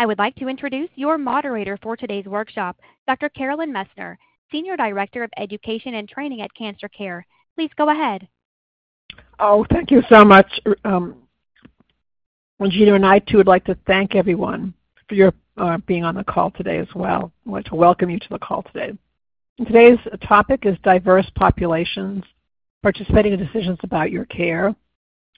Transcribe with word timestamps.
I 0.00 0.06
would 0.06 0.18
like 0.18 0.34
to 0.36 0.48
introduce 0.48 0.88
your 0.94 1.18
moderator 1.18 1.78
for 1.82 1.94
today's 1.94 2.24
workshop, 2.24 2.78
Dr. 3.06 3.28
Carolyn 3.28 3.70
Messner, 3.70 4.16
Senior 4.50 4.74
Director 4.74 5.22
of 5.22 5.30
Education 5.36 5.96
and 5.96 6.08
Training 6.08 6.40
at 6.40 6.54
Cancer 6.54 6.88
Care. 6.88 7.26
Please 7.54 7.68
go 7.76 7.90
ahead. 7.90 8.26
Oh, 9.38 9.66
thank 9.70 9.90
you 9.90 10.00
so 10.08 10.24
much. 10.24 10.58
Um, 10.86 11.16
Gina 12.66 12.94
and 12.94 13.04
I, 13.04 13.18
too, 13.18 13.36
would 13.36 13.46
like 13.46 13.66
to 13.66 13.76
thank 13.86 14.14
everyone 14.14 14.72
for 15.06 15.16
your 15.16 15.34
uh, 15.58 15.76
being 15.86 16.04
on 16.04 16.14
the 16.14 16.24
call 16.24 16.50
today 16.52 16.78
as 16.78 16.88
well. 16.94 17.30
I'd 17.46 17.52
like 17.52 17.64
to 17.66 17.74
welcome 17.74 18.08
you 18.08 18.18
to 18.18 18.28
the 18.30 18.38
call 18.38 18.62
today. 18.62 18.96
And 19.58 19.66
today's 19.66 19.98
topic 20.26 20.64
is 20.64 20.78
diverse 20.82 21.30
populations 21.34 22.24
participating 22.82 23.34
in 23.34 23.38
decisions 23.38 23.78
about 23.82 24.10
your 24.10 24.24
care 24.24 24.74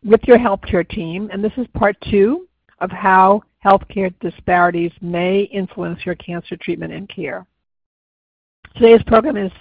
with 0.04 0.20
your 0.22 0.38
healthcare 0.38 0.88
team, 0.88 1.30
and 1.32 1.42
this 1.42 1.52
is 1.56 1.66
part 1.74 1.96
two 2.08 2.46
of 2.78 2.92
how 2.92 3.42
healthcare 3.64 4.12
disparities 4.20 4.92
may 5.00 5.42
influence 5.42 6.04
your 6.04 6.14
cancer 6.16 6.56
treatment 6.56 6.92
and 6.92 7.08
care. 7.08 7.46
Today's 8.76 9.02
program 9.04 9.36
is 9.36 9.52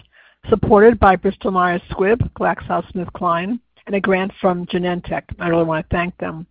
supported 0.49 0.99
by 0.99 1.15
Bristol 1.15 1.51
Myers 1.51 1.81
Squibb, 1.91 2.29
GlaxoSmithKline, 2.31 3.59
and 3.85 3.95
a 3.95 3.99
grant 3.99 4.31
from 4.39 4.65
Genentech. 4.67 5.23
I 5.39 5.47
really 5.49 5.65
want 5.65 5.87
to 5.87 5.95
thank 5.95 6.17
them 6.17 6.47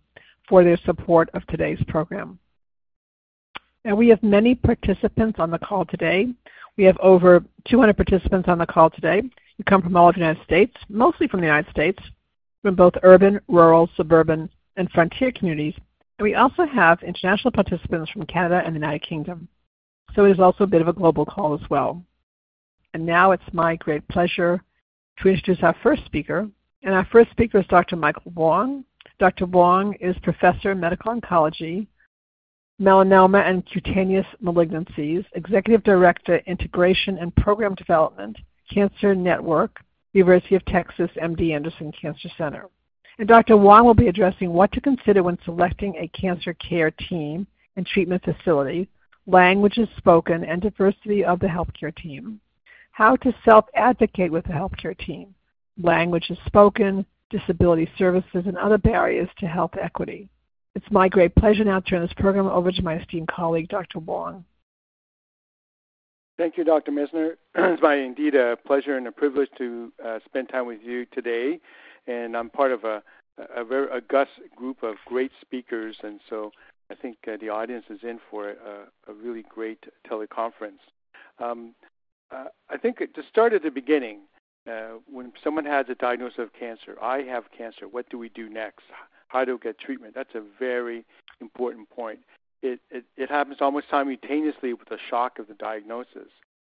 for 0.47 0.63
their 0.63 0.77
support 0.85 1.29
of 1.33 1.45
today's 1.47 1.81
program. 1.87 2.39
Now 3.83 3.95
we 3.95 4.09
have 4.09 4.21
many 4.21 4.53
participants 4.53 5.39
on 5.39 5.49
the 5.49 5.59
call 5.59 5.85
today. 5.85 6.27
We 6.77 6.83
have 6.85 6.97
over 6.99 7.43
200 7.67 7.95
participants 7.95 8.47
on 8.47 8.59
the 8.59 8.65
call 8.65 8.89
today. 8.89 9.23
You 9.57 9.63
come 9.65 9.81
from 9.81 9.95
all 9.95 10.09
of 10.09 10.15
the 10.15 10.21
United 10.21 10.43
States, 10.43 10.75
mostly 10.87 11.27
from 11.27 11.41
the 11.41 11.47
United 11.47 11.71
States, 11.71 12.01
from 12.61 12.75
both 12.75 12.93
urban, 13.03 13.39
rural, 13.47 13.89
suburban, 13.97 14.49
and 14.77 14.89
frontier 14.91 15.31
communities, 15.31 15.73
and 16.21 16.29
we 16.29 16.35
also 16.35 16.67
have 16.67 17.01
international 17.01 17.51
participants 17.51 18.11
from 18.11 18.27
Canada 18.27 18.61
and 18.63 18.75
the 18.75 18.79
United 18.79 19.01
Kingdom. 19.01 19.47
So 20.13 20.25
it 20.25 20.31
is 20.31 20.39
also 20.39 20.65
a 20.65 20.67
bit 20.67 20.79
of 20.79 20.87
a 20.87 20.93
global 20.93 21.25
call 21.25 21.55
as 21.55 21.67
well. 21.71 22.03
And 22.93 23.03
now 23.03 23.31
it's 23.31 23.41
my 23.53 23.75
great 23.77 24.07
pleasure 24.07 24.61
to 25.17 25.27
introduce 25.27 25.63
our 25.63 25.75
first 25.81 26.05
speaker. 26.05 26.47
And 26.83 26.93
our 26.93 27.07
first 27.11 27.31
speaker 27.31 27.57
is 27.57 27.65
Dr. 27.71 27.95
Michael 27.95 28.31
Wong. 28.35 28.85
Dr. 29.17 29.47
Wong 29.47 29.95
is 29.95 30.15
Professor 30.21 30.69
of 30.69 30.77
Medical 30.77 31.19
Oncology, 31.19 31.87
Melanoma 32.79 33.43
and 33.43 33.65
Cutaneous 33.65 34.27
Malignancies, 34.43 35.25
Executive 35.33 35.83
Director, 35.83 36.37
Integration 36.45 37.17
and 37.17 37.35
Program 37.35 37.73
Development, 37.73 38.37
Cancer 38.71 39.15
Network, 39.15 39.79
University 40.13 40.53
of 40.53 40.63
Texas 40.65 41.09
MD 41.19 41.55
Anderson 41.55 41.91
Cancer 41.99 42.29
Center. 42.37 42.69
And 43.19 43.27
Dr. 43.27 43.57
Wong 43.57 43.85
will 43.85 43.93
be 43.93 44.07
addressing 44.07 44.51
what 44.51 44.71
to 44.71 44.81
consider 44.81 45.23
when 45.23 45.37
selecting 45.43 45.95
a 45.95 46.07
cancer 46.09 46.53
care 46.53 46.91
team 46.91 47.45
and 47.75 47.85
treatment 47.85 48.23
facility, 48.23 48.87
languages 49.27 49.87
spoken, 49.97 50.43
and 50.43 50.61
diversity 50.61 51.23
of 51.23 51.39
the 51.39 51.47
healthcare 51.47 51.95
team. 51.95 52.39
How 52.91 53.15
to 53.17 53.33
self-advocate 53.45 54.31
with 54.31 54.45
the 54.45 54.53
healthcare 54.53 54.97
team, 54.97 55.33
languages 55.81 56.37
spoken, 56.45 57.05
disability 57.29 57.89
services, 57.97 58.43
and 58.45 58.57
other 58.57 58.77
barriers 58.77 59.29
to 59.39 59.47
health 59.47 59.71
equity. 59.81 60.29
It's 60.75 60.85
my 60.91 61.09
great 61.09 61.35
pleasure 61.35 61.63
now 61.63 61.79
to 61.79 61.89
turn 61.89 62.01
this 62.01 62.13
program 62.13 62.47
over 62.47 62.71
to 62.71 62.81
my 62.81 62.95
esteemed 62.95 63.27
colleague, 63.27 63.69
Dr. 63.69 63.99
Wong. 63.99 64.45
Thank 66.37 66.57
you, 66.57 66.63
Dr. 66.63 66.91
Messner. 66.91 67.35
it's 67.55 67.81
my 67.81 67.95
indeed 67.95 68.35
a 68.35 68.57
pleasure 68.65 68.97
and 68.97 69.07
a 69.07 69.11
privilege 69.11 69.49
to 69.57 69.91
uh, 70.03 70.19
spend 70.25 70.49
time 70.49 70.65
with 70.65 70.79
you 70.83 71.05
today 71.13 71.59
and 72.07 72.35
I'm 72.35 72.49
part 72.49 72.71
of 72.71 72.83
a 72.83 73.03
a 73.55 73.63
very 73.63 73.87
august 73.89 74.31
group 74.55 74.83
of 74.83 74.95
great 75.05 75.31
speakers, 75.41 75.97
and 76.03 76.19
so 76.29 76.51
I 76.89 76.95
think 76.95 77.17
uh, 77.27 77.37
the 77.39 77.49
audience 77.49 77.85
is 77.89 77.99
in 78.03 78.19
for 78.29 78.49
a, 78.49 78.87
a 79.07 79.13
really 79.13 79.43
great 79.47 79.85
teleconference. 80.09 80.81
Um, 81.39 81.73
uh, 82.31 82.45
I 82.69 82.77
think 82.77 82.97
to 82.99 83.23
start 83.29 83.53
at 83.53 83.63
the 83.63 83.71
beginning, 83.71 84.19
uh, 84.69 84.99
when 85.11 85.33
someone 85.43 85.65
has 85.65 85.87
a 85.89 85.95
diagnosis 85.95 86.39
of 86.39 86.53
cancer, 86.53 86.95
I 87.01 87.19
have 87.23 87.45
cancer. 87.57 87.87
What 87.87 88.09
do 88.09 88.17
we 88.17 88.29
do 88.29 88.47
next? 88.49 88.83
How 89.27 89.45
do 89.45 89.53
we 89.53 89.59
get 89.59 89.79
treatment? 89.79 90.13
That's 90.13 90.35
a 90.35 90.43
very 90.59 91.05
important 91.39 91.89
point. 91.89 92.19
It, 92.61 92.79
it, 92.91 93.05
it 93.17 93.29
happens 93.29 93.57
almost 93.59 93.87
simultaneously 93.89 94.73
with 94.73 94.89
the 94.89 94.99
shock 95.09 95.39
of 95.39 95.47
the 95.47 95.55
diagnosis, 95.55 96.29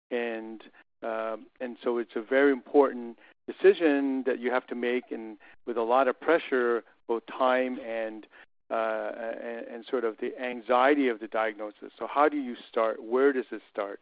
and 0.10 0.64
um, 1.04 1.46
and 1.62 1.78
so 1.84 2.00
it's 2.00 2.16
a 2.16 2.22
very 2.22 2.52
important 2.52 3.20
decision 3.48 4.24
that 4.26 4.40
you 4.40 4.52
have 4.52 4.66
to 4.68 4.76
make, 4.76 5.12
and 5.12 5.38
with 5.66 5.78
a 5.78 5.84
lot 5.84 6.08
of 6.08 6.20
pressure, 6.20 6.84
both 7.08 7.24
time 7.28 7.80
and 7.86 8.26
uh, 8.72 9.12
and, 9.44 9.68
and 9.68 9.86
sort 9.90 10.04
of 10.04 10.18
the 10.20 10.32
anxiety 10.42 11.08
of 11.08 11.20
the 11.20 11.28
diagnosis. 11.28 11.92
So 12.00 12.08
how 12.08 12.28
do 12.28 12.38
you 12.38 12.56
start? 12.68 13.04
Where 13.04 13.32
does 13.32 13.46
it 13.52 13.62
start? 13.72 14.00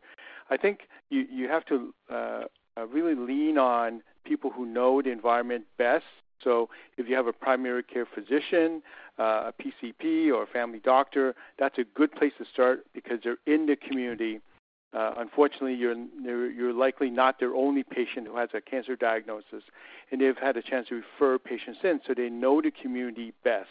I 0.49 0.57
think 0.57 0.87
you 1.09 1.25
you 1.29 1.49
have 1.49 1.65
to 1.65 1.93
uh, 2.09 2.43
uh, 2.77 2.87
really 2.87 3.15
lean 3.15 3.57
on 3.57 4.01
people 4.23 4.49
who 4.49 4.65
know 4.65 5.01
the 5.01 5.11
environment 5.11 5.65
best. 5.77 6.05
So 6.43 6.69
if 6.97 7.07
you 7.07 7.15
have 7.15 7.27
a 7.27 7.33
primary 7.33 7.83
care 7.83 8.05
physician, 8.05 8.81
uh, 9.17 9.51
a 9.51 9.53
PCP, 9.53 10.33
or 10.33 10.43
a 10.43 10.47
family 10.47 10.79
doctor, 10.79 11.35
that's 11.57 11.77
a 11.77 11.83
good 11.83 12.11
place 12.11 12.33
to 12.37 12.45
start 12.45 12.85
because 12.93 13.19
they're 13.23 13.37
in 13.45 13.65
the 13.65 13.75
community 13.75 14.41
uh, 14.93 15.13
unfortunately, 15.17 15.73
you're, 15.73 15.95
you're 16.51 16.73
likely 16.73 17.09
not 17.09 17.39
their 17.39 17.55
only 17.55 17.83
patient 17.83 18.27
who 18.27 18.37
has 18.37 18.49
a 18.53 18.61
cancer 18.61 18.95
diagnosis, 18.95 19.63
and 20.11 20.21
they've 20.21 20.37
had 20.37 20.55
a 20.57 20.61
chance 20.61 20.87
to 20.89 20.95
refer 20.95 21.39
patients 21.39 21.79
in, 21.83 21.99
so 22.05 22.13
they 22.13 22.29
know 22.29 22.61
the 22.61 22.71
community 22.71 23.33
best. 23.43 23.69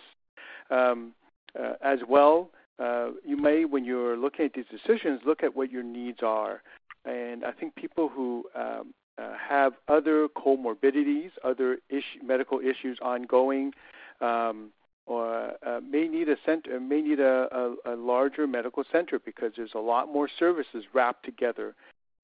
Um, 0.71 1.13
uh, 1.59 1.75
as 1.83 1.99
well, 2.09 2.51
uh, 2.79 3.11
you 3.27 3.37
may, 3.37 3.65
when 3.65 3.85
you're 3.85 4.17
looking 4.17 4.47
at 4.47 4.55
these 4.55 4.65
decisions, 4.71 5.21
look 5.27 5.43
at 5.43 5.55
what 5.55 5.71
your 5.71 5.83
needs 5.83 6.21
are. 6.23 6.63
And 7.05 7.45
I 7.45 7.53
think 7.53 7.75
people 7.75 8.09
who 8.09 8.45
um, 8.55 8.95
uh, 9.19 9.35
have 9.37 9.75
other 9.89 10.29
comorbidities, 10.29 11.31
other 11.45 11.79
issue, 11.91 12.25
medical 12.25 12.61
issues 12.61 12.99
ongoing, 13.03 13.75
um, 14.21 14.71
or 15.07 15.53
uh, 15.67 15.81
may 15.81 16.07
need 16.07 16.29
a 16.29 16.37
center, 16.47 16.79
may 16.79 17.03
need 17.03 17.21
a, 17.21 17.49
a, 17.85 17.95
a 17.95 17.97
larger 17.97 18.47
medical 18.47 18.85
center 18.91 19.19
because 19.19 19.53
there's 19.57 19.75
a 19.75 19.81
lot 19.81 20.13
more 20.13 20.29
services 20.39 20.85
wrapped 20.93 21.25
together. 21.25 21.75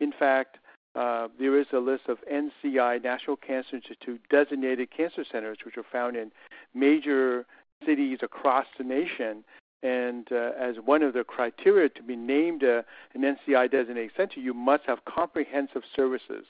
In 0.01 0.13
fact, 0.13 0.59
uh, 0.95 1.29
there 1.39 1.59
is 1.59 1.67
a 1.73 1.79
list 1.79 2.05
of 2.09 2.19
NCI 2.33 3.03
National 3.03 3.37
Cancer 3.37 3.77
Institute 3.77 4.21
designated 4.31 4.91
cancer 4.91 5.25
centers, 5.31 5.59
which 5.65 5.77
are 5.77 5.85
found 5.91 6.17
in 6.17 6.31
major 6.75 7.47
cities 7.85 8.19
across 8.23 8.67
the 8.79 8.85
nation. 8.85 9.45
And 9.83 10.27
uh, 10.33 10.53
as 10.59 10.77
one 10.85 11.03
of 11.03 11.15
the 11.15 11.23
criteria 11.23 11.89
to 11.91 12.03
be 12.03 12.17
named 12.17 12.65
a, 12.65 12.85
an 13.15 13.23
NCI 13.23 13.71
designated 13.71 14.11
center, 14.17 14.41
you 14.41 14.55
must 14.55 14.85
have 14.87 15.05
comprehensive 15.05 15.83
services. 15.95 16.47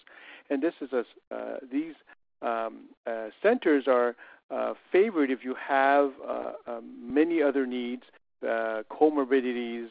And 0.48 0.62
this 0.62 0.74
is 0.80 0.90
a, 0.92 1.04
uh, 1.34 1.58
these 1.70 1.94
um, 2.42 2.88
uh, 3.06 3.28
centers 3.42 3.84
are 3.86 4.16
uh, 4.50 4.74
favored 4.90 5.30
if 5.30 5.44
you 5.44 5.54
have 5.54 6.12
uh, 6.26 6.52
um, 6.66 6.84
many 7.02 7.42
other 7.42 7.66
needs, 7.66 8.02
uh, 8.42 8.82
comorbidities, 8.90 9.88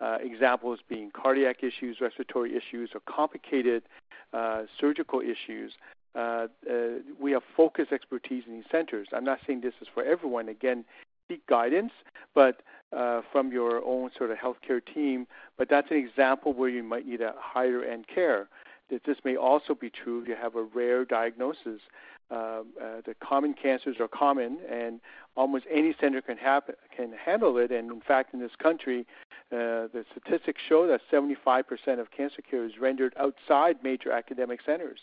uh, 0.00 0.18
examples 0.20 0.78
being 0.88 1.10
cardiac 1.10 1.62
issues, 1.62 1.98
respiratory 2.00 2.54
issues, 2.56 2.90
or 2.94 3.00
complicated 3.08 3.82
uh, 4.32 4.62
surgical 4.78 5.20
issues. 5.20 5.72
Uh, 6.14 6.46
we 7.20 7.32
have 7.32 7.42
focused 7.56 7.92
expertise 7.92 8.44
in 8.46 8.54
these 8.54 8.64
centers. 8.70 9.08
I'm 9.12 9.24
not 9.24 9.38
saying 9.46 9.60
this 9.62 9.74
is 9.80 9.88
for 9.92 10.04
everyone. 10.04 10.48
Again, 10.48 10.84
seek 11.28 11.46
guidance, 11.46 11.92
but 12.34 12.62
from 13.32 13.52
your 13.52 13.84
own 13.84 14.10
sort 14.16 14.30
of 14.30 14.38
healthcare 14.38 14.80
team. 14.94 15.26
But 15.58 15.68
that's 15.68 15.90
an 15.90 15.96
example 15.96 16.52
where 16.52 16.68
you 16.68 16.82
might 16.82 17.06
need 17.06 17.20
a 17.20 17.34
higher 17.38 17.82
end 17.82 18.06
care. 18.06 18.48
That 18.90 19.04
this 19.04 19.18
may 19.24 19.36
also 19.36 19.74
be 19.74 19.90
true 19.90 20.22
if 20.22 20.28
you 20.28 20.36
have 20.36 20.54
a 20.54 20.62
rare 20.62 21.04
diagnosis 21.04 21.80
uh, 22.30 22.34
uh, 22.34 22.62
the 23.04 23.14
common 23.20 23.54
cancers 23.54 23.96
are 24.00 24.08
common, 24.08 24.58
and 24.70 25.00
almost 25.36 25.64
any 25.72 25.94
center 26.00 26.20
can 26.20 26.36
can 26.94 27.12
handle 27.12 27.56
it. 27.58 27.70
And 27.70 27.90
in 27.92 28.00
fact, 28.00 28.34
in 28.34 28.40
this 28.40 28.50
country, 28.60 29.06
uh, 29.52 29.86
the 29.92 30.04
statistics 30.10 30.60
show 30.68 30.88
that 30.88 31.00
75% 31.12 31.64
of 32.00 32.10
cancer 32.10 32.42
care 32.42 32.64
is 32.64 32.78
rendered 32.80 33.14
outside 33.18 33.76
major 33.84 34.10
academic 34.10 34.60
centers. 34.66 35.00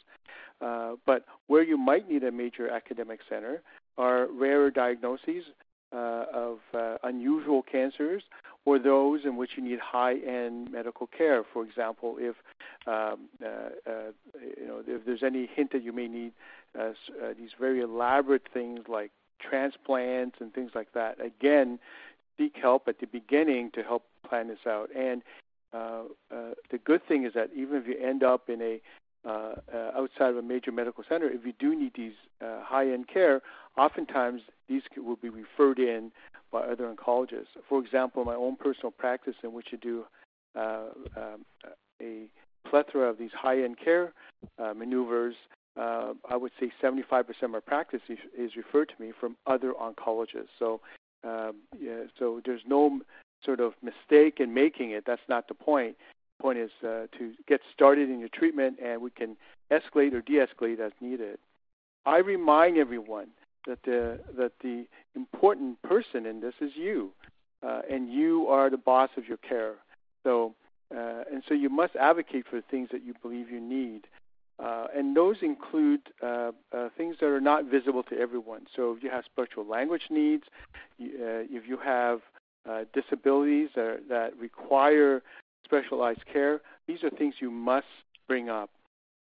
Uh, 0.59 0.94
but 1.06 1.25
where 1.47 1.63
you 1.63 1.77
might 1.77 2.09
need 2.09 2.24
a 2.24 2.31
major 2.31 2.69
academic 2.69 3.21
center 3.30 3.62
are 3.97 4.27
rarer 4.27 4.69
diagnoses 4.69 5.45
uh, 5.94 6.25
of 6.33 6.59
uh, 6.74 6.97
unusual 7.03 7.62
cancers 7.62 8.24
or 8.65 8.80
those 8.80 9.21
in 9.25 9.36
which 9.36 9.51
you 9.57 9.63
need 9.63 9.80
high-end 9.80 10.71
medical 10.71 11.07
care. 11.07 11.44
For 11.51 11.63
example, 11.63 12.15
if 12.19 12.36
um, 12.88 13.30
uh, 13.44 13.48
uh, 13.89 14.12
you 14.57 14.68
know 14.68 14.81
if 14.86 15.06
there's 15.06 15.24
any 15.24 15.50
hint 15.54 15.71
that 15.74 15.83
you 15.83 15.92
may 15.92 16.07
need 16.07 16.31
uh, 16.77 16.92
uh, 17.21 17.33
these 17.38 17.51
very 17.60 17.81
elaborate 17.81 18.44
things 18.54 18.80
like 18.88 19.12
transplants 19.39 20.38
and 20.39 20.54
things 20.54 20.71
like 20.74 20.94
that. 20.94 21.18
Again, 21.24 21.80
seek 22.38 22.56
help 22.60 22.88
at 22.88 23.00
the 23.00 23.07
beginning 23.07 23.71
to 23.71 23.83
help 23.83 24.04
plan 24.27 24.48
this 24.48 24.66
out. 24.68 24.89
And 24.95 25.21
uh, 25.74 26.04
uh, 26.31 26.54
the 26.71 26.77
good 26.83 27.06
thing 27.07 27.25
is 27.25 27.33
that 27.33 27.50
even 27.56 27.77
if 27.77 27.88
you 27.88 27.95
end 27.98 28.24
up 28.24 28.50
in 28.50 28.62
a 28.62 28.81
uh, 29.25 29.56
uh, 29.74 29.92
outside 29.96 30.30
of 30.30 30.38
a 30.38 30.42
major 30.42 30.72
medical 30.72 31.04
center, 31.08 31.30
if 31.30 31.46
you 31.46 31.54
do 31.60 31.75
need 31.75 31.94
these 31.96 32.14
uh, 32.42 32.62
high-end 32.64 33.08
care, 33.08 33.42
oftentimes 33.78 34.42
these 34.68 34.81
will 34.98 35.16
be 35.16 35.30
referred 35.30 35.80
in 35.80 36.12
by 36.52 36.60
other 36.60 36.94
oncologists. 36.94 37.48
For 37.68 37.84
example, 37.84 38.25
my 38.25 38.36
own 38.36 38.56
personal 38.56 38.92
practice 38.92 39.36
in 39.44 39.54
which 39.54 39.68
I 39.74 39.78
do 39.78 40.06
uh, 40.56 40.86
um, 41.16 41.46
a 42.02 42.25
plethora 42.70 43.10
of 43.10 43.18
these 43.18 43.31
high-end 43.34 43.78
care 43.84 44.14
uh, 44.60 44.74
maneuvers, 44.74 45.36
uh, 45.80 46.14
I 46.30 46.36
would 46.36 46.52
say 46.60 46.72
75% 46.81 47.24
of 47.42 47.50
my 47.50 47.60
practice 47.60 48.02
is, 48.10 48.19
is, 48.38 48.56
referred 48.56 48.90
to 48.96 49.04
me 49.04 49.12
from 49.19 49.36
other 49.48 49.74
oncologists. 49.74 50.50
So, 50.60 50.81
um, 51.24 51.56
yeah, 51.80 52.04
so 52.19 52.42
there's 52.46 52.62
no 52.68 53.00
sort 53.44 53.60
of 53.60 53.74
mistake 53.81 54.40
in 54.40 54.54
making 54.54 54.92
it. 54.92 55.04
That's 55.06 55.22
not 55.28 55.48
the 55.48 55.54
point. 55.54 55.96
Point 56.41 56.57
is 56.59 56.71
uh, 56.83 57.07
to 57.18 57.33
get 57.47 57.62
started 57.74 58.09
in 58.09 58.19
your 58.19 58.30
treatment, 58.30 58.77
and 58.83 59.01
we 59.01 59.12
can 59.12 59.38
escalate 59.71 60.13
or 60.13 60.21
de-escalate 60.21 60.80
as 60.80 60.91
needed. 61.00 61.38
I 62.06 62.18
remind 62.18 62.77
everyone 62.77 63.27
that 63.65 63.80
the 63.83 64.19
that 64.38 64.51
the 64.62 64.85
important 65.15 65.81
person 65.83 66.25
in 66.25 66.41
this 66.41 66.56
is 66.59 66.71
you, 66.75 67.12
uh, 67.65 67.81
and 67.89 68.12
you 68.12 68.47
are 68.47 68.69
the 68.69 68.77
boss 68.77 69.09
of 69.15 69.27
your 69.27 69.38
care. 69.38 69.75
So, 70.24 70.53
uh, 70.94 71.24
and 71.31 71.44
so 71.47 71.53
you 71.53 71.69
must 71.69 71.95
advocate 71.95 72.45
for 72.50 72.57
the 72.57 72.65
things 72.69 72.89
that 72.91 73.03
you 73.06 73.13
believe 73.21 73.50
you 73.50 73.62
need. 73.62 74.07
Uh, 74.59 74.88
and 74.95 75.15
those 75.15 75.38
include 75.41 76.01
uh, 76.21 76.51
uh, 76.71 76.89
things 76.95 77.15
that 77.19 77.27
are 77.27 77.41
not 77.41 77.65
visible 77.65 78.03
to 78.03 78.18
everyone. 78.18 78.68
So 78.75 78.94
if 78.95 79.03
you 79.03 79.09
have 79.09 79.25
special 79.25 79.65
language 79.65 80.03
needs, 80.09 80.44
uh, 81.01 81.50
if 81.50 81.68
you 81.68 81.77
have 81.77 82.19
uh, 82.69 82.83
disabilities 82.94 83.69
that, 83.75 84.01
that, 84.09 84.38
require 84.38 85.24
specialized 85.63 86.25
care, 86.31 86.62
these 86.88 87.04
are 87.04 87.10
things 87.10 87.36
you 87.39 87.51
must 87.51 87.88
bring 88.27 88.50
up. 88.50 88.69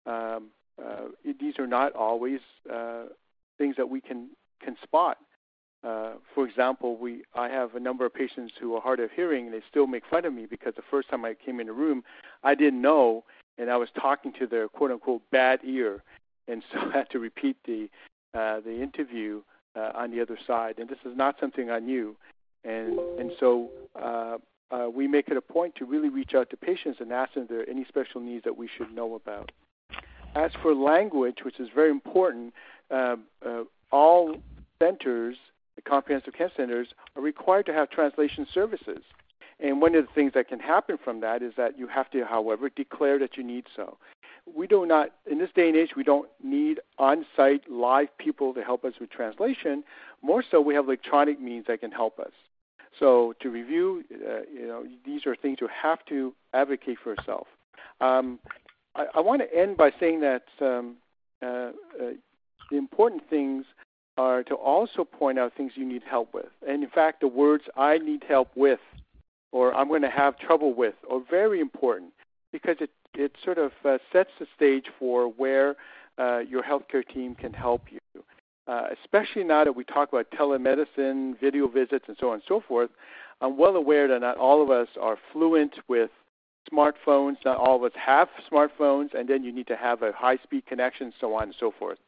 Um, 0.06 0.48
uh, 0.82 1.08
these 1.40 1.58
are 1.58 1.66
not 1.66 1.94
always 1.94 2.40
things 3.58 3.76
that 3.76 3.88
we 3.88 4.00
can 4.00 4.30
can 4.64 4.76
spot. 4.82 5.18
for 5.82 6.46
example, 6.46 6.96
we 6.96 7.22
I 7.34 7.48
have 7.48 7.74
a 7.74 7.80
number 7.80 8.06
of 8.06 8.14
patients 8.14 8.54
who 8.60 8.74
are 8.74 8.80
hard 8.80 9.00
of 9.00 9.10
hearing, 9.10 9.46
and 9.46 9.54
they 9.54 9.62
still 9.68 9.86
make 9.86 10.04
fun 10.10 10.24
of 10.24 10.32
me 10.32 10.46
because 10.46 10.74
the 10.74 10.90
first 10.90 11.08
time 11.10 11.24
I 11.24 11.34
came 11.34 11.60
in 11.60 11.66
the 11.66 11.72
room, 11.72 12.02
I 12.42 12.54
didn't 12.54 12.80
know 12.80 13.24
and 13.60 13.70
I 13.70 13.76
was 13.76 13.90
talking 14.00 14.32
to 14.38 14.46
their 14.46 14.68
quote 14.68 14.90
unquote 14.90 15.22
bad 15.30 15.60
ear, 15.64 16.02
and 16.48 16.62
so 16.72 16.80
I 16.92 16.98
had 16.98 17.10
to 17.10 17.18
repeat 17.18 17.56
the 17.64 17.88
uh, 18.34 18.60
the 18.60 18.82
interview 18.82 19.42
uh, 19.76 19.92
on 19.94 20.10
the 20.10 20.20
other 20.20 20.38
side. 20.46 20.78
And 20.78 20.88
this 20.88 20.98
is 21.04 21.16
not 21.16 21.36
something 21.38 21.70
I 21.70 21.78
knew, 21.78 22.16
and 22.64 22.98
and 23.18 23.30
so 23.38 23.68
uh, 24.70 24.88
we 24.92 25.06
make 25.06 25.28
it 25.28 25.36
a 25.36 25.40
point 25.40 25.74
to 25.76 25.84
really 25.84 26.08
reach 26.08 26.34
out 26.34 26.50
to 26.50 26.56
patients 26.56 26.98
and 27.00 27.12
ask 27.12 27.34
them 27.34 27.44
if 27.44 27.48
there 27.48 27.60
are 27.60 27.68
any 27.68 27.84
special 27.84 28.20
needs 28.20 28.44
that 28.44 28.56
we 28.56 28.68
should 28.68 28.92
know 28.92 29.14
about. 29.14 29.50
As 30.34 30.52
for 30.62 30.74
language, 30.74 31.38
which 31.44 31.58
is 31.58 31.68
very 31.74 31.90
important, 31.90 32.54
uh, 32.90 33.16
uh, 33.44 33.64
all 33.90 34.36
centers, 34.80 35.36
the 35.76 35.82
comprehensive 35.82 36.34
care 36.34 36.52
centers, 36.56 36.88
are 37.16 37.22
required 37.22 37.66
to 37.66 37.72
have 37.72 37.90
translation 37.90 38.46
services. 38.52 39.02
And 39.58 39.80
one 39.80 39.94
of 39.94 40.06
the 40.06 40.12
things 40.14 40.32
that 40.34 40.48
can 40.48 40.60
happen 40.60 40.98
from 41.02 41.20
that 41.20 41.42
is 41.42 41.52
that 41.56 41.78
you 41.78 41.86
have 41.88 42.10
to, 42.12 42.24
however, 42.24 42.70
declare 42.70 43.18
that 43.18 43.36
you 43.36 43.42
need 43.42 43.66
so. 43.74 43.98
We 44.52 44.66
do 44.66 44.86
not, 44.86 45.10
in 45.30 45.38
this 45.38 45.50
day 45.54 45.68
and 45.68 45.76
age, 45.76 45.90
we 45.96 46.02
don't 46.02 46.28
need 46.42 46.80
on 46.98 47.26
site 47.36 47.70
live 47.70 48.16
people 48.18 48.54
to 48.54 48.62
help 48.62 48.84
us 48.84 48.94
with 49.00 49.10
translation. 49.10 49.84
More 50.22 50.42
so, 50.48 50.60
we 50.60 50.74
have 50.74 50.86
electronic 50.86 51.40
means 51.40 51.66
that 51.66 51.80
can 51.80 51.92
help 51.92 52.18
us. 52.18 52.32
So, 52.98 53.34
to 53.40 53.50
review, 53.50 54.04
uh, 54.12 54.40
you 54.52 54.66
know, 54.66 54.84
these 55.06 55.26
are 55.26 55.36
things 55.36 55.58
you 55.60 55.68
have 55.82 56.04
to 56.06 56.34
advocate 56.52 56.98
for 57.02 57.14
yourself. 57.14 57.46
Um, 58.00 58.38
I, 58.94 59.06
I, 59.14 59.20
want 59.20 59.42
to 59.42 59.56
end 59.56 59.76
by 59.76 59.92
saying 60.00 60.20
that 60.20 60.44
um, 60.60 60.96
uh, 61.42 61.46
uh, 61.46 61.72
the 62.70 62.76
important 62.76 63.22
things 63.30 63.64
are 64.18 64.42
to 64.44 64.54
also 64.54 65.04
point 65.04 65.38
out 65.38 65.52
things 65.56 65.72
you 65.76 65.86
need 65.86 66.02
help 66.02 66.34
with. 66.34 66.48
And 66.66 66.82
in 66.82 66.90
fact, 66.90 67.20
the 67.20 67.28
words 67.28 67.64
"I 67.76 67.98
need 67.98 68.24
help 68.28 68.48
with" 68.56 68.80
or 69.52 69.74
I'm 69.74 69.88
going 69.88 70.02
to 70.02 70.10
have 70.10 70.38
trouble 70.38 70.74
with 70.74 70.94
are 71.10 71.20
very 71.28 71.60
important 71.60 72.12
because 72.52 72.76
it, 72.80 72.90
it 73.14 73.32
sort 73.44 73.58
of 73.58 73.72
uh, 73.84 73.98
sets 74.12 74.30
the 74.38 74.46
stage 74.56 74.86
for 74.98 75.28
where 75.28 75.76
uh, 76.18 76.38
your 76.38 76.62
healthcare 76.62 77.06
team 77.06 77.34
can 77.34 77.52
help 77.52 77.82
you. 77.90 77.99
Uh, 78.70 78.86
especially 79.02 79.42
now 79.42 79.64
that 79.64 79.74
we 79.74 79.82
talk 79.82 80.10
about 80.10 80.30
telemedicine, 80.30 81.38
video 81.40 81.66
visits, 81.66 82.04
and 82.06 82.16
so 82.20 82.28
on 82.28 82.34
and 82.34 82.42
so 82.46 82.62
forth, 82.68 82.88
I'm 83.40 83.58
well 83.58 83.74
aware 83.74 84.06
that 84.06 84.20
not 84.20 84.36
all 84.36 84.62
of 84.62 84.70
us 84.70 84.86
are 85.00 85.18
fluent 85.32 85.74
with 85.88 86.10
smartphones. 86.72 87.34
Not 87.44 87.56
all 87.56 87.74
of 87.74 87.82
us 87.82 87.90
have 87.96 88.28
smartphones, 88.48 89.12
and 89.12 89.28
then 89.28 89.42
you 89.42 89.50
need 89.50 89.66
to 89.66 89.76
have 89.76 90.02
a 90.02 90.12
high-speed 90.12 90.66
connection, 90.66 91.12
so 91.20 91.34
on 91.34 91.44
and 91.44 91.54
so 91.58 91.74
forth. 91.76 91.98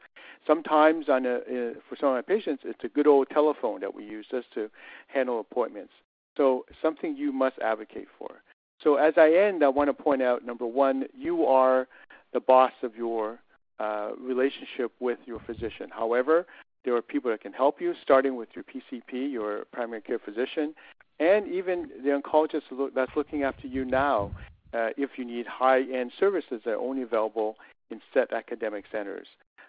Sometimes, 0.46 1.08
on 1.08 1.26
a, 1.26 1.38
uh, 1.38 1.72
for 1.88 1.96
some 1.98 2.10
of 2.10 2.14
my 2.14 2.22
patients, 2.22 2.62
it's 2.64 2.84
a 2.84 2.88
good 2.88 3.08
old 3.08 3.28
telephone 3.30 3.80
that 3.80 3.92
we 3.92 4.04
use 4.04 4.26
just 4.30 4.52
to 4.54 4.70
handle 5.08 5.40
appointments. 5.40 5.92
So 6.36 6.64
something 6.80 7.16
you 7.16 7.32
must 7.32 7.58
advocate 7.58 8.06
for. 8.16 8.40
So 8.84 8.96
as 8.96 9.14
I 9.16 9.32
end, 9.32 9.64
I 9.64 9.68
want 9.68 9.88
to 9.88 9.94
point 9.94 10.22
out 10.22 10.46
number 10.46 10.66
one, 10.66 11.06
you 11.12 11.44
are 11.44 11.88
the 12.32 12.40
boss 12.40 12.72
of 12.84 12.94
your 12.94 13.40
uh, 13.82 14.10
relationship 14.20 14.92
with 15.00 15.18
your 15.26 15.40
physician. 15.40 15.90
However, 15.90 16.46
there 16.84 16.94
are 16.94 17.02
people 17.02 17.30
that 17.32 17.40
can 17.40 17.52
help 17.52 17.80
you, 17.80 17.94
starting 18.02 18.36
with 18.36 18.48
your 18.54 18.64
PCP, 18.64 19.30
your 19.30 19.64
primary 19.72 20.00
care 20.00 20.20
physician, 20.20 20.74
and 21.18 21.48
even 21.48 21.90
the 22.04 22.10
oncologist 22.10 22.62
that's 22.94 23.10
looking 23.16 23.42
after 23.42 23.66
you 23.66 23.84
now. 23.84 24.30
Uh, 24.72 24.90
if 24.96 25.10
you 25.16 25.24
need 25.24 25.46
high-end 25.46 26.12
services 26.18 26.62
that 26.64 26.70
are 26.70 26.78
only 26.78 27.02
available 27.02 27.56
in 27.90 28.00
set 28.14 28.32
academic 28.32 28.84
centers, 28.90 29.26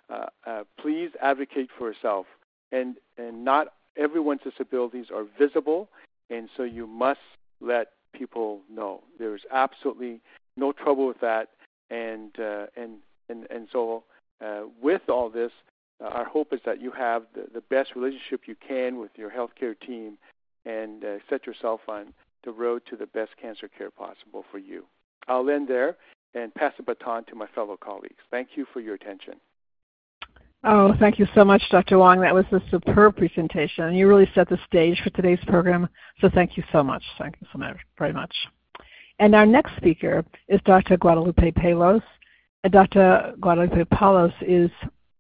uh, 0.09 0.27
uh, 0.45 0.63
please 0.79 1.09
advocate 1.21 1.69
for 1.77 1.91
yourself. 1.91 2.25
And 2.71 2.95
and 3.17 3.43
not 3.43 3.73
everyone's 3.97 4.41
disabilities 4.43 5.07
are 5.13 5.25
visible, 5.37 5.89
and 6.29 6.49
so 6.55 6.63
you 6.63 6.87
must 6.87 7.19
let 7.61 7.87
people 8.13 8.61
know. 8.71 9.01
There's 9.19 9.41
absolutely 9.51 10.21
no 10.55 10.71
trouble 10.71 11.07
with 11.07 11.19
that, 11.21 11.49
and 11.89 12.31
uh, 12.39 12.67
and 12.77 12.97
and 13.33 13.47
and 13.49 13.67
so 13.71 14.03
uh, 14.43 14.63
with 14.81 15.01
all 15.09 15.29
this, 15.29 15.51
uh, 16.03 16.07
our 16.07 16.25
hope 16.25 16.53
is 16.53 16.59
that 16.65 16.81
you 16.81 16.91
have 16.91 17.23
the, 17.33 17.45
the 17.53 17.61
best 17.61 17.95
relationship 17.95 18.41
you 18.45 18.55
can 18.67 18.99
with 18.99 19.11
your 19.15 19.29
healthcare 19.29 19.79
team, 19.79 20.17
and 20.65 21.03
uh, 21.03 21.17
set 21.29 21.45
yourself 21.45 21.81
on 21.87 22.13
the 22.43 22.51
road 22.51 22.81
to 22.89 22.95
the 22.95 23.07
best 23.07 23.31
cancer 23.41 23.69
care 23.77 23.91
possible 23.91 24.43
for 24.51 24.57
you. 24.57 24.85
I'll 25.27 25.49
end 25.49 25.67
there 25.67 25.95
and 26.35 26.53
pass 26.53 26.73
the 26.77 26.83
baton 26.83 27.23
to 27.25 27.35
my 27.35 27.47
fellow 27.55 27.77
colleagues. 27.77 28.21
Thank 28.31 28.49
you 28.55 28.65
for 28.73 28.81
your 28.81 28.95
attention. 28.95 29.35
Oh, 30.65 30.93
thank 30.97 31.19
you 31.19 31.27
so 31.35 31.43
much, 31.43 31.61
Dr. 31.71 31.97
Wong. 31.97 32.21
That 32.21 32.33
was 32.33 32.45
a 32.51 32.61
superb 32.71 33.17
presentation. 33.17 33.93
You 33.93 34.07
really 34.07 34.29
set 34.33 34.47
the 34.47 34.57
stage 34.65 34.99
for 35.03 35.09
today's 35.09 35.43
program. 35.45 35.89
So 36.21 36.29
thank 36.33 36.55
you 36.55 36.63
so 36.71 36.81
much. 36.81 37.03
Thank 37.19 37.35
you 37.41 37.47
so 37.51 37.59
much, 37.59 37.75
very 37.97 38.13
much. 38.13 38.33
And 39.19 39.35
our 39.35 39.45
next 39.45 39.75
speaker 39.75 40.23
is 40.47 40.61
Dr. 40.65 40.97
Guadalupe 40.97 41.51
Palos. 41.51 42.01
Dr. 42.69 43.35
Guadalupe 43.39 43.85
Palos 43.85 44.31
is 44.41 44.69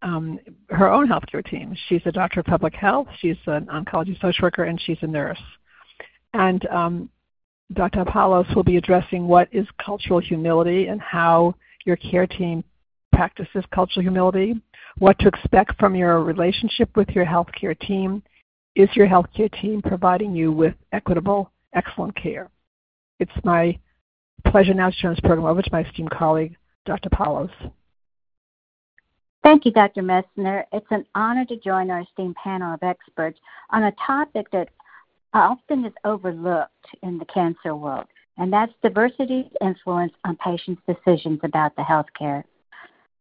um, 0.01 0.39
her 0.69 0.91
own 0.91 1.07
healthcare 1.07 1.45
team. 1.45 1.75
She's 1.87 2.01
a 2.05 2.11
doctor 2.11 2.39
of 2.39 2.45
public 2.45 2.73
health. 2.73 3.07
She's 3.19 3.37
an 3.47 3.65
oncology 3.67 4.19
social 4.21 4.43
worker, 4.43 4.63
and 4.65 4.81
she's 4.81 4.97
a 5.01 5.07
nurse. 5.07 5.41
And 6.33 6.65
um, 6.67 7.09
Dr. 7.73 8.05
Palos 8.05 8.47
will 8.55 8.63
be 8.63 8.77
addressing 8.77 9.27
what 9.27 9.49
is 9.51 9.67
cultural 9.83 10.19
humility 10.19 10.87
and 10.87 11.01
how 11.01 11.55
your 11.85 11.95
care 11.97 12.27
team 12.27 12.63
practices 13.11 13.63
cultural 13.71 14.01
humility 14.01 14.55
what 14.97 15.17
to 15.19 15.27
expect 15.27 15.79
from 15.79 15.95
your 15.95 16.23
relationship 16.23 16.89
with 16.95 17.09
your 17.09 17.25
healthcare 17.25 17.77
team. 17.79 18.21
Is 18.75 18.89
your 18.95 19.07
healthcare 19.07 19.51
team 19.61 19.81
providing 19.81 20.35
you 20.35 20.51
with 20.51 20.73
equitable, 20.91 21.51
excellent 21.73 22.15
care? 22.15 22.49
It's 23.19 23.31
my 23.43 23.77
pleasure 24.47 24.73
now 24.73 24.89
to 24.89 24.95
turn 24.95 25.11
this 25.11 25.19
program 25.19 25.45
over 25.45 25.61
to 25.61 25.69
my 25.71 25.81
esteemed 25.83 26.11
colleague, 26.11 26.55
Dr. 26.85 27.09
Palos. 27.09 27.49
Thank 29.43 29.65
you, 29.65 29.71
Dr. 29.71 30.01
Messner. 30.01 30.63
It's 30.71 30.87
an 30.89 31.05
honor 31.15 31.45
to 31.45 31.57
join 31.57 31.89
our 31.91 32.01
esteemed 32.01 32.35
panel 32.35 32.73
of 32.73 32.81
experts 32.81 33.39
on 33.71 33.83
a 33.83 33.93
topic 34.05 34.49
that 34.51 34.69
often 35.33 35.85
is 35.85 35.93
overlooked 36.05 36.87
in 37.01 37.17
the 37.17 37.25
cancer 37.25 37.75
world, 37.75 38.05
and 38.37 38.53
that's 38.53 38.71
diversity's 38.81 39.45
influence 39.61 40.13
on 40.23 40.37
patients' 40.37 40.81
decisions 40.87 41.39
about 41.43 41.75
the 41.75 41.81
healthcare 41.81 42.43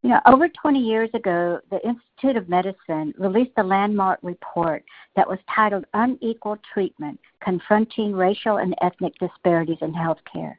You 0.02 0.10
know, 0.10 0.20
over 0.26 0.48
20 0.48 0.78
years 0.78 1.10
ago, 1.14 1.60
the 1.70 1.84
Institute 1.86 2.36
of 2.36 2.48
Medicine 2.48 3.14
released 3.18 3.52
a 3.56 3.62
landmark 3.62 4.20
report 4.22 4.84
that 5.16 5.28
was 5.28 5.38
titled 5.52 5.86
Unequal 5.94 6.58
Treatment 6.72 7.18
Confronting 7.42 8.12
Racial 8.12 8.58
and 8.58 8.74
Ethnic 8.80 9.14
Disparities 9.18 9.78
in 9.80 9.92
Healthcare. 9.92 10.56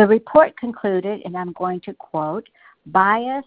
The 0.00 0.06
report 0.06 0.56
concluded, 0.56 1.20
and 1.26 1.36
I'm 1.36 1.52
going 1.52 1.78
to 1.80 1.92
quote, 1.92 2.48
bias, 2.86 3.44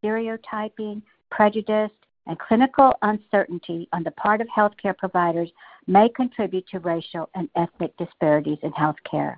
stereotyping, 0.00 1.00
prejudice, 1.30 1.92
and 2.26 2.36
clinical 2.40 2.92
uncertainty 3.02 3.88
on 3.92 4.02
the 4.02 4.10
part 4.10 4.40
of 4.40 4.48
healthcare 4.48 4.98
providers 4.98 5.48
may 5.86 6.08
contribute 6.08 6.66
to 6.72 6.80
racial 6.80 7.30
and 7.36 7.48
ethnic 7.54 7.96
disparities 7.98 8.58
in 8.64 8.72
healthcare. 8.72 9.36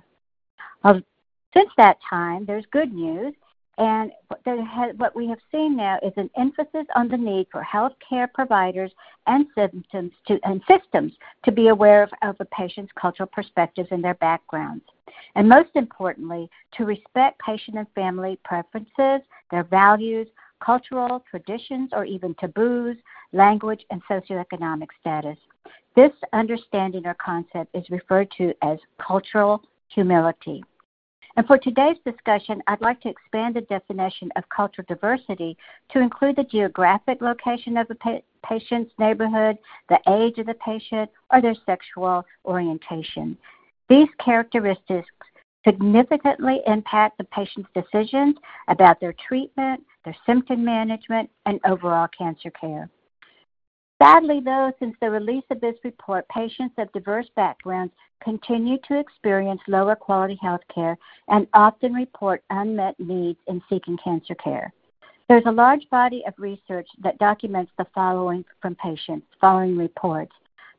Since 0.83 1.69
that 1.77 1.99
time, 2.09 2.45
there's 2.45 2.65
good 2.71 2.91
news, 2.91 3.35
and 3.77 4.11
what 4.97 5.15
we 5.15 5.27
have 5.27 5.39
seen 5.51 5.75
now 5.75 5.99
is 6.01 6.13
an 6.15 6.29
emphasis 6.37 6.85
on 6.95 7.09
the 7.09 7.17
need 7.17 7.47
for 7.51 7.61
healthcare 7.61 8.31
providers 8.33 8.91
and 9.27 9.47
systems 9.55 10.13
to, 10.27 10.39
and 10.43 10.61
systems 10.67 11.13
to 11.43 11.51
be 11.51 11.67
aware 11.67 12.03
of, 12.03 12.09
of 12.21 12.35
a 12.39 12.45
patient's 12.45 12.91
cultural 12.99 13.29
perspectives 13.31 13.89
and 13.91 14.03
their 14.03 14.13
backgrounds. 14.15 14.85
And 15.35 15.49
most 15.49 15.71
importantly, 15.75 16.49
to 16.77 16.85
respect 16.85 17.39
patient 17.39 17.77
and 17.77 17.87
family 17.95 18.39
preferences, 18.45 19.21
their 19.51 19.63
values, 19.63 20.27
cultural 20.61 21.23
traditions, 21.29 21.89
or 21.91 22.05
even 22.05 22.33
taboos, 22.35 22.95
language, 23.33 23.85
and 23.91 24.01
socioeconomic 24.09 24.87
status. 25.01 25.37
This 25.95 26.11
understanding 26.31 27.05
or 27.05 27.15
concept 27.15 27.75
is 27.75 27.89
referred 27.89 28.31
to 28.37 28.53
as 28.61 28.79
cultural 29.05 29.61
humility. 29.89 30.63
And 31.37 31.45
for 31.47 31.57
today's 31.57 31.97
discussion, 32.05 32.63
I'd 32.67 32.81
like 32.81 33.01
to 33.01 33.09
expand 33.09 33.55
the 33.55 33.61
definition 33.61 34.31
of 34.37 34.47
cultural 34.49 34.85
diversity 34.87 35.57
to 35.91 35.99
include 35.99 36.37
the 36.37 36.45
geographic 36.45 37.21
location 37.21 37.75
of 37.75 37.87
a 37.89 37.95
pa- 37.95 38.21
patient's 38.43 38.93
neighborhood, 38.97 39.57
the 39.89 39.99
age 40.07 40.37
of 40.37 40.45
the 40.45 40.53
patient, 40.55 41.09
or 41.33 41.41
their 41.41 41.55
sexual 41.65 42.25
orientation. 42.45 43.37
These 43.89 44.07
characteristics 44.23 45.09
significantly 45.65 46.61
impact 46.67 47.17
the 47.17 47.25
patient's 47.25 47.69
decisions 47.75 48.35
about 48.69 49.01
their 49.01 49.13
treatment, 49.27 49.83
their 50.05 50.15
symptom 50.25 50.63
management, 50.63 51.29
and 51.45 51.59
overall 51.65 52.07
cancer 52.17 52.51
care. 52.51 52.89
Sadly, 54.01 54.41
though, 54.43 54.73
since 54.79 54.95
the 54.99 55.09
release 55.09 55.45
of 55.49 55.61
this 55.61 55.75
report, 55.83 56.27
patients 56.27 56.75
of 56.77 56.91
diverse 56.91 57.27
backgrounds 57.35 57.93
continue 58.21 58.77
to 58.87 58.99
experience 58.99 59.61
lower 59.67 59.95
quality 59.95 60.37
health 60.41 60.61
care 60.73 60.97
and 61.29 61.47
often 61.53 61.93
report 61.93 62.43
unmet 62.49 62.99
needs 62.99 63.39
in 63.47 63.61
seeking 63.69 63.97
cancer 64.03 64.35
care. 64.35 64.73
There's 65.27 65.45
a 65.45 65.51
large 65.51 65.89
body 65.89 66.23
of 66.27 66.33
research 66.37 66.87
that 67.03 67.17
documents 67.19 67.71
the 67.77 67.87
following 67.95 68.43
from 68.61 68.75
patients, 68.75 69.27
following 69.39 69.77
reports. 69.77 70.33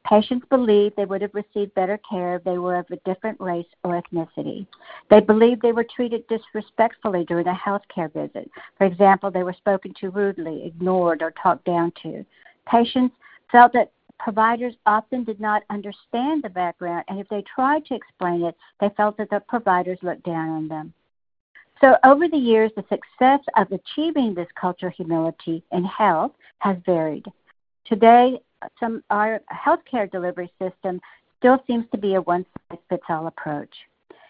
Patients 0.05 0.47
believe 0.51 0.93
they 0.95 1.05
would 1.05 1.23
have 1.23 1.35
received 1.35 1.75
better 1.75 1.99
care 2.09 2.37
if 2.37 2.45
they 2.45 2.59
were 2.59 2.77
of 2.77 2.87
a 2.93 2.97
different 3.05 3.41
race 3.41 3.67
or 3.83 4.01
ethnicity. 4.01 4.65
They 5.11 5.19
believe 5.19 5.61
they 5.61 5.73
were 5.73 5.87
treated 5.97 6.25
disrespectfully 6.29 7.25
during 7.25 7.49
a 7.49 7.55
health 7.55 7.83
care 7.93 8.09
visit. 8.09 8.49
For 8.79 8.85
example, 8.85 9.33
they 9.33 9.43
were 9.43 9.53
spoken 9.55 9.95
to 10.01 10.11
rudely, 10.11 10.65
ignored, 10.65 11.23
or 11.23 11.33
talked 11.33 11.65
down 11.65 11.93
to. 12.05 12.25
Patients 12.69 13.15
felt 13.51 13.73
that 13.73 13.93
providers 14.19 14.75
often 14.87 15.25
did 15.25 15.41
not 15.41 15.63
understand 15.71 16.43
the 16.43 16.49
background, 16.49 17.05
and 17.09 17.19
if 17.21 17.29
they 17.29 17.43
tried 17.43 17.85
to 17.87 17.95
explain 17.95 18.43
it, 18.45 18.57
they 18.81 18.89
felt 18.97 19.17
that 19.19 19.31
the 19.31 19.41
providers 19.41 19.99
looked 20.03 20.25
down 20.25 20.49
on 20.49 20.69
them. 20.69 20.93
So, 21.81 21.97
over 22.05 22.27
the 22.27 22.39
years, 22.39 22.71
the 22.75 22.85
success 22.89 23.41
of 23.57 23.71
achieving 23.71 24.35
this 24.35 24.49
cultural 24.59 24.93
humility 24.93 25.63
in 25.73 25.85
health 25.85 26.33
has 26.59 26.77
varied. 26.87 27.27
Today, 27.85 28.41
some 28.81 29.05
our 29.11 29.41
healthcare 29.53 30.11
delivery 30.11 30.51
system 30.59 31.01
still 31.39 31.63
seems 31.67 31.85
to 31.93 31.99
be 31.99 32.15
a 32.15 32.23
one 32.23 32.47
size 32.71 32.79
fits 32.89 33.05
all 33.09 33.27
approach. 33.27 33.71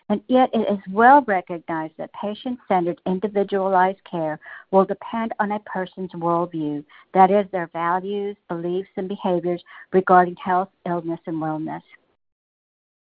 And 0.09 0.23
yet, 0.29 0.51
it 0.53 0.73
is 0.73 0.79
well 0.93 1.23
recognized 1.27 1.95
that 1.99 2.13
patient 2.13 2.61
centered, 2.69 3.01
individualized 3.07 3.99
care 4.09 4.39
will 4.71 4.85
depend 4.85 5.33
on 5.41 5.53
a 5.53 5.61
person's 5.61 6.13
worldview 6.13 6.85
that 7.13 7.31
is, 7.31 7.47
their 7.51 7.69
values, 7.73 8.37
beliefs, 8.49 8.89
and 8.97 9.09
behaviors 9.09 9.63
regarding 9.93 10.37
health, 10.37 10.69
illness, 10.87 11.19
and 11.27 11.43
wellness. 11.43 11.83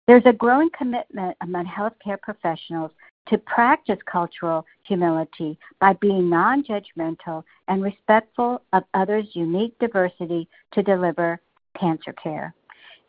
There's 0.06 0.24
a 0.24 0.32
growing 0.32 0.70
commitment 0.76 1.36
among 1.42 1.66
healthcare 1.66 2.20
professionals 2.20 2.90
to 3.28 3.38
practice 3.38 3.98
cultural 4.10 4.66
humility 4.84 5.58
by 5.80 5.94
being 5.94 6.28
non 6.28 6.62
judgmental 6.64 7.42
and 7.68 7.82
respectful 7.82 8.62
of 8.72 8.84
others' 8.94 9.28
unique 9.32 9.78
diversity 9.78 10.48
to 10.72 10.82
deliver 10.82 11.40
cancer 11.78 12.12
care. 12.14 12.54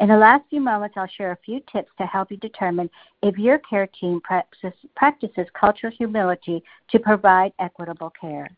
In 0.01 0.09
the 0.09 0.17
last 0.17 0.43
few 0.49 0.59
moments, 0.59 0.97
I'll 0.97 1.07
share 1.07 1.31
a 1.31 1.37
few 1.45 1.61
tips 1.71 1.89
to 1.97 2.05
help 2.05 2.29
you 2.29 2.37
determine 2.37 2.89
if 3.23 3.37
your 3.37 3.59
care 3.59 3.87
team 3.87 4.19
practices, 4.19 4.73
practices 4.95 5.47
cultural 5.57 5.93
humility 5.97 6.61
to 6.89 6.99
provide 6.99 7.53
equitable 7.59 8.11
care. 8.19 8.49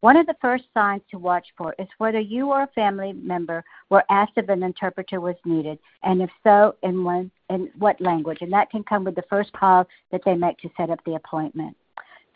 One 0.00 0.16
of 0.16 0.26
the 0.26 0.36
first 0.40 0.64
signs 0.72 1.02
to 1.10 1.18
watch 1.18 1.46
for 1.58 1.74
is 1.78 1.86
whether 1.98 2.18
you 2.18 2.48
or 2.48 2.62
a 2.62 2.66
family 2.68 3.12
member 3.12 3.62
were 3.90 4.04
asked 4.08 4.32
if 4.36 4.48
an 4.48 4.62
interpreter 4.62 5.20
was 5.20 5.36
needed, 5.44 5.78
and 6.02 6.22
if 6.22 6.30
so, 6.42 6.74
in, 6.82 7.04
one, 7.04 7.30
in 7.50 7.70
what 7.78 8.00
language. 8.00 8.38
And 8.40 8.52
that 8.54 8.70
can 8.70 8.82
come 8.82 9.04
with 9.04 9.14
the 9.14 9.24
first 9.28 9.52
call 9.52 9.86
that 10.10 10.22
they 10.24 10.34
make 10.34 10.56
to 10.58 10.70
set 10.78 10.88
up 10.88 11.00
the 11.04 11.16
appointment. 11.16 11.76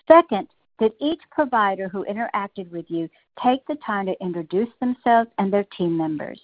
Second, 0.06 0.48
did 0.78 0.92
each 1.00 1.20
provider 1.30 1.88
who 1.88 2.04
interacted 2.04 2.70
with 2.70 2.84
you 2.88 3.08
take 3.42 3.66
the 3.66 3.76
time 3.76 4.04
to 4.06 4.22
introduce 4.22 4.68
themselves 4.80 5.30
and 5.38 5.50
their 5.50 5.64
team 5.78 5.96
members? 5.96 6.38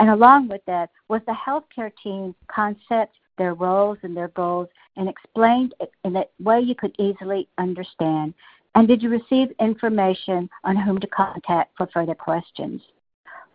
And 0.00 0.08
along 0.08 0.48
with 0.48 0.62
that, 0.66 0.88
was 1.08 1.20
the 1.26 1.34
healthcare 1.34 1.92
team 2.02 2.34
concept, 2.48 3.14
their 3.36 3.52
roles 3.52 3.98
and 4.02 4.16
their 4.16 4.28
goals, 4.28 4.68
and 4.96 5.08
explained 5.08 5.74
in 6.04 6.16
a 6.16 6.24
way 6.42 6.58
you 6.58 6.74
could 6.74 6.96
easily 6.98 7.46
understand? 7.58 8.32
And 8.74 8.88
did 8.88 9.02
you 9.02 9.10
receive 9.10 9.54
information 9.60 10.48
on 10.64 10.76
whom 10.76 11.00
to 11.00 11.06
contact 11.06 11.76
for 11.76 11.86
further 11.92 12.14
questions? 12.14 12.80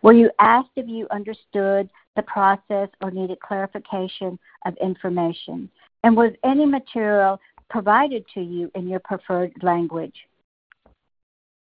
Were 0.02 0.12
you 0.12 0.30
asked 0.38 0.70
if 0.76 0.86
you 0.86 1.08
understood 1.10 1.90
the 2.14 2.22
process 2.22 2.90
or 3.02 3.10
needed 3.10 3.40
clarification 3.40 4.38
of 4.66 4.76
information? 4.80 5.68
And 6.04 6.16
was 6.16 6.32
any 6.44 6.64
material 6.64 7.40
provided 7.68 8.24
to 8.34 8.40
you 8.40 8.70
in 8.76 8.86
your 8.86 9.00
preferred 9.00 9.52
language? 9.62 10.14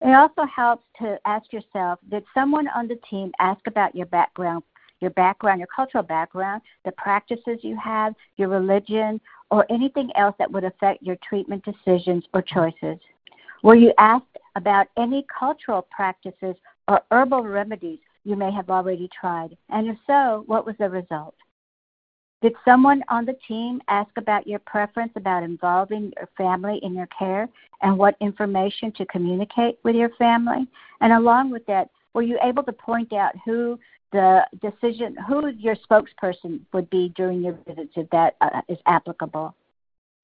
It 0.02 0.12
also 0.12 0.42
helps 0.44 0.84
to 1.00 1.18
ask 1.24 1.50
yourself 1.54 2.00
Did 2.10 2.24
someone 2.34 2.68
on 2.68 2.86
the 2.86 2.98
team 3.08 3.32
ask 3.38 3.66
about 3.66 3.94
your 3.94 4.06
background 4.06 4.62
your 5.04 5.12
background, 5.12 5.60
your 5.60 5.68
cultural 5.74 6.02
background, 6.02 6.62
the 6.84 6.92
practices 6.92 7.58
you 7.62 7.76
have, 7.76 8.14
your 8.36 8.48
religion, 8.48 9.20
or 9.50 9.66
anything 9.70 10.10
else 10.16 10.34
that 10.38 10.50
would 10.50 10.64
affect 10.64 11.02
your 11.02 11.16
treatment 11.28 11.62
decisions 11.64 12.24
or 12.32 12.42
choices? 12.42 12.98
Were 13.62 13.76
you 13.76 13.92
asked 13.98 14.38
about 14.56 14.88
any 14.98 15.24
cultural 15.38 15.86
practices 15.90 16.56
or 16.88 17.02
herbal 17.10 17.42
remedies 17.42 17.98
you 18.24 18.34
may 18.34 18.50
have 18.50 18.70
already 18.70 19.08
tried? 19.20 19.56
And 19.68 19.88
if 19.88 19.96
so, 20.06 20.44
what 20.46 20.66
was 20.66 20.74
the 20.78 20.88
result? 20.88 21.34
Did 22.42 22.54
someone 22.64 23.02
on 23.08 23.24
the 23.24 23.38
team 23.48 23.80
ask 23.88 24.10
about 24.16 24.46
your 24.46 24.58
preference 24.58 25.12
about 25.16 25.42
involving 25.42 26.12
your 26.16 26.28
family 26.36 26.78
in 26.82 26.94
your 26.94 27.08
care 27.18 27.48
and 27.80 27.96
what 27.96 28.16
information 28.20 28.92
to 28.98 29.06
communicate 29.06 29.78
with 29.82 29.96
your 29.96 30.10
family? 30.18 30.66
And 31.00 31.12
along 31.12 31.50
with 31.50 31.64
that, 31.66 31.88
were 32.12 32.22
you 32.22 32.38
able 32.42 32.62
to 32.64 32.72
point 32.72 33.12
out 33.12 33.32
who 33.44 33.78
the 34.14 34.46
decision 34.62 35.16
who 35.26 35.48
your 35.58 35.74
spokesperson 35.74 36.60
would 36.72 36.88
be 36.88 37.12
during 37.16 37.42
your 37.42 37.58
visits 37.66 37.92
if 37.96 38.08
that 38.10 38.36
uh, 38.40 38.62
is 38.68 38.78
applicable. 38.86 39.52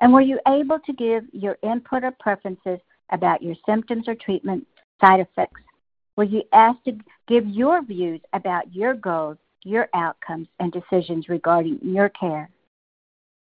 And 0.00 0.12
were 0.12 0.20
you 0.20 0.38
able 0.47 0.78
to 0.78 0.92
give 0.92 1.25
your 1.32 1.59
input 1.64 2.04
or 2.04 2.12
preferences 2.12 2.78
about 3.11 3.42
your 3.42 3.56
symptoms 3.66 4.06
or 4.06 4.14
treatment 4.14 4.64
side 5.00 5.18
effects? 5.18 5.61
Were 6.16 6.23
you 6.25 6.44
asked 6.52 6.85
to 6.85 6.97
give 7.26 7.49
your 7.49 7.82
views 7.85 8.20
about 8.32 8.73
your 8.73 8.94
goals, 8.94 9.38
your 9.64 9.88
outcomes, 9.92 10.47
and 10.61 10.73
decisions 10.73 11.28
regarding 11.28 11.80
your 11.82 12.11
care? 12.11 12.49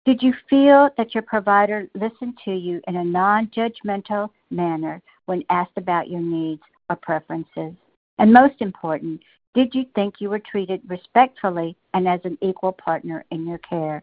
Did 0.07 0.23
you 0.23 0.33
feel 0.49 0.91
that 0.97 1.13
your 1.13 1.25
provider 1.25 1.89
listened 1.95 2.39
to 2.45 2.53
you 2.53 2.81
in 2.87 2.95
a 2.95 3.05
non 3.05 3.49
judgmental 3.49 4.31
manner 4.51 5.03
when 5.27 5.43
asked 5.51 5.77
about 5.77 6.09
your 6.09 6.21
needs 6.21 6.63
or 6.89 6.95
preferences? 6.95 7.75
And 8.19 8.33
most 8.33 8.61
important, 8.61 9.23
did 9.55 9.75
you 9.75 9.85
think 9.95 10.21
you 10.21 10.31
were 10.31 10.39
treated 10.39 10.81
respectfully 10.87 11.77
and 11.95 12.07
as 12.07 12.21
an 12.25 12.39
equal 12.41 12.73
partner 12.73 13.25
in 13.31 13.47
your 13.47 13.59
care? 13.59 14.03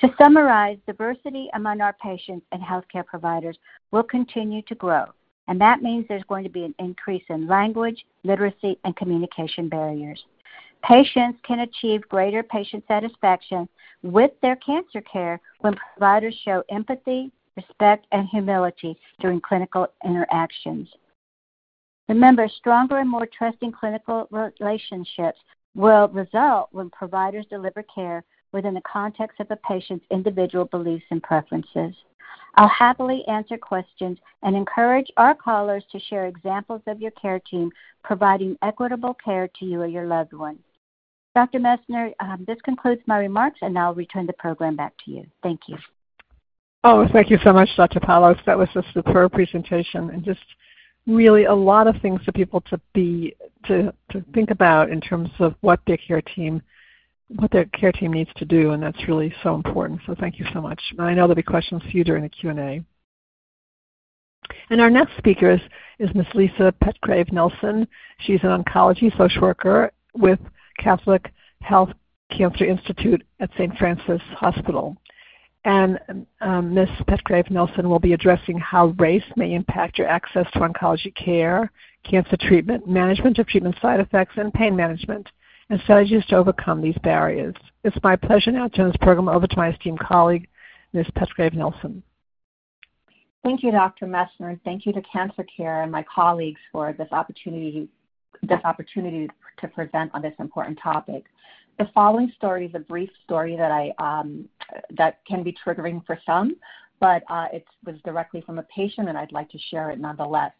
To 0.00 0.14
summarize, 0.20 0.78
diversity 0.86 1.48
among 1.54 1.80
our 1.80 1.92
patients 1.94 2.46
and 2.52 2.62
healthcare 2.62 3.04
providers 3.04 3.58
will 3.90 4.04
continue 4.04 4.62
to 4.62 4.74
grow, 4.74 5.06
and 5.48 5.60
that 5.60 5.82
means 5.82 6.06
there's 6.08 6.22
going 6.24 6.44
to 6.44 6.50
be 6.50 6.64
an 6.64 6.74
increase 6.78 7.24
in 7.28 7.48
language, 7.48 8.04
literacy, 8.22 8.78
and 8.84 8.96
communication 8.96 9.68
barriers. 9.68 10.24
Patients 10.84 11.40
can 11.42 11.60
achieve 11.60 12.08
greater 12.08 12.42
patient 12.44 12.84
satisfaction 12.86 13.68
with 14.02 14.30
their 14.40 14.56
cancer 14.56 15.00
care 15.00 15.40
when 15.60 15.74
providers 15.74 16.36
show 16.44 16.62
empathy, 16.70 17.32
respect, 17.56 18.06
and 18.12 18.28
humility 18.28 18.96
during 19.20 19.40
clinical 19.40 19.88
interactions. 20.04 20.88
Remember, 22.08 22.48
stronger 22.48 22.98
and 22.98 23.08
more 23.08 23.26
trusting 23.26 23.72
clinical 23.72 24.28
relationships 24.30 25.38
will 25.74 26.08
result 26.08 26.68
when 26.72 26.90
providers 26.90 27.46
deliver 27.50 27.82
care 27.82 28.24
within 28.52 28.74
the 28.74 28.80
context 28.90 29.40
of 29.40 29.50
a 29.50 29.56
patient's 29.56 30.06
individual 30.10 30.64
beliefs 30.64 31.04
and 31.10 31.22
preferences. 31.22 31.94
I'll 32.54 32.68
happily 32.68 33.24
answer 33.28 33.58
questions 33.58 34.18
and 34.42 34.56
encourage 34.56 35.06
our 35.16 35.34
callers 35.34 35.84
to 35.92 36.00
share 36.00 36.26
examples 36.26 36.80
of 36.86 37.00
your 37.00 37.10
care 37.12 37.40
team 37.40 37.70
providing 38.02 38.56
equitable 38.62 39.14
care 39.22 39.48
to 39.58 39.64
you 39.64 39.82
or 39.82 39.86
your 39.86 40.06
loved 40.06 40.32
one. 40.32 40.58
Dr. 41.34 41.60
Messner, 41.60 42.12
um, 42.20 42.44
this 42.48 42.58
concludes 42.64 43.02
my 43.06 43.18
remarks, 43.18 43.58
and 43.62 43.78
I'll 43.78 43.94
return 43.94 44.26
the 44.26 44.32
program 44.32 44.74
back 44.74 44.94
to 45.04 45.10
you. 45.10 45.24
Thank 45.42 45.60
you. 45.68 45.76
Oh, 46.82 47.06
thank 47.12 47.30
you 47.30 47.38
so 47.44 47.52
much, 47.52 47.68
Dr. 47.76 48.00
Palos. 48.00 48.38
That 48.46 48.58
was 48.58 48.68
a 48.74 48.82
superb 48.94 49.32
presentation 49.32 50.10
and 50.10 50.24
just 50.24 50.40
really 51.08 51.46
a 51.46 51.54
lot 51.54 51.88
of 51.88 52.00
things 52.00 52.20
for 52.22 52.32
people 52.32 52.60
to 52.62 52.80
be 52.92 53.34
to, 53.66 53.92
to 54.10 54.24
think 54.34 54.50
about 54.50 54.90
in 54.90 55.00
terms 55.00 55.30
of 55.40 55.54
what 55.62 55.80
their 55.86 55.96
care 55.96 56.22
team 56.22 56.62
what 57.36 57.50
their 57.50 57.66
care 57.66 57.92
team 57.92 58.12
needs 58.12 58.30
to 58.36 58.44
do, 58.44 58.70
and 58.70 58.82
that's 58.82 59.06
really 59.06 59.34
so 59.42 59.54
important. 59.54 60.00
So 60.06 60.14
thank 60.18 60.38
you 60.38 60.46
so 60.54 60.62
much. 60.62 60.80
And 60.92 61.02
I 61.02 61.12
know 61.12 61.22
there'll 61.22 61.34
be 61.34 61.42
questions 61.42 61.82
for 61.82 61.90
you 61.90 62.02
during 62.02 62.22
the 62.22 62.28
Q&A. 62.28 62.82
And 64.70 64.80
our 64.80 64.88
next 64.88 65.16
speaker 65.18 65.50
is, 65.50 65.60
is 65.98 66.14
Ms. 66.14 66.26
Lisa 66.34 66.72
Petgrave 66.82 67.30
Nelson. 67.30 67.86
She's 68.20 68.40
an 68.42 68.62
oncology 68.62 69.14
social 69.18 69.42
worker 69.42 69.92
with 70.14 70.38
Catholic 70.78 71.30
Health 71.60 71.90
Cancer 72.30 72.64
Institute 72.64 73.22
at 73.40 73.50
St. 73.58 73.76
Francis 73.76 74.22
Hospital. 74.36 74.96
And 75.64 76.26
um, 76.40 76.74
Ms. 76.74 76.88
Petgrave 77.06 77.50
Nelson 77.50 77.88
will 77.88 77.98
be 77.98 78.12
addressing 78.12 78.58
how 78.58 78.94
race 78.98 79.24
may 79.36 79.54
impact 79.54 79.98
your 79.98 80.06
access 80.06 80.46
to 80.52 80.60
oncology 80.60 81.14
care, 81.14 81.70
cancer 82.04 82.36
treatment, 82.40 82.88
management 82.88 83.38
of 83.38 83.46
treatment 83.48 83.76
side 83.82 84.00
effects, 84.00 84.34
and 84.36 84.52
pain 84.52 84.76
management, 84.76 85.28
and 85.70 85.80
strategies 85.82 86.24
to 86.26 86.36
overcome 86.36 86.80
these 86.80 86.96
barriers. 87.02 87.54
It's 87.84 87.96
my 88.02 88.16
pleasure 88.16 88.52
now 88.52 88.68
to 88.68 88.76
turn 88.76 88.88
this 88.88 88.96
program 89.00 89.28
over 89.28 89.46
to 89.46 89.56
my 89.56 89.70
esteemed 89.70 90.00
colleague, 90.00 90.48
Ms. 90.92 91.06
Petgrave 91.16 91.54
Nelson. 91.54 92.02
Thank 93.42 93.62
you, 93.62 93.70
Dr. 93.70 94.06
Messner, 94.06 94.50
and 94.50 94.62
thank 94.64 94.86
you 94.86 94.92
to 94.92 95.02
Cancer 95.02 95.44
Care 95.56 95.82
and 95.82 95.92
my 95.92 96.04
colleagues 96.12 96.60
for 96.72 96.92
this 96.92 97.08
opportunity, 97.12 97.88
this 98.42 98.60
opportunity 98.64 99.28
to 99.60 99.68
present 99.68 100.10
on 100.14 100.22
this 100.22 100.34
important 100.38 100.78
topic. 100.82 101.24
The 101.78 101.88
following 101.94 102.32
story 102.36 102.66
is 102.66 102.74
a 102.74 102.80
brief 102.80 103.08
story 103.24 103.56
that 103.56 103.70
I 103.70 103.92
um, 103.98 104.48
that 104.96 105.20
can 105.28 105.44
be 105.44 105.56
triggering 105.64 106.04
for 106.04 106.18
some, 106.26 106.56
but 106.98 107.22
uh, 107.30 107.46
it 107.52 107.64
was 107.86 107.94
directly 108.04 108.40
from 108.40 108.58
a 108.58 108.64
patient, 108.64 109.08
and 109.08 109.16
I'd 109.16 109.30
like 109.30 109.48
to 109.50 109.58
share 109.70 109.90
it 109.90 110.00
nonetheless. 110.00 110.50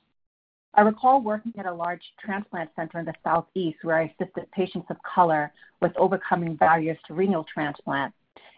I 0.74 0.82
recall 0.82 1.20
working 1.20 1.52
at 1.58 1.66
a 1.66 1.74
large 1.74 2.02
transplant 2.24 2.70
center 2.76 3.00
in 3.00 3.04
the 3.04 3.14
southeast 3.24 3.78
where 3.82 3.98
I 3.98 4.14
assisted 4.20 4.48
patients 4.52 4.86
of 4.90 4.96
color 5.02 5.52
with 5.82 5.90
overcoming 5.96 6.54
barriers 6.54 6.98
to 7.08 7.14
renal 7.14 7.44
transplant. 7.52 8.14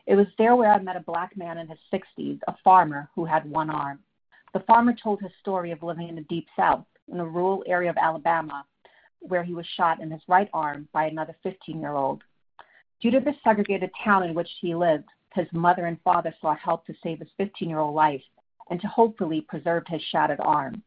It 0.07 0.17
was 0.17 0.27
there 0.37 0.55
where 0.55 0.71
I 0.71 0.79
met 0.81 0.97
a 0.97 1.01
black 1.01 1.35
man 1.39 1.57
in 1.57 1.67
his 1.67 1.79
60s, 1.91 2.41
a 2.47 2.55
farmer 2.63 3.09
who 3.15 3.25
had 3.25 3.51
one 3.51 3.71
arm. 3.71 4.01
The 4.53 4.61
farmer 4.61 4.95
told 5.03 5.23
his 5.23 5.33
story 5.41 5.71
of 5.71 5.83
living 5.83 6.11
in 6.11 6.17
the 6.17 6.23
deep 6.23 6.47
south, 6.59 6.85
in 7.11 7.21
a 7.21 7.25
rural 7.25 7.65
area 7.67 7.89
of 7.89 7.97
Alabama, 7.97 8.67
where 9.21 9.45
he 9.45 9.55
was 9.55 9.67
shot 9.79 10.03
in 10.03 10.11
his 10.11 10.21
right 10.29 10.51
arm 10.53 10.89
by 10.93 11.07
another 11.07 11.35
15 11.43 11.81
year 11.81 11.95
old. 11.95 12.23
Due 13.01 13.11
to 13.11 13.21
the 13.21 13.35
segregated 13.43 13.91
town 14.05 14.23
in 14.25 14.35
which 14.35 14.51
he 14.61 14.75
lived, 14.75 15.09
his 15.35 15.47
mother 15.53 15.87
and 15.87 16.01
father 16.03 16.35
sought 16.41 16.59
help 16.59 16.85
to 16.87 16.95
save 17.03 17.19
his 17.21 17.29
15 17.37 17.69
year 17.69 17.79
old 17.79 17.95
life 17.95 18.23
and 18.69 18.81
to 18.81 18.87
hopefully 18.89 19.41
preserve 19.41 19.85
his 19.87 20.03
shattered 20.11 20.41
arm. 20.41 20.83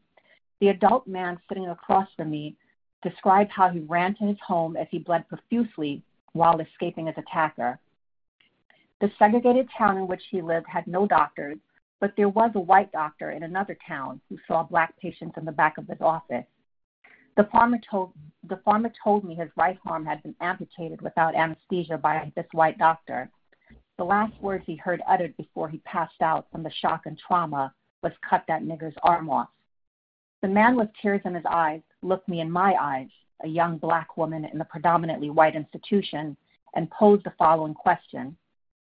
The 0.60 0.68
adult 0.68 1.06
man 1.06 1.38
sitting 1.48 1.68
across 1.68 2.08
from 2.16 2.30
me 2.30 2.56
described 3.02 3.50
how 3.50 3.68
he 3.68 3.80
ran 3.80 4.14
to 4.16 4.24
his 4.24 4.38
home 4.46 4.76
as 4.76 4.86
he 4.90 4.98
bled 4.98 5.28
profusely 5.28 6.02
while 6.32 6.60
escaping 6.60 7.06
his 7.06 7.16
attacker. 7.18 7.78
The 9.00 9.10
segregated 9.18 9.68
town 9.76 9.98
in 9.98 10.06
which 10.06 10.22
he 10.30 10.40
lived 10.40 10.66
had 10.68 10.86
no 10.86 11.06
doctors, 11.06 11.58
but 12.00 12.14
there 12.16 12.28
was 12.28 12.52
a 12.54 12.60
white 12.60 12.92
doctor 12.92 13.32
in 13.32 13.42
another 13.42 13.76
town 13.86 14.20
who 14.28 14.38
saw 14.46 14.62
black 14.62 14.96
patients 14.98 15.36
in 15.36 15.44
the 15.44 15.52
back 15.52 15.78
of 15.78 15.88
his 15.88 16.00
office. 16.00 16.46
The 17.36 17.44
farmer 17.44 17.78
told 17.90 18.12
the 18.44 18.58
farmer 18.58 18.92
told 19.02 19.24
me 19.24 19.34
his 19.34 19.50
right 19.56 19.78
arm 19.86 20.04
had 20.04 20.22
been 20.22 20.36
amputated 20.40 21.00
without 21.00 21.34
anesthesia 21.34 21.98
by 21.98 22.30
this 22.36 22.46
white 22.52 22.78
doctor. 22.78 23.30
The 23.96 24.04
last 24.04 24.34
words 24.40 24.64
he 24.66 24.76
heard 24.76 25.02
uttered 25.08 25.36
before 25.36 25.68
he 25.68 25.78
passed 25.78 26.20
out 26.20 26.46
from 26.52 26.62
the 26.62 26.70
shock 26.70 27.06
and 27.06 27.18
trauma 27.18 27.72
was 28.02 28.12
cut 28.28 28.44
that 28.48 28.62
nigger's 28.62 28.94
arm 29.02 29.30
off. 29.30 29.48
The 30.42 30.48
man 30.48 30.76
with 30.76 30.90
tears 31.00 31.22
in 31.24 31.34
his 31.34 31.44
eyes 31.48 31.80
looked 32.02 32.28
me 32.28 32.40
in 32.40 32.50
my 32.50 32.74
eyes, 32.74 33.08
a 33.42 33.48
young 33.48 33.78
black 33.78 34.16
woman 34.16 34.44
in 34.44 34.60
a 34.60 34.64
predominantly 34.64 35.30
white 35.30 35.56
institution, 35.56 36.36
and 36.74 36.90
posed 36.90 37.24
the 37.24 37.32
following 37.38 37.72
question. 37.72 38.36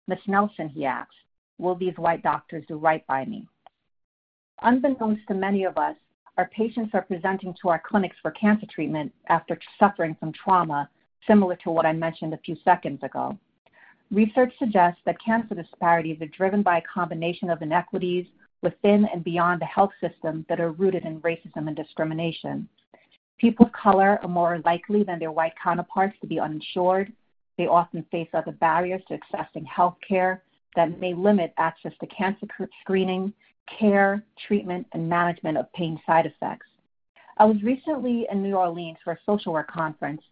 Miss 0.06 0.20
Nelson, 0.26 0.68
he 0.68 0.84
asked, 0.84 1.14
will 1.58 1.74
these 1.74 1.96
white 1.96 2.22
doctors 2.22 2.64
do 2.68 2.76
right 2.76 3.06
by 3.06 3.24
me? 3.24 3.48
Unbeknownst 4.62 5.26
to 5.28 5.34
many 5.34 5.64
of 5.64 5.78
us, 5.78 5.96
our 6.36 6.48
patients 6.48 6.90
are 6.92 7.02
presenting 7.02 7.54
to 7.62 7.68
our 7.68 7.82
clinics 7.86 8.16
for 8.20 8.30
cancer 8.32 8.66
treatment 8.70 9.12
after 9.28 9.58
suffering 9.78 10.16
from 10.18 10.32
trauma 10.32 10.88
similar 11.26 11.56
to 11.56 11.70
what 11.70 11.86
I 11.86 11.92
mentioned 11.92 12.34
a 12.34 12.38
few 12.38 12.56
seconds 12.64 13.02
ago. 13.02 13.36
Research 14.10 14.52
suggests 14.58 15.00
that 15.04 15.16
cancer 15.24 15.54
disparities 15.54 16.20
are 16.20 16.26
driven 16.26 16.62
by 16.62 16.78
a 16.78 16.82
combination 16.82 17.50
of 17.50 17.62
inequities 17.62 18.26
within 18.62 19.06
and 19.12 19.24
beyond 19.24 19.60
the 19.60 19.66
health 19.66 19.90
system 20.00 20.46
that 20.48 20.60
are 20.60 20.72
rooted 20.72 21.04
in 21.04 21.20
racism 21.20 21.66
and 21.66 21.76
discrimination. 21.76 22.68
People 23.38 23.66
of 23.66 23.72
color 23.72 24.18
are 24.22 24.28
more 24.28 24.60
likely 24.64 25.02
than 25.02 25.18
their 25.18 25.32
white 25.32 25.52
counterparts 25.62 26.16
to 26.20 26.26
be 26.26 26.38
uninsured. 26.38 27.12
They 27.58 27.66
often 27.66 28.04
face 28.10 28.28
other 28.32 28.52
barriers 28.52 29.02
to 29.08 29.18
accessing 29.18 29.66
health 29.66 29.96
care 30.06 30.42
that 30.74 31.00
may 31.00 31.14
limit 31.14 31.52
access 31.58 31.92
to 32.00 32.06
cancer 32.06 32.46
screening, 32.82 33.32
care, 33.78 34.22
treatment, 34.46 34.86
and 34.92 35.08
management 35.08 35.58
of 35.58 35.72
pain 35.72 36.00
side 36.06 36.26
effects. 36.26 36.66
I 37.38 37.44
was 37.44 37.62
recently 37.62 38.26
in 38.30 38.42
New 38.42 38.56
Orleans 38.56 38.98
for 39.04 39.12
a 39.12 39.18
social 39.26 39.52
work 39.52 39.70
conference 39.70 40.22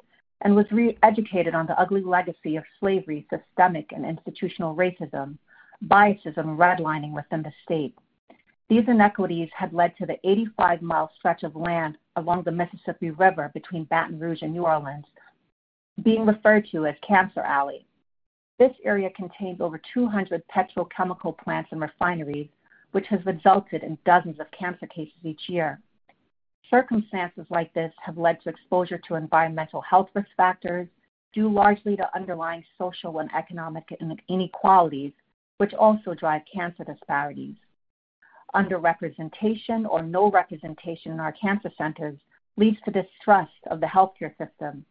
and 0.40 0.54
was 0.54 0.70
re 0.70 0.96
educated 1.02 1.54
on 1.54 1.66
the 1.66 1.78
ugly 1.78 2.02
legacy 2.02 2.56
of 2.56 2.64
slavery, 2.80 3.26
systemic 3.30 3.92
and 3.92 4.04
institutional 4.04 4.74
racism, 4.74 5.38
biases, 5.82 6.34
and 6.36 6.58
redlining 6.58 7.12
within 7.12 7.42
the 7.42 7.52
state. 7.62 7.94
These 8.68 8.88
inequities 8.88 9.50
had 9.54 9.72
led 9.72 9.96
to 9.98 10.06
the 10.06 10.18
85 10.24 10.82
mile 10.82 11.10
stretch 11.18 11.42
of 11.42 11.54
land 11.54 11.98
along 12.16 12.42
the 12.42 12.52
Mississippi 12.52 13.10
River 13.10 13.50
between 13.52 13.84
Baton 13.84 14.18
Rouge 14.18 14.42
and 14.42 14.52
New 14.52 14.64
Orleans 14.64 15.04
being 16.02 16.26
referred 16.26 16.66
to 16.72 16.86
as 16.86 16.94
Cancer 17.06 17.40
Alley. 17.40 17.86
This 18.58 18.72
area 18.84 19.10
contains 19.10 19.60
over 19.60 19.80
200 19.92 20.42
petrochemical 20.48 21.36
plants 21.38 21.70
and 21.72 21.80
refineries, 21.80 22.48
which 22.94 23.06
has 23.08 23.24
resulted 23.26 23.82
in 23.82 23.98
dozens 24.06 24.38
of 24.40 24.46
cancer 24.50 24.86
cases 24.86 25.18
each 25.24 25.48
year. 25.48 25.80
Circumstances 26.70 27.44
like 27.50 27.72
this 27.74 27.92
have 28.04 28.16
led 28.16 28.40
to 28.42 28.48
exposure 28.48 29.00
to 29.06 29.16
environmental 29.16 29.80
health 29.80 30.08
risk 30.14 30.28
factors, 30.36 30.88
due 31.32 31.52
largely 31.52 31.96
to 31.96 32.14
underlying 32.14 32.64
social 32.78 33.18
and 33.18 33.28
economic 33.34 33.84
inequalities, 34.28 35.12
which 35.58 35.74
also 35.74 36.14
drive 36.14 36.42
cancer 36.52 36.84
disparities 36.84 37.56
underrepresentation 38.54 39.86
or 39.88 40.02
no 40.02 40.30
representation 40.30 41.12
in 41.12 41.20
our 41.20 41.32
cancer 41.32 41.70
centers 41.76 42.16
leads 42.56 42.78
to 42.84 42.90
distrust 42.90 43.52
of 43.70 43.80
the 43.80 43.86
healthcare 43.86 44.36
system, 44.38 44.84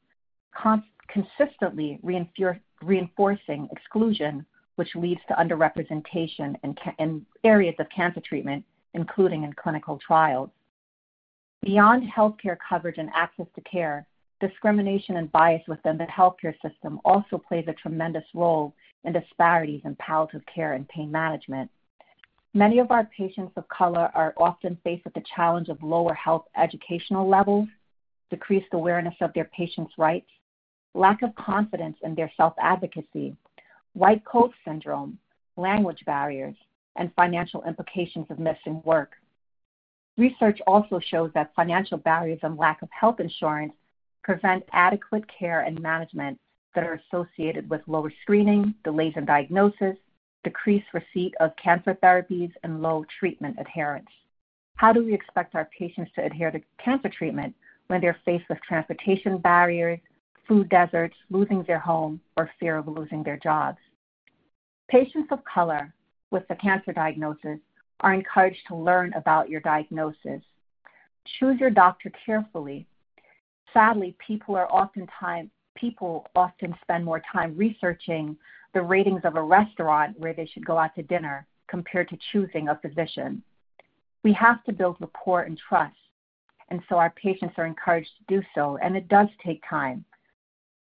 con- 0.55 0.83
consistently 1.07 1.99
reinfor- 2.03 2.59
reinforcing 2.81 3.67
exclusion, 3.71 4.45
which 4.75 4.95
leads 4.95 5.21
to 5.27 5.35
underrepresentation 5.35 6.55
in, 6.99 7.25
areas 7.43 7.75
of 7.79 7.87
cancer 7.95 8.21
treatment, 8.21 8.63
including 8.93 9.43
in 9.43 9.53
clinical 9.53 9.99
trials. 10.05 10.49
Beyond 11.61 12.03
healthcare 12.09 12.57
coverage 12.67 12.97
and 12.97 13.09
access 13.15 13.47
to 13.55 13.61
care, 13.61 14.05
discrimination 14.39 15.17
and 15.17 15.31
bias 15.31 15.61
within 15.67 15.97
the 15.97 16.05
healthcare 16.05 16.55
system 16.61 16.99
also 17.05 17.37
plays 17.37 17.65
a 17.67 17.73
tremendous 17.73 18.25
role 18.33 18.73
in 19.05 19.13
disparities 19.13 19.81
in 19.85 19.95
palliative 19.95 20.41
care 20.53 20.73
and 20.73 20.87
pain 20.89 21.11
management. 21.11 21.69
Many 22.53 22.79
of 22.79 22.91
our 22.91 23.05
patients 23.17 23.53
of 23.55 23.67
color 23.69 24.11
are 24.13 24.33
often 24.37 24.77
faced 24.83 25.05
with 25.05 25.13
the 25.13 25.23
challenge 25.35 25.69
of 25.69 25.81
lower 25.81 26.13
health 26.13 26.45
educational 26.57 27.27
levels, 27.27 27.67
decreased 28.29 28.73
awareness 28.73 29.15
of 29.21 29.33
their 29.33 29.45
patients' 29.45 29.93
rights, 29.97 30.29
lack 30.93 31.21
of 31.23 31.33
confidence 31.35 31.97
in 32.03 32.13
their 32.13 32.31
self 32.37 32.53
advocacy, 32.59 33.35
white 33.93 34.23
coat 34.25 34.51
syndrome, 34.65 35.17
language 35.55 36.03
barriers, 36.05 36.55
and 36.95 37.13
financial 37.15 37.63
implications 37.63 38.27
of 38.29 38.39
missing 38.39 38.81
work. 38.85 39.13
Research 40.17 40.59
also 40.67 40.99
shows 40.99 41.31
that 41.33 41.55
financial 41.55 41.97
barriers 41.97 42.39
and 42.43 42.57
lack 42.57 42.81
of 42.81 42.89
health 42.91 43.19
insurance 43.19 43.73
prevent 44.23 44.63
adequate 44.71 45.25
care 45.27 45.61
and 45.61 45.81
management 45.81 46.39
that 46.75 46.83
are 46.83 47.01
associated 47.07 47.69
with 47.69 47.81
lower 47.87 48.11
screening, 48.21 48.73
delays 48.83 49.13
in 49.15 49.25
diagnosis, 49.25 49.97
decreased 50.43 50.87
receipt 50.93 51.33
of 51.39 51.55
cancer 51.55 51.97
therapies, 52.03 52.51
and 52.63 52.81
low 52.81 53.05
treatment 53.19 53.55
adherence. 53.59 54.09
How 54.75 54.91
do 54.91 55.03
we 55.03 55.13
expect 55.13 55.55
our 55.55 55.69
patients 55.77 56.11
to 56.15 56.25
adhere 56.25 56.51
to 56.51 56.61
cancer 56.83 57.09
treatment 57.09 57.55
when 57.87 58.01
they're 58.01 58.17
faced 58.25 58.45
with 58.49 58.59
transportation 58.61 59.37
barriers, 59.37 59.99
food 60.47 60.69
deserts, 60.69 61.15
losing 61.29 61.63
their 61.63 61.79
home, 61.79 62.19
or 62.37 62.49
fear 62.59 62.77
of 62.77 62.87
losing 62.87 63.23
their 63.23 63.37
jobs. 63.37 63.77
Patients 64.89 65.29
of 65.31 65.39
color 65.45 65.93
with 66.31 66.43
a 66.49 66.55
cancer 66.55 66.91
diagnosis 66.91 67.59
are 68.01 68.13
encouraged 68.13 68.59
to 68.67 68.75
learn 68.75 69.13
about 69.13 69.49
your 69.49 69.61
diagnosis. 69.61 70.41
Choose 71.39 71.59
your 71.59 71.69
doctor 71.69 72.11
carefully. 72.25 72.85
Sadly, 73.73 74.15
people 74.25 74.55
are 74.55 74.71
oftentimes 74.71 75.49
people 75.75 76.27
often 76.35 76.75
spend 76.81 77.03
more 77.03 77.21
time 77.31 77.55
researching 77.57 78.37
the 78.73 78.81
ratings 78.81 79.21
of 79.23 79.35
a 79.35 79.41
restaurant 79.41 80.19
where 80.19 80.33
they 80.33 80.45
should 80.45 80.65
go 80.65 80.77
out 80.77 80.93
to 80.95 81.03
dinner 81.03 81.45
compared 81.67 82.09
to 82.09 82.17
choosing 82.31 82.69
a 82.69 82.79
physician. 82.81 83.41
We 84.23 84.33
have 84.33 84.63
to 84.65 84.73
build 84.73 84.97
rapport 84.99 85.41
and 85.41 85.59
trust, 85.69 85.95
and 86.69 86.81
so 86.87 86.97
our 86.97 87.11
patients 87.11 87.55
are 87.57 87.65
encouraged 87.65 88.09
to 88.19 88.35
do 88.35 88.45
so, 88.55 88.77
and 88.81 88.95
it 88.95 89.07
does 89.07 89.27
take 89.45 89.61
time. 89.69 90.05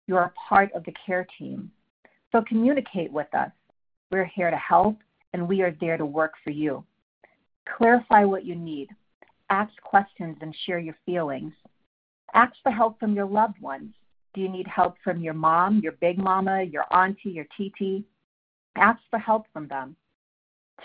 You 0.08 0.16
are 0.16 0.32
part 0.48 0.72
of 0.72 0.84
the 0.84 0.94
care 1.06 1.26
team, 1.38 1.70
so 2.32 2.42
communicate 2.48 3.12
with 3.12 3.32
us. 3.34 3.50
We're 4.10 4.24
here 4.24 4.50
to 4.50 4.56
help, 4.56 4.96
and 5.34 5.46
we 5.46 5.60
are 5.60 5.76
there 5.82 5.98
to 5.98 6.06
work 6.06 6.32
for 6.42 6.50
you. 6.50 6.82
Clarify 7.76 8.24
what 8.24 8.46
you 8.46 8.54
need. 8.54 8.88
Ask 9.50 9.70
questions 9.82 10.38
and 10.40 10.56
share 10.64 10.78
your 10.78 10.96
feelings. 11.04 11.52
Ask 12.32 12.54
for 12.62 12.72
help 12.72 12.98
from 12.98 13.14
your 13.14 13.26
loved 13.26 13.60
ones. 13.60 13.92
Do 14.32 14.40
you 14.40 14.48
need 14.48 14.66
help 14.66 14.96
from 15.04 15.20
your 15.20 15.34
mom, 15.34 15.80
your 15.80 15.92
big 15.92 16.16
mama, 16.16 16.62
your 16.62 16.84
auntie, 16.90 17.30
your 17.30 17.46
TT? 17.56 18.02
Ask 18.76 19.00
for 19.10 19.18
help 19.18 19.44
from 19.52 19.68
them. 19.68 19.94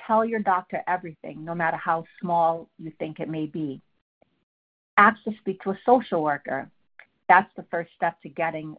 Tell 0.06 0.26
your 0.26 0.40
doctor 0.42 0.84
everything, 0.86 1.46
no 1.46 1.56
matter 1.56 1.78
how 1.78 2.04
small 2.20 2.68
you 2.78 2.92
think 3.00 3.22
it 3.22 3.30
may 3.30 3.46
be. 3.46 3.82
Ask 4.98 5.24
to 5.24 5.32
speak 5.40 5.62
to 5.64 5.70
a 5.72 5.80
social 5.86 6.22
worker. 6.22 6.70
That's 7.30 7.50
the 7.56 7.66
first 7.72 7.92
step 7.96 8.22
to 8.24 8.30
getting 8.30 8.76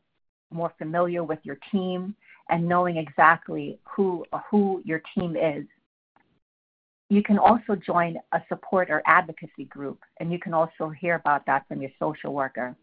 more 0.50 0.72
familiar 0.78 1.24
with 1.24 1.38
your 1.42 1.58
team 1.72 2.14
and 2.50 2.68
knowing 2.68 2.96
exactly 2.96 3.78
who 3.84 4.24
who 4.50 4.82
your 4.84 5.02
team 5.14 5.36
is. 5.36 5.64
You 7.10 7.22
can 7.22 7.38
also 7.38 7.76
join 7.76 8.16
a 8.32 8.40
support 8.48 8.90
or 8.90 9.02
advocacy 9.06 9.64
group, 9.66 10.00
and 10.20 10.32
you 10.32 10.38
can 10.38 10.54
also 10.54 10.88
hear 10.88 11.14
about 11.16 11.46
that 11.46 11.66
from 11.68 11.82
your 11.82 11.90
social 11.98 12.32
worker. 12.32 12.74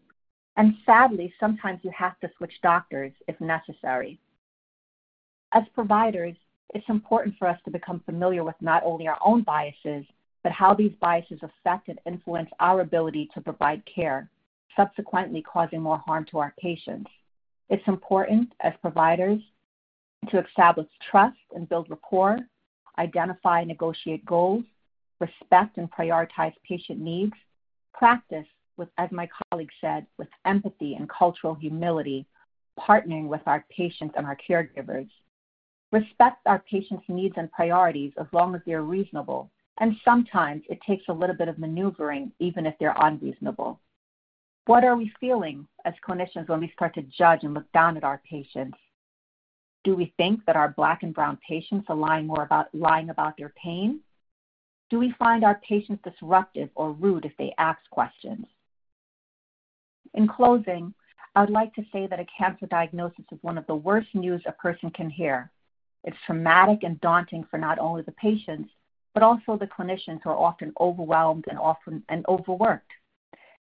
And 0.56 0.74
sadly, 0.84 1.32
sometimes 1.40 1.80
you 1.82 1.90
have 1.96 2.18
to 2.20 2.30
switch 2.36 2.52
doctors 2.62 3.12
if 3.26 3.40
necessary. 3.40 4.18
As 5.52 5.64
providers, 5.74 6.36
it's 6.74 6.88
important 6.88 7.34
for 7.38 7.48
us 7.48 7.58
to 7.64 7.70
become 7.70 8.00
familiar 8.06 8.44
with 8.44 8.54
not 8.60 8.82
only 8.84 9.06
our 9.06 9.18
own 9.24 9.42
biases, 9.42 10.04
but 10.42 10.52
how 10.52 10.74
these 10.74 10.92
biases 11.00 11.40
affect 11.42 11.88
and 11.88 11.98
influence 12.06 12.50
our 12.60 12.80
ability 12.80 13.28
to 13.34 13.40
provide 13.40 13.82
care, 13.86 14.30
subsequently 14.76 15.42
causing 15.42 15.80
more 15.80 15.98
harm 15.98 16.24
to 16.30 16.38
our 16.38 16.54
patients. 16.58 17.10
It's 17.72 17.88
important 17.88 18.52
as 18.60 18.74
providers 18.82 19.40
to 20.28 20.44
establish 20.44 20.86
trust 21.10 21.38
and 21.56 21.66
build 21.66 21.88
rapport, 21.88 22.38
identify 22.98 23.60
and 23.60 23.68
negotiate 23.68 24.26
goals, 24.26 24.62
respect 25.20 25.78
and 25.78 25.90
prioritize 25.90 26.52
patient 26.68 27.00
needs, 27.00 27.32
practice 27.94 28.44
with, 28.76 28.90
as 28.98 29.10
my 29.10 29.26
colleague 29.50 29.70
said, 29.80 30.06
with 30.18 30.28
empathy 30.44 30.96
and 30.96 31.08
cultural 31.08 31.54
humility, 31.54 32.26
partnering 32.78 33.26
with 33.26 33.40
our 33.46 33.64
patients 33.74 34.12
and 34.18 34.26
our 34.26 34.36
caregivers. 34.46 35.08
Respect 35.92 36.42
our 36.44 36.62
patients' 36.70 37.04
needs 37.08 37.36
and 37.38 37.50
priorities 37.52 38.12
as 38.20 38.26
long 38.34 38.54
as 38.54 38.60
they're 38.66 38.82
reasonable, 38.82 39.50
and 39.80 39.96
sometimes 40.04 40.62
it 40.68 40.78
takes 40.86 41.04
a 41.08 41.12
little 41.12 41.36
bit 41.36 41.48
of 41.48 41.58
maneuvering 41.58 42.32
even 42.38 42.66
if 42.66 42.74
they're 42.78 42.96
unreasonable. 42.98 43.80
What 44.66 44.84
are 44.84 44.96
we 44.96 45.12
feeling 45.18 45.66
as 45.84 45.94
clinicians 46.06 46.48
when 46.48 46.60
we 46.60 46.70
start 46.70 46.94
to 46.94 47.02
judge 47.02 47.42
and 47.42 47.52
look 47.52 47.70
down 47.72 47.96
at 47.96 48.04
our 48.04 48.22
patients? 48.28 48.78
Do 49.82 49.96
we 49.96 50.14
think 50.16 50.44
that 50.46 50.54
our 50.54 50.68
black 50.68 51.02
and 51.02 51.12
brown 51.12 51.38
patients 51.46 51.86
are 51.88 51.96
lying 51.96 52.28
more 52.28 52.44
about 52.44 52.72
lying 52.72 53.10
about 53.10 53.36
their 53.36 53.52
pain? 53.60 54.00
Do 54.90 54.98
we 55.00 55.14
find 55.18 55.42
our 55.42 55.60
patients 55.68 56.02
disruptive 56.04 56.70
or 56.76 56.92
rude 56.92 57.24
if 57.24 57.32
they 57.38 57.52
ask 57.58 57.80
questions? 57.90 58.46
In 60.14 60.28
closing, 60.28 60.94
I 61.34 61.40
would 61.40 61.50
like 61.50 61.74
to 61.74 61.84
say 61.92 62.06
that 62.06 62.20
a 62.20 62.26
cancer 62.38 62.66
diagnosis 62.66 63.24
is 63.32 63.38
one 63.42 63.58
of 63.58 63.66
the 63.66 63.74
worst 63.74 64.14
news 64.14 64.42
a 64.46 64.52
person 64.52 64.90
can 64.90 65.10
hear. 65.10 65.50
It's 66.04 66.16
traumatic 66.26 66.84
and 66.84 67.00
daunting 67.00 67.44
for 67.50 67.58
not 67.58 67.78
only 67.78 68.02
the 68.02 68.12
patients, 68.12 68.70
but 69.14 69.22
also 69.22 69.56
the 69.56 69.66
clinicians 69.66 70.20
who 70.22 70.30
are 70.30 70.36
often 70.36 70.72
overwhelmed 70.78 71.46
and 71.48 71.58
often 71.58 72.04
and 72.08 72.24
overworked. 72.28 72.92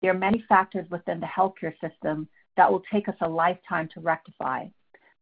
There 0.05 0.13
are 0.13 0.19
many 0.19 0.45
factors 0.51 0.85
within 0.91 1.19
the 1.19 1.27
healthcare 1.27 1.73
system 1.81 2.29
that 2.59 2.71
will 2.71 2.83
take 2.93 3.09
us 3.09 3.15
a 3.23 3.27
lifetime 3.27 3.89
to 3.95 4.01
rectify, 4.01 4.67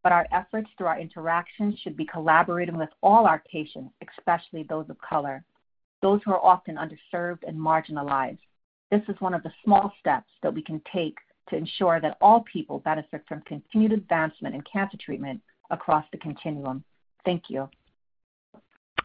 but 0.03 0.11
our 0.11 0.27
efforts 0.33 0.68
through 0.77 0.88
our 0.88 0.99
interactions 0.99 1.79
should 1.79 1.97
be 1.97 2.05
collaborating 2.05 2.77
with 2.77 2.88
all 3.01 3.25
our 3.25 3.45
patients, 3.49 3.95
especially 4.18 4.64
those 4.64 4.90
of 4.90 5.01
color, 5.01 5.45
those 6.01 6.21
who 6.25 6.33
are 6.33 6.45
often 6.45 6.79
underserved 6.79 7.45
and 7.47 7.57
marginalized. 7.57 8.40
This 8.90 9.03
is 9.07 9.14
one 9.21 9.35
of 9.35 9.45
the 9.45 9.53
small 9.64 9.92
steps 10.01 10.33
that 10.42 10.53
we 10.53 10.62
can 10.62 10.83
take 10.92 11.16
to 11.51 11.57
ensure 11.57 12.01
that 12.01 12.18
all 12.21 12.45
people 12.53 12.81
benefit 12.81 13.23
from 13.29 13.42
continued 13.42 13.92
advancement 13.92 14.57
in 14.57 14.62
cancer 14.62 14.97
treatment 14.97 15.40
across 15.71 16.05
the 16.11 16.18
continuum. 16.18 16.83
Thank 17.25 17.45
you. 17.49 17.71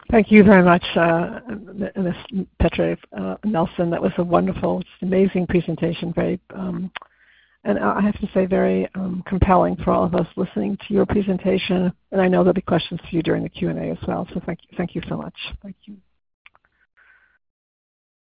Thank 0.10 0.32
you 0.32 0.43
very 0.43 0.63
much, 0.63 0.86
uh, 0.96 1.41
Ms. 1.98 2.15
Petre 2.62 2.98
uh, 3.17 3.36
Nelson. 3.43 3.89
That 3.89 4.02
was 4.02 4.13
a 4.17 4.24
wonderful, 4.24 4.82
amazing 5.02 5.48
presentation. 5.48 6.13
Very, 6.13 6.39
um, 6.56 6.89
and 7.65 7.78
I 7.78 8.00
have 8.00 8.17
to 8.22 8.30
say, 8.34 8.46
very 8.46 8.88
um, 8.96 9.22
compelling 9.28 9.76
for 9.76 9.91
all 9.91 10.06
of 10.06 10.15
us 10.15 10.28
listening 10.38 10.78
to 10.88 10.93
your 10.93 11.06
presentation. 11.06 11.91
And 12.13 12.22
I 12.22 12.30
know 12.30 12.39
there'll 12.39 12.54
be 12.54 12.62
questions 12.62 13.02
for 13.02 13.13
you 13.13 13.22
during 13.22 13.43
the 13.43 13.50
Q 13.50 13.70
and 13.70 13.80
A 13.80 13.91
as 13.91 13.98
well. 14.08 14.26
So 14.34 14.41
thank 14.46 14.60
you, 14.63 14.78
thank 14.78 14.96
you 14.96 15.02
so 15.10 15.17
much. 15.17 15.36
Thank 15.62 15.76
you. 15.84 15.98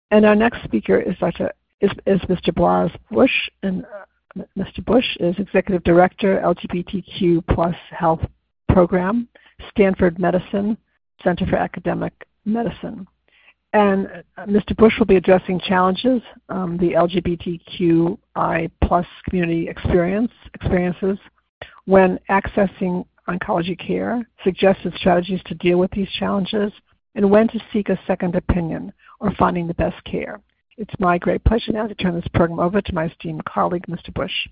And 0.10 0.26
our 0.26 0.36
next 0.36 0.63
speaker 0.63 1.00
is 1.00 1.15
Dr. 1.19 1.52
is, 1.82 1.91
is 2.08 2.21
Mr. 2.21 2.54
Blas 2.54 2.89
Bush, 3.12 3.50
and 3.62 3.86
uh, 3.86 4.43
Mr. 4.58 4.84
Bush 4.84 5.06
is 5.19 5.36
Executive 5.38 5.84
Director, 5.84 6.41
LGBTQ 6.43 7.45
plus 7.54 7.76
Health 7.91 8.21
Program, 8.69 9.28
Stanford 9.69 10.17
Medicine 10.17 10.78
Center 11.23 11.45
for 11.45 11.58
Academic 11.58 12.13
Medicine. 12.45 13.08
And 13.73 14.08
uh, 14.38 14.45
Mr. 14.45 14.75
Bush 14.75 14.93
will 14.97 15.06
be 15.06 15.17
addressing 15.17 15.60
challenges 15.60 16.21
um, 16.47 16.78
the 16.78 16.91
LGBTQI 16.91 18.71
plus 18.82 19.06
community 19.28 19.67
experience 19.67 20.32
experiences 20.54 21.17
when 21.86 22.19
accessing 22.30 23.06
oncology 23.28 23.78
care, 23.78 24.28
suggested 24.43 24.93
strategies 24.95 25.41
to 25.45 25.56
deal 25.56 25.78
with 25.78 25.91
these 25.91 26.10
challenges, 26.19 26.71
and 27.15 27.30
when 27.30 27.47
to 27.47 27.60
seek 27.73 27.89
a 27.89 27.99
second 28.08 28.36
opinion 28.36 28.93
or 29.19 29.32
finding 29.38 29.67
the 29.67 29.73
best 29.73 30.01
care. 30.06 30.39
It's 30.78 30.93
my 30.99 31.17
great 31.17 31.43
pleasure 31.43 31.71
now 31.71 31.88
to 31.88 31.95
turn 31.95 32.15
this 32.15 32.28
program 32.34 32.60
over 32.60 32.82
to 32.82 32.93
my 32.93 33.06
esteemed 33.06 33.45
colleague, 33.45 33.86
Mr. 33.88 34.13
Bush. 34.13 34.47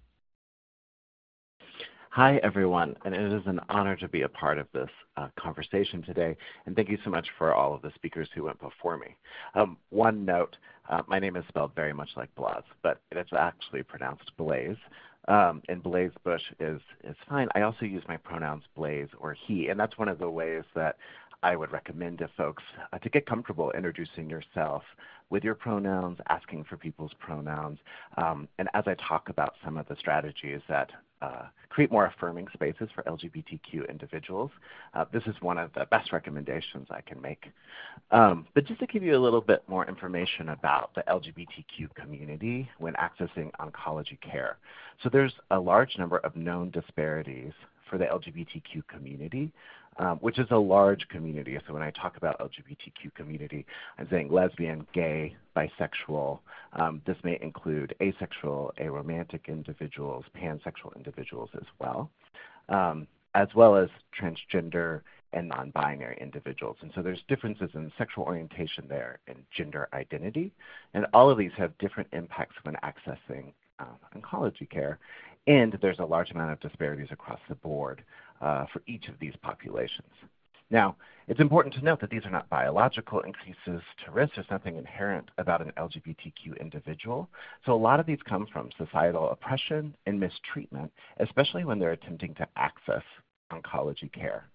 Hi, 2.16 2.40
everyone, 2.44 2.96
and 3.06 3.16
it 3.16 3.34
is 3.34 3.42
an 3.48 3.60
honor 3.70 3.96
to 3.96 4.08
be 4.08 4.22
a 4.22 4.30
part 4.30 4.60
of 4.60 4.68
this 4.72 4.90
uh, 5.18 5.30
conversation 5.36 6.04
today. 6.04 6.38
And 6.68 6.76
thank 6.76 6.88
you 6.90 7.00
so 7.04 7.10
much 7.10 7.26
for 7.40 7.56
all 7.56 7.74
of 7.74 7.82
the 7.82 7.92
speakers 7.96 8.30
who 8.36 8.44
went 8.44 8.60
before 8.60 9.00
me. 9.00 9.16
Um, 9.56 9.78
one 9.90 10.24
note 10.24 10.56
uh, 10.92 11.02
my 11.08 11.18
name 11.18 11.36
is 11.36 11.44
spelled 11.48 11.74
very 11.74 11.92
much 11.92 12.10
like 12.16 12.30
Blaz, 12.36 12.62
but 12.84 13.02
it's 13.12 13.34
actually 13.36 13.82
pronounced 13.82 14.32
Blaze. 14.38 14.78
Um, 15.28 15.64
and 15.70 15.82
Blaze 15.82 16.12
Bush 16.24 16.44
is, 16.60 16.80
is 17.04 17.16
fine. 17.28 17.48
I 17.56 17.62
also 17.62 17.86
use 17.86 18.04
my 18.08 18.18
pronouns 18.18 18.64
Blaze 18.76 19.10
or 19.20 19.36
he, 19.48 19.70
and 19.70 19.80
that's 19.80 19.98
one 19.98 20.08
of 20.08 20.20
the 20.20 20.30
ways 20.30 20.66
that 20.76 20.98
I 21.44 21.56
would 21.56 21.72
recommend 21.72 22.20
to 22.20 22.30
folks 22.36 22.64
uh, 22.92 22.98
to 23.00 23.10
get 23.10 23.26
comfortable 23.26 23.72
introducing 23.72 24.30
yourself 24.30 24.84
with 25.30 25.44
your 25.44 25.56
pronouns, 25.56 26.20
asking 26.30 26.64
for 26.66 26.78
people's 26.78 27.14
pronouns. 27.20 27.80
Um, 28.18 28.48
and 28.60 28.70
as 28.74 28.84
I 28.88 28.96
talk 28.96 29.30
about 29.30 29.54
some 29.64 29.78
of 29.78 29.88
the 29.88 29.96
strategies 29.98 30.62
that 30.70 30.92
uh, 31.24 31.46
create 31.70 31.92
more 31.92 32.06
affirming 32.06 32.48
spaces 32.54 32.90
for 32.94 33.02
LGBTQ 33.04 33.90
individuals. 33.90 34.52
Uh, 34.94 35.06
this 35.14 35.24
is 35.26 35.34
one 35.40 35.58
of 35.58 35.72
the 35.74 35.86
best 35.86 36.12
recommendations 36.12 36.86
I 36.92 37.00
can 37.02 37.20
make. 37.22 37.46
Um, 38.12 38.46
but 38.54 38.66
just 38.66 38.82
to 38.82 38.88
give 38.88 39.04
you 39.04 39.16
a 39.16 39.24
little 39.24 39.42
bit 39.42 39.64
more 39.68 39.88
information 39.88 40.50
about 40.50 40.94
the 40.96 41.04
LGBTQ 41.08 41.96
community 41.96 42.70
when 42.78 42.94
accessing 42.96 43.52
oncology 43.60 44.20
care. 44.20 44.58
So 45.02 45.10
there's 45.10 45.34
a 45.50 45.60
large 45.60 45.98
number 45.98 46.18
of 46.18 46.36
known 46.36 46.72
disparities 46.72 47.54
for 47.90 47.98
the 47.98 48.06
LGBTQ 48.06 48.86
community 48.88 49.52
um, 49.98 50.18
which 50.18 50.40
is 50.40 50.48
a 50.52 50.58
large 50.58 51.08
community. 51.10 51.58
So 51.68 51.74
when 51.74 51.84
I 51.84 51.92
talk 51.92 52.18
about 52.18 52.40
LGBTQ 52.40 53.14
community, 53.16 53.66
I'm 53.98 54.08
saying 54.10 54.32
lesbian, 54.32 54.88
gay, 54.94 55.36
bisexual. 55.56 56.40
Um, 56.74 57.02
this 57.06 57.18
may 57.24 57.38
include 57.42 57.96
asexual, 58.02 58.74
aromantic 58.80 59.48
individuals, 59.48 60.26
pansexual 60.36 60.96
individuals 60.96 61.50
as 61.56 61.68
well, 61.80 62.10
um, 62.70 63.08
as 63.36 63.48
well 63.56 63.76
as 63.76 63.90
transgender 64.20 65.02
and 65.34 65.50
non-binary 65.50 66.18
individuals. 66.22 66.78
And 66.82 66.92
so 66.94 67.02
there's 67.02 67.22
differences 67.28 67.70
in 67.74 67.92
sexual 67.98 68.24
orientation 68.26 68.86
there 68.88 69.20
and 69.28 69.38
gender 69.56 69.90
identity. 69.94 70.52
And 70.94 71.08
all 71.14 71.30
of 71.30 71.38
these 71.38 71.52
have 71.58 71.76
different 71.80 72.10
impacts 72.14 72.56
when 72.64 72.76
accessing 72.84 73.54
uh, 73.80 73.86
oncology 74.16 74.70
care, 74.70 75.00
and 75.48 75.78
there's 75.82 76.00
a 76.00 76.06
large 76.06 76.32
amount 76.32 76.52
of 76.52 76.60
disparities 76.60 77.10
across 77.12 77.40
the 77.50 77.56
board 77.56 78.04
uh, 78.44 78.66
for 78.72 78.82
each 78.88 79.08
of 79.08 79.16
these 79.20 79.34
populations. 79.42 80.12
Now, 80.70 80.96
it's 81.28 81.40
important 81.40 81.74
to 81.76 81.84
note 81.84 82.02
that 82.02 82.10
these 82.10 82.26
are 82.26 82.32
not 82.32 82.50
biological 82.50 83.22
increases 83.22 83.82
to 84.06 84.12
risk. 84.12 84.34
There's 84.36 84.48
nothing 84.52 84.76
inherent 84.76 85.30
about 85.38 85.62
an 85.62 85.72
LGBTQ 85.78 86.60
individual. 86.60 87.30
So 87.66 87.74
a 87.74 87.76
lot 87.76 88.00
of 88.00 88.06
these 88.06 88.18
come 88.28 88.48
from 88.52 88.70
societal 88.78 89.30
oppression 89.30 89.96
and 90.06 90.20
mistreatment, 90.20 90.92
especially 91.20 91.64
when 91.64 91.80
they're 91.80 91.92
attempting 91.92 92.34
to 92.36 92.48
access 92.58 93.04
oncology 93.52 94.12
care. 94.12 94.50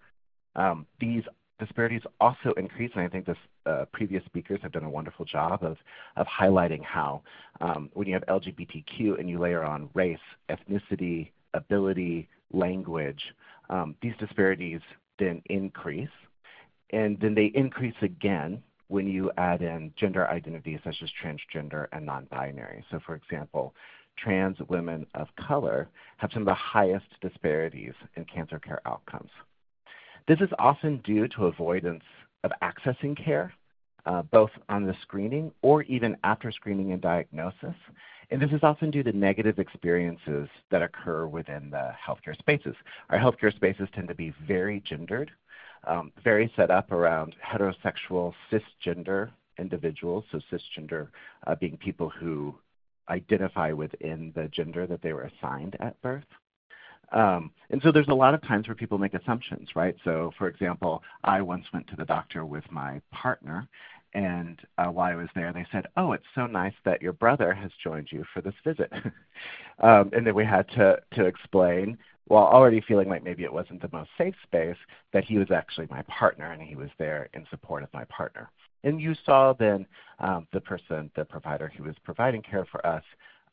Um, 0.55 0.85
these 0.99 1.23
disparities 1.57 2.01
also 2.19 2.53
increase, 2.57 2.91
and 2.95 3.03
I 3.03 3.07
think 3.07 3.25
this, 3.25 3.37
uh, 3.65 3.85
previous 3.91 4.23
speakers 4.25 4.59
have 4.61 4.71
done 4.71 4.83
a 4.83 4.89
wonderful 4.89 5.25
job 5.25 5.63
of, 5.63 5.77
of 6.15 6.27
highlighting 6.27 6.83
how 6.83 7.21
um, 7.61 7.89
when 7.93 8.07
you 8.07 8.13
have 8.13 8.25
LGBTQ 8.27 9.19
and 9.19 9.29
you 9.29 9.39
layer 9.39 9.63
on 9.63 9.89
race, 9.93 10.19
ethnicity, 10.49 11.31
ability, 11.53 12.27
language, 12.51 13.21
um, 13.69 13.95
these 14.01 14.13
disparities 14.19 14.81
then 15.17 15.41
increase. 15.49 16.09
And 16.91 17.19
then 17.19 17.35
they 17.35 17.51
increase 17.53 17.95
again 18.01 18.63
when 18.87 19.07
you 19.07 19.31
add 19.37 19.61
in 19.61 19.93
gender 19.95 20.27
identities 20.27 20.79
such 20.83 20.95
as 21.03 21.09
transgender 21.23 21.87
and 21.91 22.05
non 22.05 22.25
binary. 22.31 22.83
So, 22.89 22.99
for 23.05 23.15
example, 23.15 23.73
trans 24.17 24.57
women 24.67 25.05
of 25.15 25.27
color 25.35 25.87
have 26.17 26.31
some 26.33 26.41
of 26.41 26.47
the 26.47 26.53
highest 26.53 27.05
disparities 27.21 27.93
in 28.15 28.25
cancer 28.25 28.59
care 28.59 28.81
outcomes. 28.85 29.29
This 30.27 30.39
is 30.41 30.49
often 30.59 30.97
due 31.03 31.27
to 31.29 31.45
avoidance 31.45 32.03
of 32.43 32.51
accessing 32.61 33.15
care, 33.23 33.53
uh, 34.05 34.23
both 34.23 34.51
on 34.69 34.85
the 34.85 34.95
screening 35.01 35.51
or 35.61 35.83
even 35.83 36.17
after 36.23 36.51
screening 36.51 36.91
and 36.91 37.01
diagnosis. 37.01 37.75
And 38.31 38.41
this 38.41 38.51
is 38.51 38.59
often 38.61 38.91
due 38.91 39.03
to 39.03 39.11
negative 39.11 39.57
experiences 39.57 40.47
that 40.69 40.83
occur 40.83 41.25
within 41.25 41.69
the 41.71 41.91
healthcare 42.05 42.37
spaces. 42.37 42.75
Our 43.09 43.17
healthcare 43.17 43.53
spaces 43.55 43.87
tend 43.93 44.07
to 44.07 44.15
be 44.15 44.33
very 44.47 44.81
gendered, 44.81 45.31
um, 45.87 46.11
very 46.23 46.51
set 46.55 46.69
up 46.69 46.91
around 46.91 47.35
heterosexual 47.43 48.33
cisgender 48.51 49.31
individuals, 49.57 50.25
so 50.31 50.39
cisgender 50.51 51.07
uh, 51.47 51.55
being 51.55 51.77
people 51.77 52.09
who 52.09 52.55
identify 53.09 53.71
within 53.71 54.31
the 54.35 54.47
gender 54.49 54.85
that 54.85 55.01
they 55.01 55.13
were 55.13 55.23
assigned 55.23 55.75
at 55.79 55.99
birth. 56.01 56.23
Um, 57.11 57.51
and 57.71 57.81
so 57.81 57.91
there's 57.91 58.07
a 58.09 58.13
lot 58.13 58.35
of 58.35 58.41
times 58.43 58.67
where 58.67 58.75
people 58.75 58.99
make 58.99 59.15
assumptions, 59.15 59.69
right? 59.75 59.95
So, 60.03 60.31
for 60.37 60.47
example, 60.47 61.01
I 61.23 61.41
once 61.41 61.65
went 61.73 61.87
to 61.87 61.95
the 61.95 62.05
doctor 62.05 62.45
with 62.45 62.63
my 62.71 63.01
partner, 63.11 63.67
and 64.13 64.59
uh, 64.77 64.87
while 64.87 65.11
I 65.11 65.15
was 65.15 65.29
there, 65.35 65.53
they 65.53 65.65
said, 65.71 65.87
"Oh, 65.95 66.13
it's 66.13 66.25
so 66.35 66.47
nice 66.47 66.73
that 66.85 67.01
your 67.01 67.13
brother 67.13 67.53
has 67.53 67.71
joined 67.83 68.09
you 68.11 68.23
for 68.33 68.41
this 68.41 68.55
visit." 68.63 68.91
um, 69.79 70.09
and 70.13 70.25
then 70.25 70.35
we 70.35 70.45
had 70.45 70.67
to 70.69 70.99
to 71.13 71.25
explain, 71.25 71.97
while 72.25 72.45
already 72.45 72.81
feeling 72.81 73.09
like 73.09 73.23
maybe 73.23 73.43
it 73.43 73.53
wasn't 73.53 73.81
the 73.81 73.89
most 73.91 74.09
safe 74.17 74.35
space, 74.43 74.77
that 75.13 75.23
he 75.23 75.37
was 75.37 75.51
actually 75.51 75.87
my 75.89 76.01
partner 76.03 76.51
and 76.51 76.61
he 76.61 76.75
was 76.75 76.89
there 76.97 77.29
in 77.33 77.45
support 77.49 77.83
of 77.83 77.93
my 77.93 78.05
partner. 78.05 78.49
And 78.83 79.01
you 79.01 79.13
saw 79.25 79.53
then 79.53 79.85
um, 80.19 80.47
the 80.53 80.61
person, 80.61 81.11
the 81.15 81.25
provider 81.25 81.71
who 81.75 81.83
was 81.83 81.95
providing 82.03 82.41
care 82.41 82.65
for 82.71 82.85
us, 82.85 83.03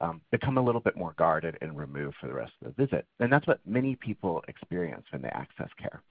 um, 0.01 0.21
become 0.31 0.59
a 0.59 0.62
little 0.62 0.81
bit 0.81 0.97
more 0.97 1.14
guarded 1.19 1.57
and 1.61 1.77
removed 1.77 2.16
for 2.21 2.29
the 2.29 2.35
rest 2.35 2.53
of 2.62 2.75
the 2.75 2.87
visit. 2.87 3.07
And 3.19 3.33
that's 3.33 3.47
what 3.47 3.61
many 3.66 3.97
people 3.97 4.42
experience 4.49 5.05
when 5.11 5.23
they 5.23 5.29
access 5.29 5.71
care. 5.79 6.03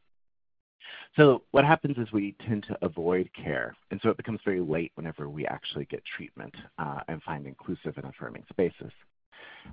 So 1.16 1.44
what 1.52 1.66
happens 1.66 1.98
is 1.98 2.12
we 2.12 2.36
tend 2.48 2.66
to 2.68 2.78
avoid 2.82 3.30
care, 3.34 3.76
and 3.92 4.00
so 4.04 4.10
it 4.10 4.18
becomes 4.18 4.40
very 4.44 4.60
late 4.60 4.92
whenever 4.96 5.30
we 5.30 5.46
actually 5.46 5.86
get 5.86 6.04
treatment 6.06 6.54
uh, 6.78 7.02
and 7.08 7.22
find 7.24 7.48
inclusive 7.48 7.94
and 7.98 8.06
affirming 8.06 8.44
spaces. 8.50 8.92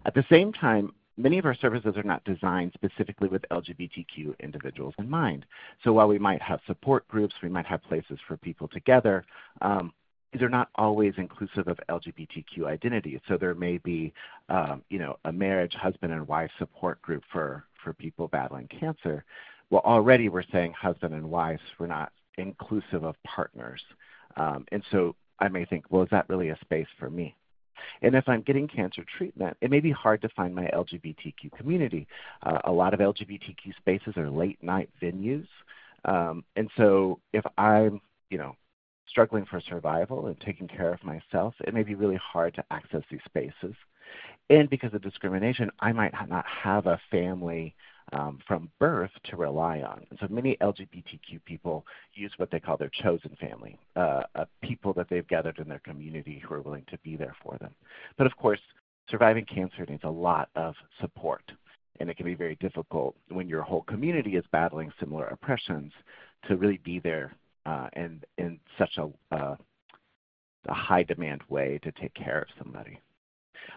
At 0.06 0.14
the 0.14 0.24
same 0.30 0.52
time, 0.52 0.92
many 1.16 1.38
of 1.38 1.44
our 1.44 1.54
services 1.54 1.96
are 1.96 2.02
not 2.02 2.24
designed 2.24 2.72
specifically 2.74 3.28
with 3.28 3.42
LGBTQ 3.50 4.38
individuals 4.40 4.94
in 4.98 5.08
mind. 5.08 5.44
So 5.84 5.92
while 5.92 6.08
we 6.08 6.18
might 6.18 6.42
have 6.42 6.60
support 6.66 7.06
groups, 7.08 7.34
we 7.42 7.48
might 7.48 7.66
have 7.66 7.82
places 7.82 8.18
for 8.26 8.36
people 8.36 8.68
together, 8.68 9.24
um, 9.60 9.92
these 10.32 10.42
are 10.42 10.48
not 10.48 10.70
always 10.76 11.12
inclusive 11.18 11.68
of 11.68 11.78
LGBTQ 11.90 12.64
identity. 12.64 13.20
So 13.28 13.36
there 13.36 13.54
may 13.54 13.76
be, 13.78 14.14
um, 14.48 14.82
you 14.88 14.98
know, 14.98 15.18
a 15.26 15.32
marriage, 15.32 15.74
husband 15.74 16.12
and 16.12 16.26
wife 16.26 16.50
support 16.58 17.02
group 17.02 17.22
for, 17.30 17.64
for 17.84 17.92
people 17.92 18.28
battling 18.28 18.68
cancer. 18.68 19.24
Well, 19.72 19.80
already 19.86 20.28
we're 20.28 20.44
saying 20.52 20.74
husband 20.74 21.14
and 21.14 21.30
wife, 21.30 21.62
we're 21.78 21.86
not 21.86 22.12
inclusive 22.36 23.04
of 23.04 23.16
partners. 23.24 23.80
Um, 24.36 24.66
and 24.70 24.82
so 24.90 25.16
I 25.38 25.48
may 25.48 25.64
think, 25.64 25.86
well, 25.88 26.02
is 26.02 26.10
that 26.10 26.28
really 26.28 26.50
a 26.50 26.58
space 26.60 26.88
for 26.98 27.08
me? 27.08 27.34
And 28.02 28.14
if 28.14 28.28
I'm 28.28 28.42
getting 28.42 28.68
cancer 28.68 29.02
treatment, 29.16 29.56
it 29.62 29.70
may 29.70 29.80
be 29.80 29.90
hard 29.90 30.20
to 30.22 30.28
find 30.36 30.54
my 30.54 30.66
LGBTQ 30.74 31.52
community. 31.56 32.06
Uh, 32.42 32.58
a 32.64 32.70
lot 32.70 32.92
of 32.92 33.00
LGBTQ 33.00 33.74
spaces 33.78 34.18
are 34.18 34.28
late 34.28 34.62
night 34.62 34.90
venues. 35.00 35.46
Um, 36.04 36.44
and 36.54 36.68
so 36.76 37.20
if 37.32 37.44
I'm, 37.56 38.02
you 38.28 38.36
know, 38.36 38.54
struggling 39.08 39.46
for 39.46 39.58
survival 39.62 40.26
and 40.26 40.38
taking 40.38 40.68
care 40.68 40.92
of 40.92 41.02
myself, 41.02 41.54
it 41.66 41.72
may 41.72 41.82
be 41.82 41.94
really 41.94 42.20
hard 42.22 42.54
to 42.56 42.64
access 42.70 43.04
these 43.10 43.20
spaces. 43.24 43.74
And 44.50 44.68
because 44.68 44.92
of 44.92 45.00
discrimination, 45.00 45.70
I 45.80 45.92
might 45.92 46.12
not 46.28 46.44
have 46.46 46.86
a 46.86 47.00
family 47.10 47.74
um, 48.12 48.38
from 48.46 48.70
birth 48.78 49.10
to 49.24 49.36
rely 49.36 49.80
on. 49.80 50.04
And 50.10 50.18
so 50.20 50.26
many 50.28 50.56
LGBTQ 50.60 51.44
people 51.44 51.86
use 52.14 52.32
what 52.36 52.50
they 52.50 52.60
call 52.60 52.76
their 52.76 52.90
chosen 53.02 53.36
family, 53.40 53.78
uh, 53.96 54.22
people 54.62 54.92
that 54.94 55.08
they've 55.08 55.26
gathered 55.26 55.58
in 55.58 55.68
their 55.68 55.80
community 55.80 56.42
who 56.44 56.54
are 56.54 56.62
willing 56.62 56.84
to 56.90 56.98
be 56.98 57.16
there 57.16 57.34
for 57.42 57.56
them. 57.58 57.74
But 58.18 58.26
of 58.26 58.36
course, 58.36 58.60
surviving 59.08 59.44
cancer 59.44 59.86
needs 59.88 60.04
a 60.04 60.10
lot 60.10 60.48
of 60.56 60.74
support. 61.00 61.42
And 62.00 62.10
it 62.10 62.16
can 62.16 62.26
be 62.26 62.34
very 62.34 62.56
difficult 62.56 63.14
when 63.28 63.48
your 63.48 63.62
whole 63.62 63.82
community 63.82 64.36
is 64.36 64.44
battling 64.50 64.92
similar 64.98 65.26
oppressions 65.26 65.92
to 66.48 66.56
really 66.56 66.80
be 66.84 66.98
there 66.98 67.34
uh, 67.66 67.88
and 67.92 68.24
in 68.38 68.58
such 68.78 68.98
a, 68.98 69.08
uh, 69.34 69.56
a 70.68 70.74
high 70.74 71.02
demand 71.02 71.42
way 71.48 71.78
to 71.82 71.92
take 71.92 72.14
care 72.14 72.40
of 72.40 72.48
somebody. 72.58 72.98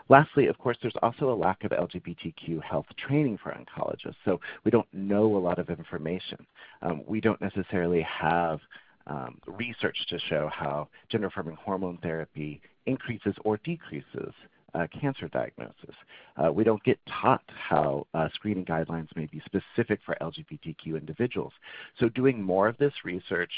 Lastly, 0.09 0.47
of 0.47 0.57
course, 0.57 0.77
there's 0.81 0.95
also 1.01 1.31
a 1.31 1.35
lack 1.35 1.63
of 1.63 1.71
LGBTQ 1.71 2.61
health 2.63 2.85
training 2.97 3.39
for 3.41 3.51
oncologists. 3.51 4.15
So 4.23 4.39
we 4.63 4.71
don't 4.71 4.91
know 4.93 5.35
a 5.35 5.39
lot 5.39 5.59
of 5.59 5.69
information. 5.69 6.45
Um, 6.81 7.03
we 7.07 7.21
don't 7.21 7.41
necessarily 7.41 8.01
have 8.01 8.59
um, 9.07 9.39
research 9.45 9.97
to 10.09 10.19
show 10.29 10.49
how 10.53 10.87
gender 11.09 11.27
affirming 11.27 11.55
hormone 11.55 11.97
therapy 12.01 12.61
increases 12.85 13.35
or 13.43 13.57
decreases 13.57 14.33
uh, 14.73 14.87
cancer 14.99 15.27
diagnosis. 15.29 15.95
Uh, 16.37 16.51
we 16.51 16.63
don't 16.63 16.83
get 16.83 16.99
taught 17.21 17.43
how 17.47 18.05
uh, 18.13 18.27
screening 18.33 18.65
guidelines 18.65 19.07
may 19.15 19.25
be 19.27 19.41
specific 19.45 19.99
for 20.05 20.17
LGBTQ 20.21 20.97
individuals. 20.97 21.53
So 21.99 22.09
doing 22.09 22.41
more 22.41 22.67
of 22.67 22.77
this 22.77 22.93
research 23.03 23.51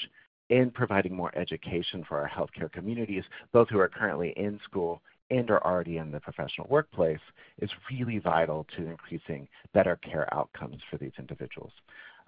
and 0.49 0.73
providing 0.73 1.15
more 1.15 1.35
education 1.37 2.05
for 2.07 2.19
our 2.19 2.29
healthcare 2.29 2.71
communities, 2.71 3.23
both 3.51 3.69
who 3.69 3.79
are 3.79 3.89
currently 3.89 4.33
in 4.37 4.59
school 4.63 5.01
and 5.29 5.49
are 5.49 5.63
already 5.65 5.97
in 5.97 6.11
the 6.11 6.19
professional 6.19 6.67
workplace, 6.69 7.19
is 7.61 7.69
really 7.91 8.19
vital 8.19 8.65
to 8.75 8.87
increasing 8.87 9.47
better 9.73 9.97
care 9.97 10.33
outcomes 10.33 10.81
for 10.89 10.97
these 10.97 11.11
individuals. 11.19 11.71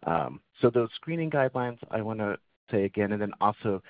Um, 0.04 0.40
so 0.62 0.70
those 0.70 0.90
screening 0.96 1.30
guidelines, 1.30 1.78
I 1.92 2.02
want 2.02 2.20
to 2.20 2.38
say 2.72 2.86
again, 2.86 3.12
and 3.12 3.22
then 3.22 3.32
also, 3.42 3.82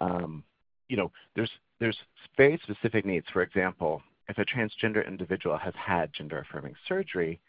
um, 0.00 0.44
you 0.88 0.96
know, 0.96 1.10
there's 1.34 1.50
there's 1.80 1.98
very 2.36 2.60
specific 2.62 3.04
needs. 3.04 3.26
For 3.32 3.42
example, 3.42 4.02
if 4.28 4.38
a 4.38 4.44
transgender 4.44 5.06
individual 5.06 5.56
has 5.56 5.74
had 5.74 6.12
gender 6.12 6.38
affirming 6.38 6.74
surgery, 6.86 7.40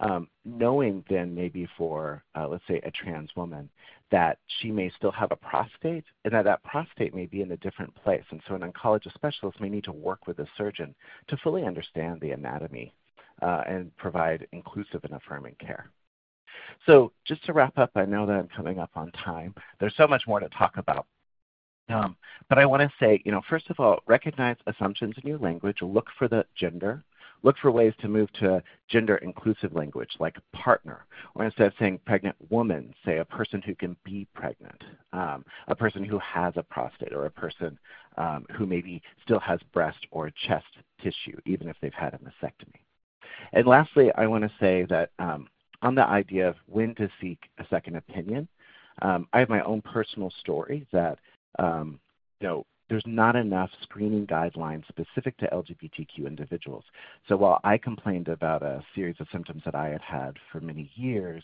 um, 0.00 0.28
knowing 0.44 1.04
then 1.08 1.34
maybe 1.34 1.68
for, 1.78 2.22
uh, 2.34 2.46
let's 2.48 2.66
say, 2.68 2.80
a 2.84 2.90
trans 2.90 3.30
woman, 3.36 3.70
that 4.10 4.38
she 4.46 4.70
may 4.70 4.90
still 4.96 5.10
have 5.10 5.32
a 5.32 5.36
prostate 5.36 6.04
and 6.24 6.32
that 6.32 6.44
that 6.44 6.62
prostate 6.62 7.14
may 7.14 7.26
be 7.26 7.42
in 7.42 7.52
a 7.52 7.56
different 7.58 7.94
place. 7.96 8.22
And 8.30 8.40
so 8.46 8.54
an 8.54 8.62
oncologist 8.62 9.14
specialist 9.14 9.60
may 9.60 9.68
need 9.68 9.84
to 9.84 9.92
work 9.92 10.26
with 10.26 10.38
a 10.38 10.46
surgeon 10.56 10.94
to 11.28 11.36
fully 11.38 11.64
understand 11.64 12.20
the 12.20 12.30
anatomy 12.30 12.94
uh, 13.42 13.62
and 13.66 13.94
provide 13.96 14.46
inclusive 14.52 15.02
and 15.04 15.14
affirming 15.14 15.56
care. 15.58 15.90
So 16.86 17.12
just 17.26 17.44
to 17.46 17.52
wrap 17.52 17.76
up, 17.78 17.90
I 17.96 18.04
know 18.04 18.26
that 18.26 18.36
I'm 18.36 18.48
coming 18.48 18.78
up 18.78 18.90
on 18.94 19.10
time. 19.12 19.54
There's 19.80 19.96
so 19.96 20.06
much 20.06 20.22
more 20.26 20.40
to 20.40 20.48
talk 20.50 20.76
about. 20.76 21.06
Um, 21.88 22.16
but 22.48 22.58
I 22.58 22.66
want 22.66 22.82
to 22.82 22.92
say, 22.98 23.22
you 23.24 23.32
know, 23.32 23.42
first 23.48 23.70
of 23.70 23.78
all, 23.78 24.00
recognize 24.06 24.56
assumptions 24.66 25.14
in 25.22 25.28
your 25.28 25.38
language. 25.38 25.78
Look 25.82 26.06
for 26.18 26.28
the 26.28 26.44
gender. 26.56 27.04
Look 27.46 27.58
for 27.58 27.70
ways 27.70 27.94
to 28.00 28.08
move 28.08 28.32
to 28.40 28.60
gender 28.88 29.18
inclusive 29.18 29.72
language 29.72 30.10
like 30.18 30.36
partner, 30.52 31.06
or 31.36 31.44
instead 31.44 31.68
of 31.68 31.74
saying 31.78 32.00
pregnant 32.04 32.34
woman, 32.50 32.92
say 33.04 33.18
a 33.18 33.24
person 33.24 33.62
who 33.62 33.72
can 33.76 33.96
be 34.04 34.26
pregnant, 34.34 34.82
um, 35.12 35.44
a 35.68 35.76
person 35.76 36.02
who 36.02 36.18
has 36.18 36.54
a 36.56 36.64
prostate, 36.64 37.12
or 37.12 37.26
a 37.26 37.30
person 37.30 37.78
um, 38.16 38.46
who 38.50 38.66
maybe 38.66 39.00
still 39.22 39.38
has 39.38 39.60
breast 39.72 40.08
or 40.10 40.28
chest 40.48 40.66
tissue, 41.00 41.38
even 41.44 41.68
if 41.68 41.76
they've 41.80 41.94
had 41.94 42.14
a 42.14 42.18
mastectomy. 42.18 42.80
And 43.52 43.64
lastly, 43.64 44.10
I 44.16 44.26
want 44.26 44.42
to 44.42 44.50
say 44.58 44.84
that 44.90 45.10
um, 45.20 45.46
on 45.82 45.94
the 45.94 46.04
idea 46.04 46.48
of 46.48 46.56
when 46.66 46.96
to 46.96 47.08
seek 47.20 47.38
a 47.58 47.66
second 47.70 47.94
opinion, 47.94 48.48
um, 49.02 49.28
I 49.32 49.38
have 49.38 49.48
my 49.48 49.60
own 49.60 49.82
personal 49.82 50.32
story 50.40 50.84
that 50.90 51.20
um, 51.60 52.00
you 52.40 52.48
know, 52.48 52.66
there's 52.88 53.02
not 53.06 53.36
enough 53.36 53.70
screening 53.82 54.26
guidelines 54.26 54.86
specific 54.88 55.36
to 55.38 55.48
LGBTQ 55.48 56.26
individuals. 56.26 56.84
So 57.28 57.36
while 57.36 57.60
I 57.64 57.78
complained 57.78 58.28
about 58.28 58.62
a 58.62 58.84
series 58.94 59.16
of 59.18 59.26
symptoms 59.32 59.62
that 59.64 59.74
I 59.74 59.88
had 59.88 60.02
had 60.02 60.36
for 60.52 60.60
many 60.60 60.90
years, 60.94 61.42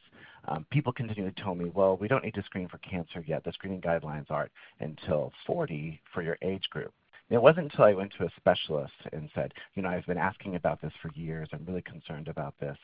um, 0.48 0.66
people 0.70 0.92
continually 0.92 1.34
told 1.42 1.58
me, 1.58 1.70
well, 1.74 1.96
we 1.96 2.08
don't 2.08 2.24
need 2.24 2.34
to 2.34 2.42
screen 2.42 2.68
for 2.68 2.78
cancer 2.78 3.24
yet. 3.26 3.44
The 3.44 3.52
screening 3.52 3.80
guidelines 3.80 4.30
aren't 4.30 4.52
until 4.80 5.32
40 5.46 6.00
for 6.12 6.22
your 6.22 6.38
age 6.42 6.68
group. 6.70 6.92
And 7.28 7.36
it 7.36 7.42
wasn't 7.42 7.70
until 7.70 7.84
I 7.84 7.94
went 7.94 8.12
to 8.18 8.24
a 8.24 8.30
specialist 8.36 8.92
and 9.12 9.30
said, 9.34 9.52
you 9.74 9.82
know, 9.82 9.88
I've 9.88 10.06
been 10.06 10.18
asking 10.18 10.56
about 10.56 10.82
this 10.82 10.92
for 11.00 11.10
years. 11.14 11.48
I'm 11.52 11.64
really 11.66 11.82
concerned 11.82 12.28
about 12.28 12.54
this, 12.60 12.76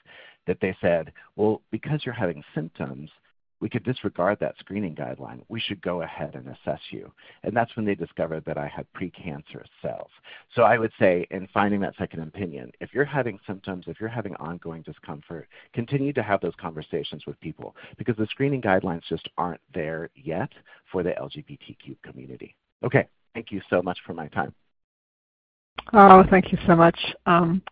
that 0.47 0.59
they 0.61 0.77
said, 0.81 1.13
well, 1.37 1.61
because 1.71 2.01
you're 2.05 2.15
having 2.15 2.43
symptoms, 2.55 3.11
we 3.61 3.69
could 3.69 3.85
disregard 3.85 4.39
that 4.41 4.55
screening 4.59 4.95
guideline. 4.95 5.41
We 5.49 5.61
should 5.61 5.81
go 5.83 6.03
ahead 6.03 6.35
and 6.35 6.49
assess 6.49 6.81
you. 6.91 7.13
And 7.43 7.57
that's 7.57 7.75
when 7.77 7.85
they 7.85 7.95
discovered 7.95 8.45
that 8.47 8.59
I 8.59 8.67
had 8.67 8.87
precancerous 8.95 9.69
cells. 9.83 10.11
So 10.55 10.63
I 10.63 10.79
would 10.79 10.93
say, 10.99 11.27
in 11.31 11.49
finding 11.53 11.81
that 11.81 11.97
second 11.99 12.23
opinion, 12.23 12.71
if 12.81 12.93
you're 12.93 13.05
having 13.05 13.39
symptoms, 13.47 13.85
if 13.89 14.01
you're 14.01 14.09
having 14.09 14.35
ongoing 14.37 14.83
discomfort, 14.83 15.49
continue 15.73 16.13
to 16.13 16.23
have 16.23 16.41
those 16.41 16.55
conversations 16.61 17.27
with 17.27 17.41
people 17.41 17.75
because 17.97 18.17
the 18.17 18.27
screening 18.27 18.63
guidelines 18.63 19.03
just 19.09 19.29
aren't 19.37 19.61
there 19.75 20.11
yet 20.15 20.51
for 20.91 21.03
the 21.03 21.11
LGBTQ 21.11 21.97
community. 22.03 22.55
Okay, 22.85 23.09
thank 23.35 23.51
you 23.51 23.61
so 23.69 23.83
much 23.83 23.99
for 24.07 24.15
my 24.15 24.29
time. 24.29 24.55
Oh, 25.93 26.23
thank 26.31 26.53
you 26.53 26.59
so 26.67 26.77
much. 26.77 26.99
Um, 27.27 27.63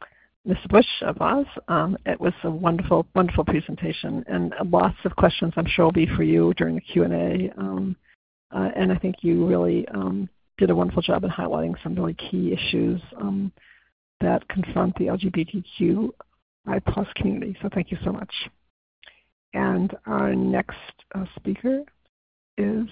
Mr. 0.46 0.68
Bush 0.68 0.86
of 1.02 1.20
Oz. 1.20 1.46
Um, 1.68 1.96
it 2.06 2.20
was 2.20 2.32
a 2.44 2.50
wonderful, 2.50 3.06
wonderful 3.14 3.44
presentation, 3.44 4.24
and 4.28 4.54
lots 4.70 4.96
of 5.04 5.16
questions 5.16 5.52
I'm 5.56 5.66
sure 5.66 5.86
will 5.86 5.92
be 5.92 6.06
for 6.16 6.22
you 6.22 6.54
during 6.54 6.76
the 6.76 6.80
Q&A. 6.80 7.50
Um, 7.58 7.96
uh, 8.54 8.70
and 8.76 8.92
I 8.92 8.98
think 8.98 9.16
you 9.22 9.44
really 9.46 9.86
um, 9.88 10.28
did 10.56 10.70
a 10.70 10.76
wonderful 10.76 11.02
job 11.02 11.24
in 11.24 11.30
highlighting 11.30 11.74
some 11.82 11.94
really 11.94 12.14
key 12.14 12.52
issues 12.52 13.00
um, 13.20 13.52
that 14.20 14.46
confront 14.48 14.94
the 14.96 15.06
LGBTQI 15.06 16.12
plus 16.88 17.08
community. 17.16 17.56
So 17.60 17.68
thank 17.74 17.90
you 17.90 17.98
so 18.04 18.12
much. 18.12 18.32
And 19.52 19.94
our 20.06 20.34
next 20.34 20.76
uh, 21.14 21.24
speaker 21.36 21.82
is 22.56 22.86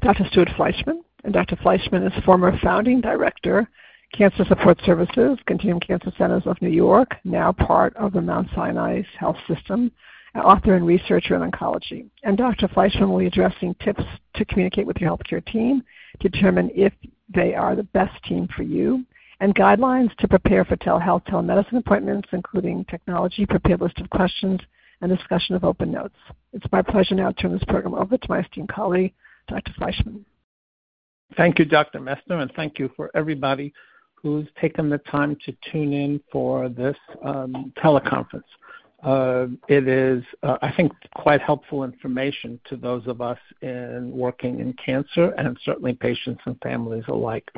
Dr. 0.00 0.26
Stuart 0.30 0.48
Fleischman. 0.58 1.00
And 1.24 1.32
Dr. 1.32 1.56
Fleischman 1.56 2.06
is 2.06 2.24
former 2.24 2.56
founding 2.62 3.00
director 3.00 3.68
Cancer 4.12 4.44
Support 4.46 4.78
Services, 4.84 5.38
Continuum 5.46 5.80
Cancer 5.80 6.12
Centers 6.18 6.42
of 6.44 6.60
New 6.60 6.68
York, 6.68 7.16
now 7.24 7.50
part 7.50 7.96
of 7.96 8.12
the 8.12 8.20
Mount 8.20 8.46
Sinai 8.54 9.02
Health 9.18 9.38
System, 9.48 9.90
author 10.34 10.74
and 10.74 10.86
researcher 10.86 11.34
in 11.34 11.50
oncology. 11.50 12.06
And 12.22 12.36
Dr. 12.36 12.68
Fleischman 12.68 13.08
will 13.08 13.20
be 13.20 13.26
addressing 13.26 13.74
tips 13.82 14.04
to 14.34 14.44
communicate 14.44 14.86
with 14.86 14.98
your 14.98 15.16
healthcare 15.16 15.44
team, 15.44 15.82
determine 16.20 16.70
if 16.74 16.92
they 17.34 17.54
are 17.54 17.74
the 17.74 17.84
best 17.84 18.22
team 18.24 18.48
for 18.54 18.62
you, 18.64 19.02
and 19.40 19.54
guidelines 19.54 20.14
to 20.16 20.28
prepare 20.28 20.66
for 20.66 20.76
telehealth 20.76 21.24
telemedicine 21.26 21.78
appointments, 21.78 22.28
including 22.32 22.84
technology, 22.90 23.46
prepared 23.46 23.80
list 23.80 23.98
of 23.98 24.10
questions, 24.10 24.60
and 25.00 25.16
discussion 25.16 25.54
of 25.54 25.64
open 25.64 25.90
notes. 25.90 26.14
It's 26.52 26.66
my 26.70 26.82
pleasure 26.82 27.14
now 27.14 27.30
to 27.30 27.34
turn 27.34 27.52
this 27.52 27.64
program 27.66 27.94
over 27.94 28.18
to 28.18 28.28
my 28.28 28.40
esteemed 28.40 28.68
colleague, 28.68 29.14
Dr. 29.48 29.72
Fleischman. 29.72 30.20
Thank 31.34 31.58
you, 31.58 31.64
Dr. 31.64 31.98
Messner, 31.98 32.42
and 32.42 32.52
thank 32.54 32.78
you 32.78 32.90
for 32.94 33.10
everybody 33.14 33.72
who's 34.22 34.46
taken 34.60 34.88
the 34.88 34.98
time 34.98 35.36
to 35.44 35.54
tune 35.70 35.92
in 35.92 36.20
for 36.30 36.68
this 36.68 36.96
um, 37.24 37.72
teleconference. 37.82 38.42
Uh, 39.02 39.46
it 39.68 39.88
is, 39.88 40.22
uh, 40.44 40.58
I 40.62 40.72
think, 40.72 40.92
quite 41.16 41.40
helpful 41.40 41.82
information 41.82 42.60
to 42.68 42.76
those 42.76 43.06
of 43.08 43.20
us 43.20 43.38
in 43.60 44.12
working 44.12 44.60
in 44.60 44.74
cancer 44.74 45.30
and 45.36 45.58
certainly 45.64 45.94
patients 45.94 46.40
and 46.46 46.56
families 46.62 47.02
alike. 47.08 47.50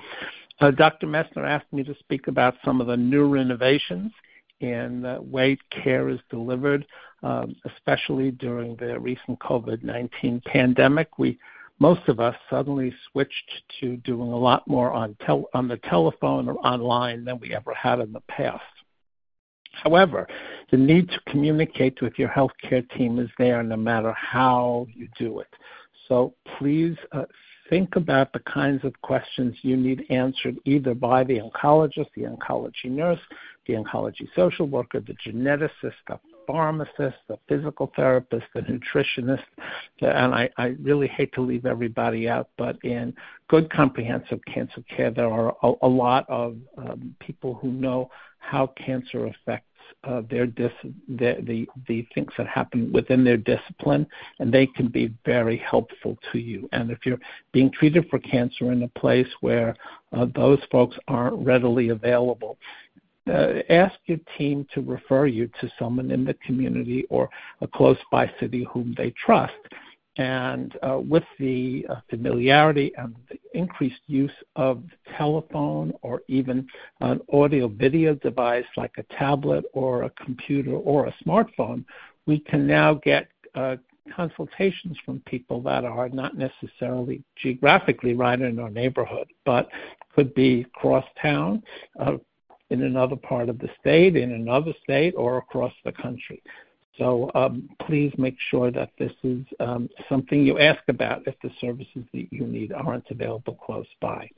Uh, 0.60 0.70
Dr. 0.70 1.06
Messner 1.06 1.46
asked 1.46 1.70
me 1.70 1.84
to 1.84 1.94
speak 1.98 2.28
about 2.28 2.54
some 2.64 2.80
of 2.80 2.86
the 2.86 2.96
new 2.96 3.34
innovations 3.34 4.10
in 4.60 5.02
the 5.02 5.20
way 5.20 5.58
care 5.70 6.08
is 6.08 6.20
delivered, 6.30 6.86
um, 7.22 7.54
especially 7.66 8.30
during 8.30 8.76
the 8.76 8.98
recent 8.98 9.38
COVID-19 9.40 10.42
pandemic. 10.44 11.18
We 11.18 11.38
most 11.78 12.08
of 12.08 12.20
us 12.20 12.36
suddenly 12.48 12.94
switched 13.10 13.50
to 13.80 13.96
doing 13.98 14.30
a 14.30 14.36
lot 14.36 14.66
more 14.68 14.92
on, 14.92 15.16
the 15.18 15.80
telephone 15.88 16.48
or 16.48 16.54
online 16.66 17.24
than 17.24 17.38
we 17.40 17.54
ever 17.54 17.74
had 17.74 18.00
in 18.00 18.12
the 18.12 18.22
past. 18.28 18.62
However, 19.82 20.28
the 20.70 20.76
need 20.76 21.08
to 21.08 21.20
communicate 21.28 22.00
with 22.00 22.18
your 22.18 22.28
healthcare 22.28 22.88
team 22.90 23.18
is 23.18 23.28
there 23.38 23.62
no 23.62 23.76
matter 23.76 24.12
how 24.12 24.86
you 24.94 25.08
do 25.18 25.40
it. 25.40 25.48
So 26.08 26.34
please 26.58 26.96
uh, 27.12 27.24
think 27.68 27.96
about 27.96 28.32
the 28.32 28.40
kinds 28.40 28.84
of 28.84 28.92
questions 29.02 29.56
you 29.62 29.76
need 29.76 30.04
answered 30.10 30.56
either 30.64 30.94
by 30.94 31.24
the 31.24 31.40
oncologist, 31.40 32.06
the 32.14 32.22
oncology 32.22 32.86
nurse, 32.86 33.20
the 33.66 33.74
oncology 33.74 34.28
social 34.36 34.66
worker, 34.66 35.00
the 35.00 35.16
geneticist, 35.26 35.94
the 36.08 36.20
pharmacist, 36.46 37.16
the 37.28 37.38
physical 37.48 37.92
therapist, 37.96 38.44
the 38.54 38.60
nutritionist, 38.62 39.44
and 40.00 40.34
I, 40.34 40.48
I 40.56 40.76
really 40.80 41.08
hate 41.08 41.32
to 41.34 41.40
leave 41.40 41.66
everybody 41.66 42.28
out, 42.28 42.50
but 42.56 42.76
in 42.84 43.14
good 43.48 43.70
comprehensive 43.70 44.40
cancer 44.52 44.82
care, 44.94 45.10
there 45.10 45.30
are 45.30 45.54
a, 45.62 45.72
a 45.82 45.88
lot 45.88 46.24
of 46.28 46.56
um, 46.78 47.14
people 47.20 47.54
who 47.54 47.70
know 47.72 48.10
how 48.38 48.66
cancer 48.76 49.26
affects 49.26 49.68
uh, 50.04 50.22
their 50.30 50.46
dis- 50.46 50.70
the, 51.08 51.36
the 51.42 51.68
the 51.88 52.06
things 52.14 52.30
that 52.36 52.46
happen 52.46 52.92
within 52.92 53.24
their 53.24 53.36
discipline, 53.36 54.06
and 54.38 54.52
they 54.52 54.66
can 54.66 54.88
be 54.88 55.12
very 55.24 55.56
helpful 55.56 56.18
to 56.32 56.38
you. 56.38 56.68
And 56.72 56.90
if 56.90 56.98
you're 57.04 57.20
being 57.52 57.70
treated 57.70 58.06
for 58.10 58.18
cancer 58.18 58.72
in 58.72 58.82
a 58.82 58.88
place 58.88 59.28
where 59.40 59.76
uh, 60.12 60.26
those 60.34 60.60
folks 60.70 60.96
aren't 61.08 61.44
readily 61.44 61.88
available, 61.88 62.58
ask 63.28 63.94
your 64.06 64.18
team 64.36 64.66
to 64.74 64.80
refer 64.82 65.26
you 65.26 65.48
to 65.60 65.70
someone 65.78 66.10
in 66.10 66.24
the 66.24 66.34
community 66.34 67.06
or 67.10 67.28
a 67.60 67.66
close 67.66 67.98
by 68.10 68.30
city 68.40 68.66
whom 68.72 68.94
they 68.96 69.12
trust. 69.24 69.54
And 70.16 70.76
uh, 70.82 71.00
with 71.00 71.24
the 71.40 71.84
uh, 71.90 71.96
familiarity 72.08 72.92
and 72.96 73.16
the 73.28 73.38
increased 73.52 74.02
use 74.06 74.32
of 74.54 74.82
the 74.82 75.12
telephone 75.16 75.92
or 76.02 76.22
even 76.28 76.68
an 77.00 77.20
audio 77.32 77.66
video 77.66 78.14
device 78.14 78.64
like 78.76 78.92
a 78.98 79.02
tablet 79.14 79.64
or 79.72 80.04
a 80.04 80.10
computer 80.10 80.72
or 80.72 81.06
a 81.06 81.14
smartphone, 81.26 81.84
we 82.26 82.38
can 82.38 82.64
now 82.64 82.94
get 82.94 83.26
uh, 83.56 83.76
consultations 84.14 84.96
from 85.04 85.20
people 85.26 85.60
that 85.62 85.84
are 85.84 86.08
not 86.10 86.36
necessarily 86.36 87.22
geographically 87.36 88.14
right 88.14 88.40
in 88.40 88.58
our 88.58 88.70
neighborhood, 88.70 89.26
but 89.44 89.68
could 90.14 90.32
be 90.34 90.64
cross 90.74 91.04
town, 91.20 91.62
uh, 91.98 92.12
in 92.70 92.82
another 92.82 93.16
part 93.16 93.48
of 93.48 93.58
the 93.58 93.68
state, 93.80 94.16
in 94.16 94.32
another 94.32 94.72
state, 94.82 95.14
or 95.16 95.38
across 95.38 95.72
the 95.84 95.92
country. 95.92 96.42
So 96.98 97.30
um, 97.34 97.68
please 97.86 98.12
make 98.18 98.36
sure 98.50 98.70
that 98.70 98.90
this 98.98 99.12
is 99.24 99.44
um, 99.60 99.88
something 100.08 100.46
you 100.46 100.58
ask 100.58 100.80
about 100.88 101.26
if 101.26 101.34
the 101.42 101.50
services 101.60 102.04
that 102.12 102.32
you 102.32 102.46
need 102.46 102.72
aren't 102.72 103.10
available 103.10 103.54
close 103.54 103.86
by. 104.00 104.30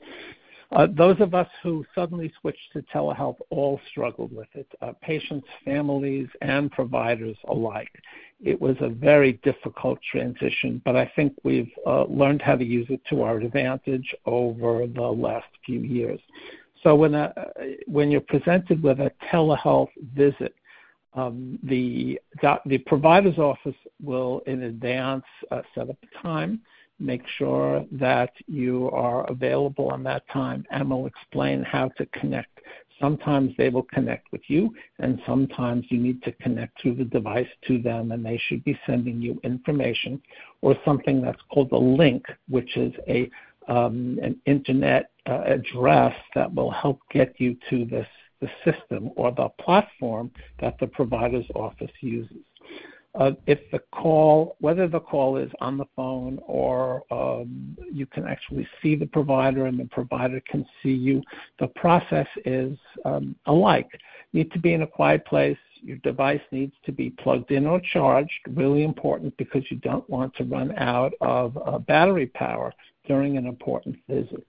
Uh, 0.71 0.87
those 0.97 1.15
of 1.21 1.33
us 1.33 1.47
who 1.63 1.85
suddenly 1.95 2.31
switched 2.41 2.73
to 2.73 2.81
telehealth 2.93 3.37
all 3.51 3.79
struggled 3.89 4.33
with 4.35 4.49
it, 4.53 4.67
uh, 4.81 4.91
patients, 5.01 5.47
families, 5.63 6.27
and 6.41 6.71
providers 6.71 7.37
alike. 7.47 7.91
It 8.43 8.59
was 8.59 8.75
a 8.81 8.89
very 8.89 9.33
difficult 9.43 9.99
transition, 10.11 10.81
but 10.83 10.95
I 10.95 11.09
think 11.15 11.33
we've 11.43 11.71
uh, 11.85 12.03
learned 12.05 12.41
how 12.41 12.55
to 12.55 12.65
use 12.65 12.87
it 12.89 13.01
to 13.09 13.21
our 13.21 13.37
advantage 13.37 14.13
over 14.25 14.85
the 14.87 15.01
last 15.01 15.47
few 15.65 15.79
years. 15.79 16.19
So 16.83 16.95
when, 16.95 17.15
a, 17.15 17.33
when 17.87 18.11
you're 18.11 18.21
presented 18.21 18.81
with 18.83 18.99
a 18.99 19.11
telehealth 19.31 19.89
visit, 20.15 20.55
um, 21.13 21.57
the, 21.63 22.19
the 22.65 22.77
provider's 22.79 23.39
office 23.39 23.75
will 24.01 24.41
in 24.45 24.63
advance 24.63 25.25
uh, 25.51 25.61
set 25.73 25.89
up 25.89 25.97
a 26.03 26.21
time, 26.21 26.61
make 26.99 27.23
sure 27.37 27.85
that 27.91 28.31
you 28.47 28.89
are 28.91 29.29
available 29.29 29.89
on 29.89 30.03
that 30.03 30.27
time, 30.29 30.65
and 30.71 30.89
will 30.89 31.07
explain 31.07 31.63
how 31.63 31.89
to 31.97 32.05
connect. 32.07 32.59
Sometimes 32.99 33.53
they 33.57 33.69
will 33.69 33.83
connect 33.83 34.31
with 34.31 34.41
you, 34.47 34.73
and 34.99 35.21
sometimes 35.25 35.85
you 35.89 35.99
need 35.99 36.21
to 36.23 36.31
connect 36.33 36.81
through 36.81 36.95
the 36.95 37.05
device 37.05 37.47
to 37.67 37.79
them, 37.79 38.11
and 38.11 38.25
they 38.25 38.39
should 38.47 38.63
be 38.63 38.79
sending 38.87 39.21
you 39.21 39.39
information 39.43 40.21
or 40.61 40.75
something 40.83 41.21
that's 41.21 41.41
called 41.51 41.71
a 41.71 41.77
link, 41.77 42.25
which 42.49 42.75
is 42.75 42.93
a 43.07 43.29
um, 43.67 44.19
an 44.21 44.39
internet 44.45 45.11
uh, 45.29 45.41
address 45.45 46.15
that 46.35 46.53
will 46.53 46.71
help 46.71 46.99
get 47.11 47.35
you 47.37 47.55
to 47.69 47.85
this 47.85 48.07
the 48.39 48.49
system 48.63 49.09
or 49.15 49.31
the 49.31 49.49
platform 49.59 50.31
that 50.59 50.77
the 50.79 50.87
provider's 50.87 51.45
office 51.55 51.91
uses. 52.01 52.37
Uh, 53.15 53.31
if 53.47 53.59
the 53.71 53.79
call, 53.91 54.55
whether 54.59 54.87
the 54.87 54.99
call 54.99 55.37
is 55.37 55.49
on 55.59 55.77
the 55.77 55.85
phone 55.95 56.39
or 56.45 57.03
um, 57.11 57.75
you 57.91 58.05
can 58.05 58.27
actually 58.27 58.67
see 58.81 58.95
the 58.95 59.07
provider 59.07 59.65
and 59.65 59.79
the 59.79 59.85
provider 59.85 60.39
can 60.47 60.63
see 60.83 60.91
you, 60.91 61.23
the 61.59 61.67
process 61.69 62.27
is 62.45 62.77
um, 63.05 63.35
alike. 63.47 63.89
You 64.31 64.43
need 64.43 64.51
to 64.51 64.59
be 64.59 64.73
in 64.73 64.83
a 64.83 64.87
quiet 64.87 65.25
place. 65.25 65.57
Your 65.81 65.97
device 65.97 66.41
needs 66.51 66.73
to 66.85 66.91
be 66.91 67.09
plugged 67.09 67.49
in 67.49 67.65
or 67.65 67.81
charged, 67.91 68.39
really 68.49 68.83
important 68.83 69.35
because 69.37 69.63
you 69.71 69.77
don't 69.77 70.07
want 70.07 70.35
to 70.35 70.43
run 70.43 70.75
out 70.77 71.13
of 71.19 71.57
uh, 71.65 71.79
battery 71.79 72.27
power 72.27 72.71
during 73.07 73.37
an 73.37 73.45
important 73.45 73.95
visit. 74.07 74.47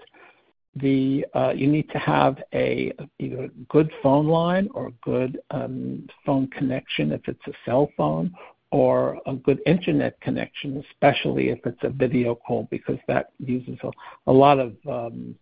the 0.76 1.24
uh, 1.34 1.52
you 1.61 1.66
need 1.66 1.88
to 1.90 1.98
have 1.98 2.34
a 2.52 2.92
either 3.18 3.44
a 3.44 3.48
good 3.68 3.90
phone 4.02 4.28
line 4.28 4.68
or 4.74 4.92
good 5.02 5.40
um, 5.50 6.06
phone 6.24 6.46
connection 6.48 7.12
if 7.12 7.22
it's 7.26 7.46
a 7.46 7.52
cell 7.64 7.90
phone, 7.96 8.32
or 8.70 9.18
a 9.26 9.34
good 9.34 9.61
internet 9.66 10.20
connection, 10.20 10.84
especially 10.90 11.48
if 11.48 11.59
it's 11.64 11.82
a 11.82 11.88
video 11.88 12.34
call, 12.34 12.68
because 12.70 12.98
that 13.09 13.30
uses 13.38 13.78
a, 13.82 13.90
a 14.26 14.32
lot 14.32 14.59
of 14.59 14.76
um, 14.86 15.34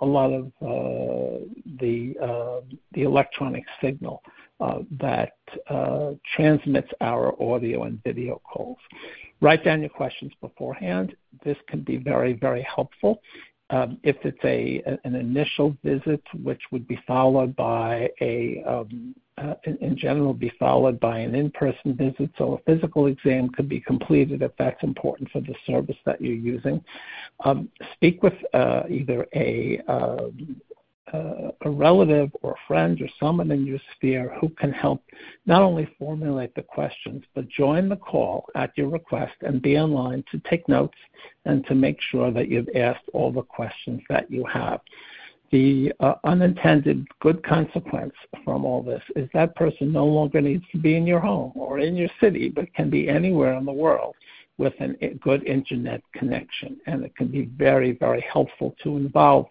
a 0.00 0.06
lot 0.06 0.30
of 0.32 0.46
uh, 0.60 1.38
the 1.80 2.14
uh, 2.22 2.60
the 2.92 3.02
electronic 3.02 3.64
signal 3.80 4.22
uh, 4.60 4.80
that 5.00 5.32
uh, 5.70 6.10
transmits 6.36 6.90
our 7.00 7.40
audio 7.42 7.84
and 7.84 8.02
video 8.04 8.40
calls. 8.44 8.78
Write 9.42 9.64
down 9.64 9.80
your 9.80 9.90
questions 9.90 10.32
beforehand. 10.40 11.16
This 11.44 11.56
can 11.68 11.80
be 11.82 11.96
very 11.96 12.32
very 12.32 12.62
helpful. 12.62 13.20
Um, 13.70 13.98
if 14.04 14.16
it's 14.22 14.38
a 14.44 14.82
an 15.04 15.16
initial 15.16 15.76
visit, 15.82 16.22
which 16.42 16.60
would 16.70 16.86
be 16.86 16.98
followed 17.06 17.56
by 17.56 18.08
a 18.20 18.62
um, 18.64 19.14
uh, 19.38 19.54
in, 19.64 19.76
in, 19.78 19.96
general 19.96 20.32
be 20.32 20.52
followed 20.60 21.00
by 21.00 21.18
an 21.18 21.34
in-person 21.34 21.96
visit. 21.96 22.30
So 22.38 22.54
a 22.54 22.70
physical 22.70 23.06
exam 23.06 23.48
could 23.48 23.68
be 23.68 23.80
completed 23.80 24.42
if 24.42 24.52
that's 24.58 24.82
important 24.84 25.30
for 25.30 25.40
the 25.40 25.54
service 25.66 25.96
that 26.04 26.20
you're 26.20 26.34
using. 26.34 26.84
Um, 27.44 27.68
speak 27.94 28.22
with 28.22 28.34
uh, 28.52 28.82
either 28.88 29.26
a 29.34 29.80
uh, 29.88 30.26
uh, 31.12 31.50
a 31.62 31.70
relative 31.70 32.30
or 32.42 32.52
a 32.52 32.66
friend 32.66 33.00
or 33.00 33.08
someone 33.18 33.50
in 33.50 33.66
your 33.66 33.78
sphere 33.94 34.34
who 34.40 34.48
can 34.50 34.72
help 34.72 35.02
not 35.46 35.62
only 35.62 35.88
formulate 35.98 36.54
the 36.54 36.62
questions, 36.62 37.24
but 37.34 37.48
join 37.48 37.88
the 37.88 37.96
call 37.96 38.46
at 38.54 38.70
your 38.76 38.88
request 38.88 39.34
and 39.40 39.60
be 39.60 39.78
online 39.78 40.24
to 40.30 40.40
take 40.48 40.68
notes 40.68 40.98
and 41.44 41.66
to 41.66 41.74
make 41.74 41.98
sure 42.10 42.30
that 42.30 42.48
you've 42.48 42.68
asked 42.76 43.04
all 43.12 43.32
the 43.32 43.42
questions 43.42 44.00
that 44.08 44.30
you 44.30 44.44
have. 44.44 44.80
The 45.50 45.92
uh, 46.00 46.14
unintended 46.24 47.06
good 47.20 47.44
consequence 47.44 48.14
from 48.42 48.64
all 48.64 48.82
this 48.82 49.02
is 49.16 49.28
that 49.34 49.54
person 49.54 49.92
no 49.92 50.06
longer 50.06 50.40
needs 50.40 50.64
to 50.72 50.78
be 50.78 50.96
in 50.96 51.06
your 51.06 51.20
home 51.20 51.52
or 51.54 51.78
in 51.78 51.94
your 51.94 52.08
city, 52.20 52.48
but 52.48 52.72
can 52.74 52.88
be 52.88 53.08
anywhere 53.08 53.54
in 53.54 53.66
the 53.66 53.72
world 53.72 54.14
with 54.56 54.72
a 54.80 55.08
good 55.20 55.44
internet 55.44 56.00
connection. 56.14 56.80
And 56.86 57.04
it 57.04 57.14
can 57.16 57.28
be 57.28 57.46
very, 57.56 57.92
very 57.92 58.24
helpful 58.32 58.74
to 58.82 58.96
involve 58.96 59.46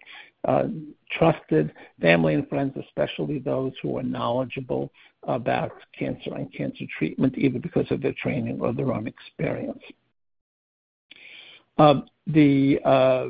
trusted 1.10 1.72
family 2.00 2.34
and 2.34 2.48
friends, 2.48 2.76
especially 2.76 3.38
those 3.38 3.72
who 3.82 3.96
are 3.96 4.02
knowledgeable 4.02 4.90
about 5.24 5.72
cancer 5.96 6.34
and 6.34 6.52
cancer 6.52 6.84
treatment, 6.98 7.36
either 7.38 7.58
because 7.58 7.86
of 7.90 8.02
their 8.02 8.14
training 8.14 8.60
or 8.60 8.72
their 8.72 8.92
own 8.92 9.06
experience. 9.06 9.82
Um, 11.78 12.06
the 12.26 12.78
uh, 12.84 13.26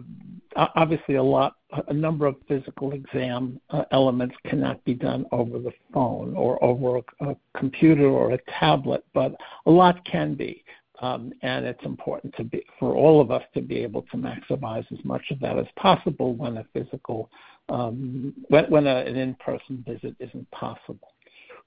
obviously 0.57 1.15
a 1.15 1.23
lot, 1.23 1.55
a 1.89 1.93
number 1.93 2.27
of 2.27 2.37
physical 2.49 2.93
exam 2.93 3.61
uh, 3.71 3.85
elements 3.93 4.35
cannot 4.47 4.85
be 4.85 4.95
done 4.95 5.25
over 5.33 5.59
the 5.59 5.73
phone 5.95 6.35
or 6.37 6.63
over 6.63 6.99
a, 6.99 7.31
a 7.31 7.37
computer 7.57 8.07
or 8.07 8.33
a 8.33 8.39
tablet, 8.59 9.05
but 9.15 9.35
a 9.67 9.71
lot 9.71 10.05
can 10.05 10.35
be. 10.35 10.65
Um, 11.01 11.33
and 11.43 11.65
it's 11.65 11.85
important 11.85 12.35
for 12.79 12.95
all 12.95 13.21
of 13.21 13.31
us 13.31 13.43
to 13.55 13.61
be 13.61 13.79
able 13.79 14.03
to 14.03 14.17
maximize 14.17 14.85
as 14.93 15.05
much 15.05 15.23
of 15.31 15.41
that 15.41 15.59
as 15.59 15.67
possible 15.77 16.35
when 16.35 16.59
a 16.59 16.67
physical 16.73 17.31
um, 17.69 18.35
when, 18.49 18.87
an 18.87 19.17
in-person 19.17 19.85
visit 19.87 20.15
isn't 20.21 20.51
possible. 20.51 21.09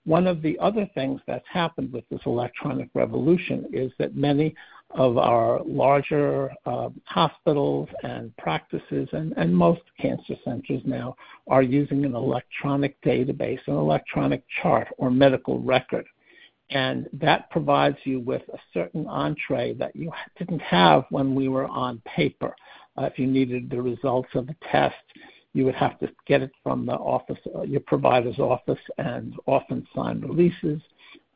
One 0.06 0.28
of 0.28 0.44
the 0.44 0.58
other 0.60 0.88
things 0.94 1.20
that's 1.26 1.48
happened 1.52 1.92
with 1.92 2.08
this 2.10 2.22
electronic 2.28 2.90
revolution 2.94 3.66
is 3.74 3.92
that 3.98 4.16
many 4.16 4.54
of 4.92 5.18
our 5.18 5.64
larger 5.66 6.52
uh, 6.68 6.90
hospitals 7.06 7.90
and 8.04 8.36
practices 8.38 9.10
and 9.12 9.56
most 9.56 9.82
cancer 10.00 10.36
centers 10.44 10.82
now 10.86 11.16
are 11.48 11.64
using 11.64 12.06
an 12.06 12.14
electronic 12.14 13.02
database, 13.02 13.60
an 13.66 13.74
electronic 13.74 14.44
chart 14.62 14.88
or 15.00 15.10
medical 15.10 15.60
record 15.60 16.06
and 16.70 17.08
that 17.14 17.50
provides 17.52 17.98
you 18.04 18.20
with 18.20 18.42
a 18.54 18.58
certain 18.74 19.06
entree 19.08 19.74
that 19.76 19.96
you 19.96 20.12
didn't 20.38 20.62
have 20.62 21.06
when 21.10 21.36
we 21.36 21.48
were 21.48 21.68
on 21.68 22.02
paper. 22.06 22.56
Uh, 22.98 23.04
if 23.04 23.20
you 23.20 23.28
needed 23.28 23.70
the 23.70 23.82
results 23.82 24.30
of 24.34 24.50
a 24.50 24.56
test, 24.72 24.96
you 25.54 25.64
would 25.64 25.76
have 25.76 26.00
to 26.00 26.10
get 26.28 26.42
it 26.42 26.52
from 26.64 26.86
the 26.86 26.94
office, 26.94 27.38
uh, 27.56 27.62
your 27.62 27.82
provider's 27.82 28.40
office, 28.40 28.80
and 28.98 29.36
often 29.46 29.88
sign 29.96 30.20
releases. 30.22 30.82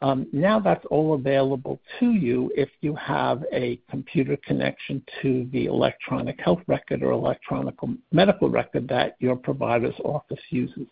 Um, 0.02 0.28
now 0.32 0.60
that's 0.60 0.86
all 0.90 1.14
available 1.14 1.80
to 2.00 2.14
you 2.14 2.52
if 2.56 2.70
you 2.80 2.96
have 2.96 3.44
a 3.52 3.80
computer 3.90 4.38
connection 4.46 5.04
to 5.22 5.48
the 5.52 5.66
electronic 5.66 6.40
health 6.40 6.62
record 6.68 7.04
or 7.04 7.12
electronic 7.12 7.76
medical 8.12 8.50
record 8.50 8.88
that 8.88 9.18
your 9.20 9.36
provider's 9.36 10.00
office 10.06 10.40
uses. 10.52 10.88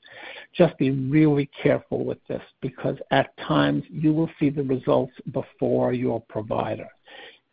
Just 0.53 0.77
be 0.77 0.91
really 0.91 1.49
careful 1.61 2.03
with 2.03 2.19
this 2.27 2.41
because 2.61 2.97
at 3.11 3.35
times 3.37 3.83
you 3.89 4.13
will 4.13 4.29
see 4.39 4.49
the 4.49 4.63
results 4.63 5.13
before 5.31 5.93
your 5.93 6.21
provider. 6.27 6.89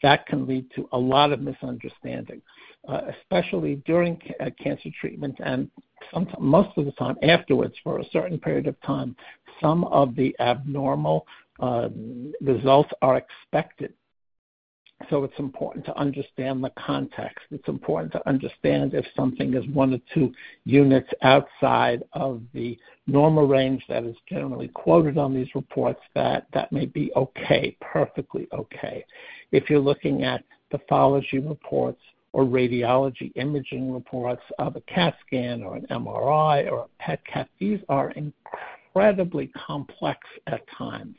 That 0.02 0.26
can 0.26 0.46
lead 0.46 0.66
to 0.74 0.88
a 0.92 0.98
lot 0.98 1.32
of 1.32 1.40
misunderstanding, 1.40 2.42
uh, 2.88 3.02
especially 3.20 3.76
during 3.86 4.20
uh, 4.40 4.50
cancer 4.62 4.90
treatment 5.00 5.36
and 5.38 5.70
most 6.38 6.76
of 6.76 6.84
the 6.84 6.92
time 6.92 7.16
afterwards 7.22 7.74
for 7.82 7.98
a 8.00 8.10
certain 8.12 8.38
period 8.38 8.66
of 8.66 8.80
time. 8.82 9.16
Some 9.60 9.84
of 9.84 10.14
the 10.16 10.34
abnormal 10.40 11.26
Uh, 11.60 11.88
results 12.40 12.90
are 13.00 13.16
expected. 13.16 13.94
So 15.10 15.24
it's 15.24 15.38
important 15.38 15.84
to 15.86 15.98
understand 15.98 16.62
the 16.64 16.70
context. 16.70 17.44
It's 17.50 17.68
important 17.68 18.12
to 18.12 18.28
understand 18.28 18.94
if 18.94 19.04
something 19.16 19.54
is 19.54 19.66
one 19.68 19.92
or 19.92 19.98
two 20.14 20.32
units 20.64 21.10
outside 21.22 22.04
of 22.12 22.42
the 22.54 22.78
normal 23.06 23.46
range 23.46 23.82
that 23.88 24.04
is 24.04 24.16
generally 24.28 24.68
quoted 24.68 25.18
on 25.18 25.34
these 25.34 25.54
reports, 25.54 26.00
that, 26.14 26.46
that 26.54 26.72
may 26.72 26.86
be 26.86 27.12
okay, 27.16 27.76
perfectly 27.80 28.48
okay. 28.52 29.04
If 29.52 29.68
you're 29.68 29.80
looking 29.80 30.22
at 30.22 30.44
pathology 30.70 31.38
reports 31.38 32.00
or 32.32 32.44
radiology 32.44 33.30
imaging 33.36 33.92
reports 33.92 34.42
of 34.58 34.76
a 34.76 34.80
CAT 34.82 35.14
scan 35.26 35.62
or 35.62 35.76
an 35.76 35.86
MRI 35.90 36.70
or 36.70 36.84
a 36.84 37.02
PET 37.02 37.20
CAT, 37.26 37.48
these 37.58 37.80
are 37.88 38.10
incredibly 38.12 38.73
complex 39.66 40.20
at 40.46 40.62
times. 40.76 41.16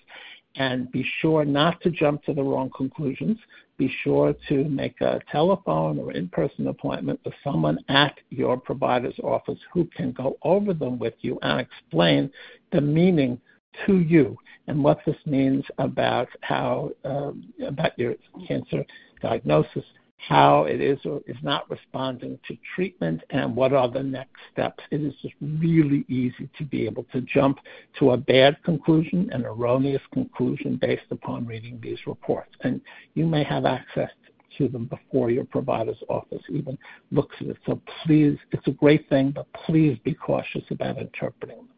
And 0.58 0.90
be 0.92 1.06
sure 1.20 1.44
not 1.44 1.82
to 1.82 1.92
jump 1.92 2.24
to 2.24 2.34
the 2.34 2.42
wrong 2.42 2.72
conclusions. 2.76 3.38
Be 3.78 3.94
sure 4.04 4.34
to 4.48 4.64
make 4.66 5.02
a 5.02 5.20
telephone 5.30 6.00
or 6.00 6.14
in 6.14 6.30
person 6.30 6.68
appointment 6.68 7.20
with 7.26 7.34
someone 7.44 7.78
at 7.90 8.18
your 8.30 8.56
provider's 8.56 9.20
office 9.22 9.60
who 9.74 9.86
can 9.96 10.14
go 10.14 10.38
over 10.44 10.74
them 10.74 10.98
with 10.98 11.16
you 11.20 11.38
and 11.42 11.60
explain 11.60 12.32
the 12.72 12.80
meaning 12.80 13.40
to 13.86 14.00
you 14.00 14.38
and 14.68 14.82
what 14.82 15.00
this 15.06 15.18
means 15.26 15.66
about 15.78 16.30
how 16.42 16.90
um, 17.04 17.54
about 17.68 17.98
your 18.00 18.16
cancer 18.48 18.86
diagnosis 19.22 19.84
how 20.18 20.64
it 20.64 20.82
is 20.82 20.98
or 21.06 21.22
is 21.28 21.38
not 21.44 21.70
responding 21.70 22.40
to 22.48 22.58
treatment, 22.76 23.22
and 23.30 23.56
what 23.56 23.74
are 23.74 23.90
the 23.90 24.02
next 24.02 24.40
steps. 24.52 24.84
It 24.92 25.02
is 25.02 25.14
just 25.22 25.36
really 25.42 26.06
easy 26.08 26.50
to 26.58 26.64
be 26.64 26.86
able 26.86 27.04
to 27.12 27.22
jump 27.22 27.60
to 28.00 28.12
a 28.12 28.18
bad 28.18 28.62
conclusion, 28.64 29.30
an 29.32 29.46
erroneous 29.46 30.02
conclusion 30.14 30.78
based 30.82 31.12
upon 31.12 31.46
reading 31.46 31.80
these 31.82 32.00
reports. 32.08 32.52
And 32.62 32.82
you 33.14 33.26
may 33.26 33.44
have 33.44 33.66
access 33.66 34.10
to 34.58 34.68
them 34.68 34.86
before 34.86 35.30
your 35.30 35.46
provider's 35.46 36.02
office 36.10 36.42
even 36.50 36.78
looks 37.12 37.36
at 37.42 37.48
it. 37.48 37.58
So 37.66 37.82
please, 38.04 38.38
it's 38.52 38.68
a 38.68 38.72
great 38.72 39.08
thing, 39.10 39.32
but 39.32 39.48
please 39.66 39.98
be 40.04 40.14
cautious 40.14 40.64
about 40.72 40.98
interpreting 40.98 41.58
them. 41.58 41.70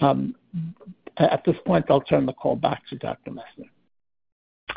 Um, 0.00 0.34
at 1.18 1.42
this 1.44 1.56
point, 1.66 1.86
I'll 1.90 2.00
turn 2.00 2.26
the 2.26 2.32
call 2.32 2.56
back 2.56 2.82
to 2.88 2.96
Dr. 2.96 3.30
Messner. 3.30 3.68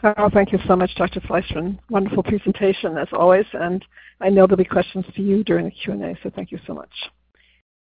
Oh, 0.06 0.30
thank 0.34 0.52
you 0.52 0.60
so 0.68 0.76
much, 0.76 0.94
Dr. 0.96 1.22
Fleischman. 1.22 1.80
Wonderful 1.90 2.24
presentation 2.24 2.98
as 2.98 3.08
always, 3.14 3.46
and 3.54 3.86
I 4.20 4.30
know 4.30 4.46
there'll 4.46 4.58
be 4.58 4.66
questions 4.66 5.06
for 5.16 5.22
you 5.22 5.46
during 5.46 5.64
the 5.64 5.72
Q&A, 5.72 6.18
so 6.22 6.30
thank 6.36 6.52
you 6.52 6.60
so 6.68 6.74
much. 6.74 6.92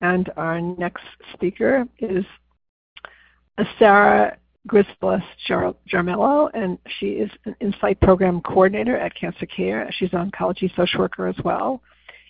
And 0.02 0.32
our 0.36 0.60
next 0.60 1.04
speaker 1.34 1.86
is 2.00 2.26
Sarah 3.78 4.38
Grisblas 4.68 5.22
Jaramillo, 5.48 6.50
and 6.56 6.80
she 7.00 7.08
is 7.10 7.30
an 7.46 7.56
Insight 7.62 8.00
Program 8.02 8.42
Coordinator 8.42 8.98
at 8.98 9.14
Cancer 9.14 9.46
Care. 9.46 9.88
She's 9.92 10.12
an 10.12 10.32
oncology 10.32 10.76
social 10.76 11.02
worker 11.02 11.28
as 11.28 11.36
well. 11.44 11.80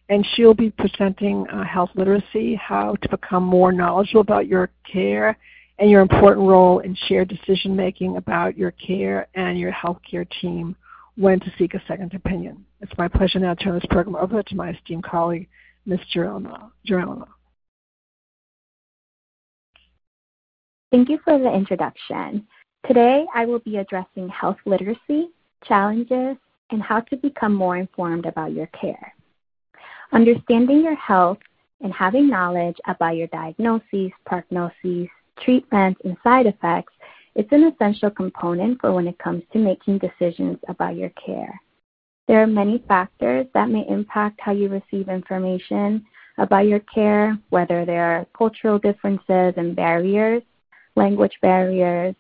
And 0.10 0.28
she'll 0.34 0.56
be 0.56 0.72
presenting 0.72 1.48
uh, 1.48 1.64
health 1.64 1.92
literacy, 1.96 2.56
how 2.56 2.96
to 3.02 3.10
become 3.10 3.44
more 3.44 3.72
knowledgeable 3.72 4.22
about 4.22 4.48
your 4.48 4.72
care 4.92 5.38
and 5.80 5.90
your 5.90 6.02
important 6.02 6.46
role 6.46 6.80
in 6.80 6.96
shared 7.08 7.30
decision 7.30 7.76
making 7.76 8.18
about 8.18 8.58
your 8.58 8.72
care 8.72 9.28
and 9.34 9.58
your 9.58 9.72
healthcare 9.72 10.28
team 10.42 10.76
when 11.16 11.40
to 11.40 11.52
seek 11.58 11.74
a 11.74 11.82
second 11.88 12.14
opinion. 12.14 12.66
It's 12.82 12.92
my 12.98 13.08
pleasure 13.08 13.40
now 13.40 13.54
to 13.54 13.64
turn 13.64 13.74
this 13.76 13.86
program 13.90 14.16
over 14.16 14.44
to 14.44 14.56
my 14.56 14.72
esteemed 14.72 15.04
colleague, 15.04 15.48
Ms. 15.86 16.00
Geronimo. 16.12 17.28
Thank 20.92 21.10
you 21.10 21.20
for 21.24 21.38
the 21.38 21.52
introduction. 21.52 22.48
Today 22.86 23.26
I 23.34 23.46
will 23.46 23.60
be 23.60 23.78
addressing 23.78 24.28
health 24.30 24.58
literacy, 24.66 25.30
challenges, 25.66 26.38
and 26.72 26.82
how 26.82 27.02
to 27.02 27.18
become 27.18 27.54
more 27.54 27.78
informed 27.78 28.26
about 28.26 28.54
your 28.54 28.68
care. 28.68 29.14
Understanding 30.12 30.84
your 30.84 30.96
health 30.96 31.38
and 31.82 31.94
having 31.94 32.30
knowledge 32.30 32.78
about 32.88 33.16
your 33.16 33.28
diagnoses, 33.28 34.12
prognoses, 34.28 35.10
treatments, 35.40 36.00
and 36.04 36.18
side 36.24 36.46
effects 36.46 36.94
it's 37.36 37.52
an 37.52 37.64
essential 37.64 38.10
component 38.10 38.82
for 38.82 38.92
when 38.92 39.08
it 39.08 39.18
comes 39.20 39.44
to 39.54 39.60
making 39.60 40.00
decisions 40.00 40.58
about 40.68 40.96
your 40.96 41.12
care. 41.26 41.60
There 42.28 42.42
are 42.42 42.48
many 42.48 42.84
factors 42.88 43.48
that 43.54 43.70
may 43.70 43.88
impact 43.88 44.40
how 44.42 44.52
you 44.52 44.68
receive 44.68 45.10
information 45.10 46.06
about 46.38 46.68
your 46.68 46.82
care, 46.94 47.38
whether 47.50 47.86
there 47.86 48.04
are 48.04 48.28
cultural 48.38 48.78
differences 48.78 49.54
and 49.58 49.76
barriers, 49.76 50.44
language 50.96 51.38
barriers, 51.42 52.14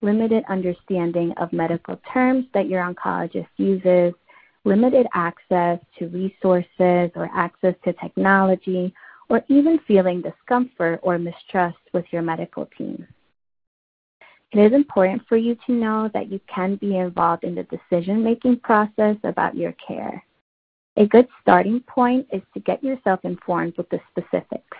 limited 0.00 0.42
understanding 0.48 1.32
of 1.36 1.52
medical 1.52 2.00
terms 2.12 2.46
that 2.54 2.68
your 2.68 2.82
oncologist 2.82 3.48
uses, 3.56 4.14
limited 4.64 5.06
access 5.14 5.78
to 5.98 6.08
resources 6.08 7.10
or 7.14 7.28
access 7.34 7.74
to 7.84 7.92
technology, 7.94 8.92
or 9.28 9.42
even 9.48 9.78
feeling 9.86 10.22
discomfort 10.22 11.00
or 11.02 11.18
mistrust 11.18 11.78
with 11.92 12.04
your 12.10 12.22
medical 12.22 12.66
team. 12.78 13.06
It 14.52 14.58
is 14.58 14.72
important 14.74 15.22
for 15.28 15.36
you 15.36 15.56
to 15.66 15.72
know 15.72 16.10
that 16.12 16.30
you 16.30 16.38
can 16.46 16.76
be 16.76 16.98
involved 16.98 17.44
in 17.44 17.54
the 17.54 17.62
decision 17.64 18.22
making 18.22 18.60
process 18.60 19.16
about 19.24 19.56
your 19.56 19.74
care. 19.86 20.22
A 20.96 21.06
good 21.06 21.26
starting 21.40 21.80
point 21.80 22.26
is 22.32 22.42
to 22.52 22.60
get 22.60 22.84
yourself 22.84 23.20
informed 23.24 23.74
with 23.78 23.88
the 23.88 24.00
specifics. 24.10 24.76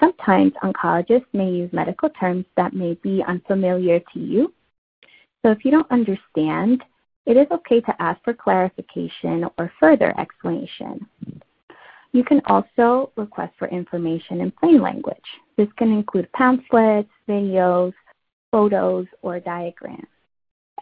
Sometimes 0.00 0.52
oncologists 0.64 1.26
may 1.34 1.50
use 1.50 1.70
medical 1.72 2.08
terms 2.08 2.46
that 2.56 2.72
may 2.72 2.94
be 3.02 3.22
unfamiliar 3.28 4.00
to 4.14 4.18
you. 4.18 4.54
So 5.42 5.50
if 5.50 5.64
you 5.64 5.70
don't 5.70 5.90
understand, 5.90 6.82
it 7.26 7.36
is 7.36 7.46
okay 7.50 7.80
to 7.82 8.02
ask 8.02 8.22
for 8.24 8.32
clarification 8.32 9.44
or 9.58 9.70
further 9.78 10.18
explanation. 10.18 11.06
You 12.12 12.24
can 12.24 12.42
also 12.46 13.10
request 13.16 13.54
for 13.58 13.68
information 13.68 14.42
in 14.42 14.50
plain 14.50 14.82
language. 14.82 15.16
This 15.56 15.68
can 15.78 15.90
include 15.90 16.30
pamphlets, 16.32 17.08
videos, 17.26 17.94
photos, 18.50 19.06
or 19.22 19.40
diagrams. 19.40 20.06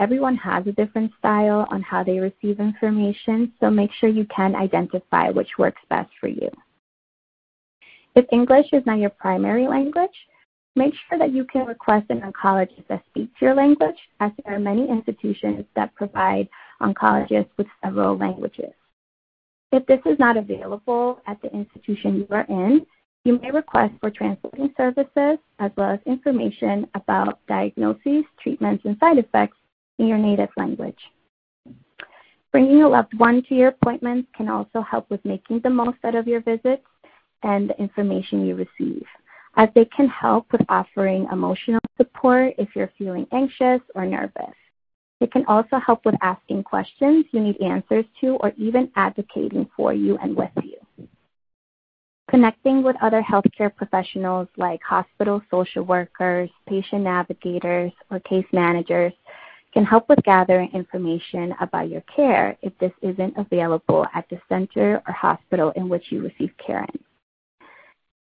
Everyone 0.01 0.37
has 0.37 0.67
a 0.67 0.73
different 0.73 1.13
style 1.19 1.67
on 1.71 1.83
how 1.83 2.03
they 2.03 2.19
receive 2.19 2.59
information, 2.59 3.53
so 3.61 3.71
make 3.71 3.91
sure 3.93 4.09
you 4.09 4.27
can 4.35 4.57
identify 4.57 5.31
which 5.31 5.59
works 5.59 5.83
best 5.89 6.11
for 6.19 6.29
you. 6.29 6.49
If 8.17 8.25
English 8.33 8.67
is 8.73 8.85
not 8.87 8.99
your 8.99 9.11
primary 9.11 9.69
language, 9.69 10.11
make 10.75 10.95
sure 11.09 11.19
that 11.19 11.33
you 11.33 11.45
can 11.45 11.67
request 11.67 12.07
an 12.11 12.23
oncologist 12.23 12.89
that 12.89 13.05
speaks 13.09 13.41
your 13.41 13.55
language, 13.55 13.99
as 14.19 14.33
there 14.45 14.57
are 14.57 14.61
many 14.61 14.89
institutions 14.89 15.65
that 15.77 15.95
provide 15.95 16.49
oncologists 16.83 17.51
with 17.57 17.69
several 17.85 18.17
languages. 18.17 18.73
If 19.73 19.87
this 19.87 20.01
is 20.05 20.19
not 20.19 20.37
available 20.37 21.21
at 21.27 21.41
the 21.43 21.53
institution 21.53 22.17
you 22.17 22.27
are 22.31 22.47
in, 22.49 22.87
you 23.25 23.39
may 23.39 23.51
request 23.51 23.95
for 24.01 24.11
translating 24.11 24.73
services 24.77 25.39
as 25.59 25.71
well 25.77 25.91
as 25.91 26.01
information 26.07 26.87
about 26.95 27.39
diagnoses, 27.47 28.25
treatments, 28.43 28.85
and 28.85 28.97
side 28.99 29.19
effects 29.19 29.59
in 29.99 30.09
your 30.09 30.19
native 30.19 30.49
language. 30.57 30.99
Bringing 32.51 32.83
a 32.83 32.89
loved 32.89 33.17
one 33.19 33.43
to 33.45 33.55
your 33.55 33.69
appointments 33.69 34.29
can 34.37 34.49
also 34.49 34.81
help 34.81 35.09
with 35.09 35.25
making 35.25 35.61
the 35.61 35.71
most 35.71 35.99
out 36.03 36.17
of 36.17 36.27
your 36.27 36.41
visits 36.41 36.83
and 37.43 37.71
the 37.71 37.79
information 37.79 38.45
you 38.45 38.57
receive, 38.57 39.05
as 39.57 39.69
they 39.75 39.85
can 39.85 40.09
help 40.09 40.51
with 40.51 40.63
offering 40.69 41.29
emotional 41.31 41.81
support 41.97 42.55
if 42.59 42.75
you're 42.75 42.93
feeling 42.99 43.27
anxious 43.33 43.81
or 43.95 44.05
nervous. 44.05 44.55
It 45.21 45.31
can 45.33 45.45
also 45.47 45.79
help 45.79 46.05
with 46.05 46.15
asking 46.23 46.63
questions 46.65 47.27
you 47.31 47.41
need 47.41 47.61
answers 47.61 48.07
to 48.21 48.37
or 48.37 48.53
even 48.57 48.91
advocating 48.97 49.69
for 49.77 49.93
you 49.93 50.17
and 50.19 50.35
with 50.35 50.51
you. 50.63 51.09
Connecting 52.31 52.83
with 52.83 52.97
other 53.03 53.23
healthcare 53.23 53.75
professionals 53.75 54.49
like 54.57 54.81
hospital 54.83 55.43
social 55.51 55.83
workers, 55.83 56.49
patient 56.69 57.03
navigators, 57.03 57.93
or 58.11 58.21
case 58.21 58.47
managers 58.53 59.13
can 59.75 59.85
help 59.85 60.09
with 60.09 60.23
gathering 60.25 60.71
information 60.73 61.55
about 61.61 61.89
your 61.89 62.03
care 62.15 62.57
if 62.63 62.77
this 62.79 62.93
isn't 63.03 63.35
available 63.37 64.07
at 64.15 64.29
the 64.31 64.41
center 64.49 65.03
or 65.07 65.13
hospital 65.13 65.73
in 65.77 65.89
which 65.89 66.11
you 66.11 66.23
receive 66.23 66.51
care 66.65 66.85
in. 66.95 67.10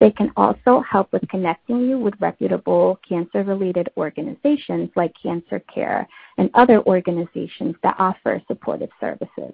They 0.00 0.10
can 0.10 0.32
also 0.34 0.80
help 0.80 1.12
with 1.12 1.28
connecting 1.28 1.80
you 1.80 1.98
with 1.98 2.14
reputable 2.20 2.98
cancer 3.06 3.44
related 3.44 3.90
organizations 3.98 4.88
like 4.96 5.12
Cancer 5.22 5.60
Care 5.72 6.08
and 6.38 6.50
other 6.54 6.80
organizations 6.86 7.76
that 7.82 7.96
offer 7.98 8.42
supportive 8.48 8.88
services. 8.98 9.52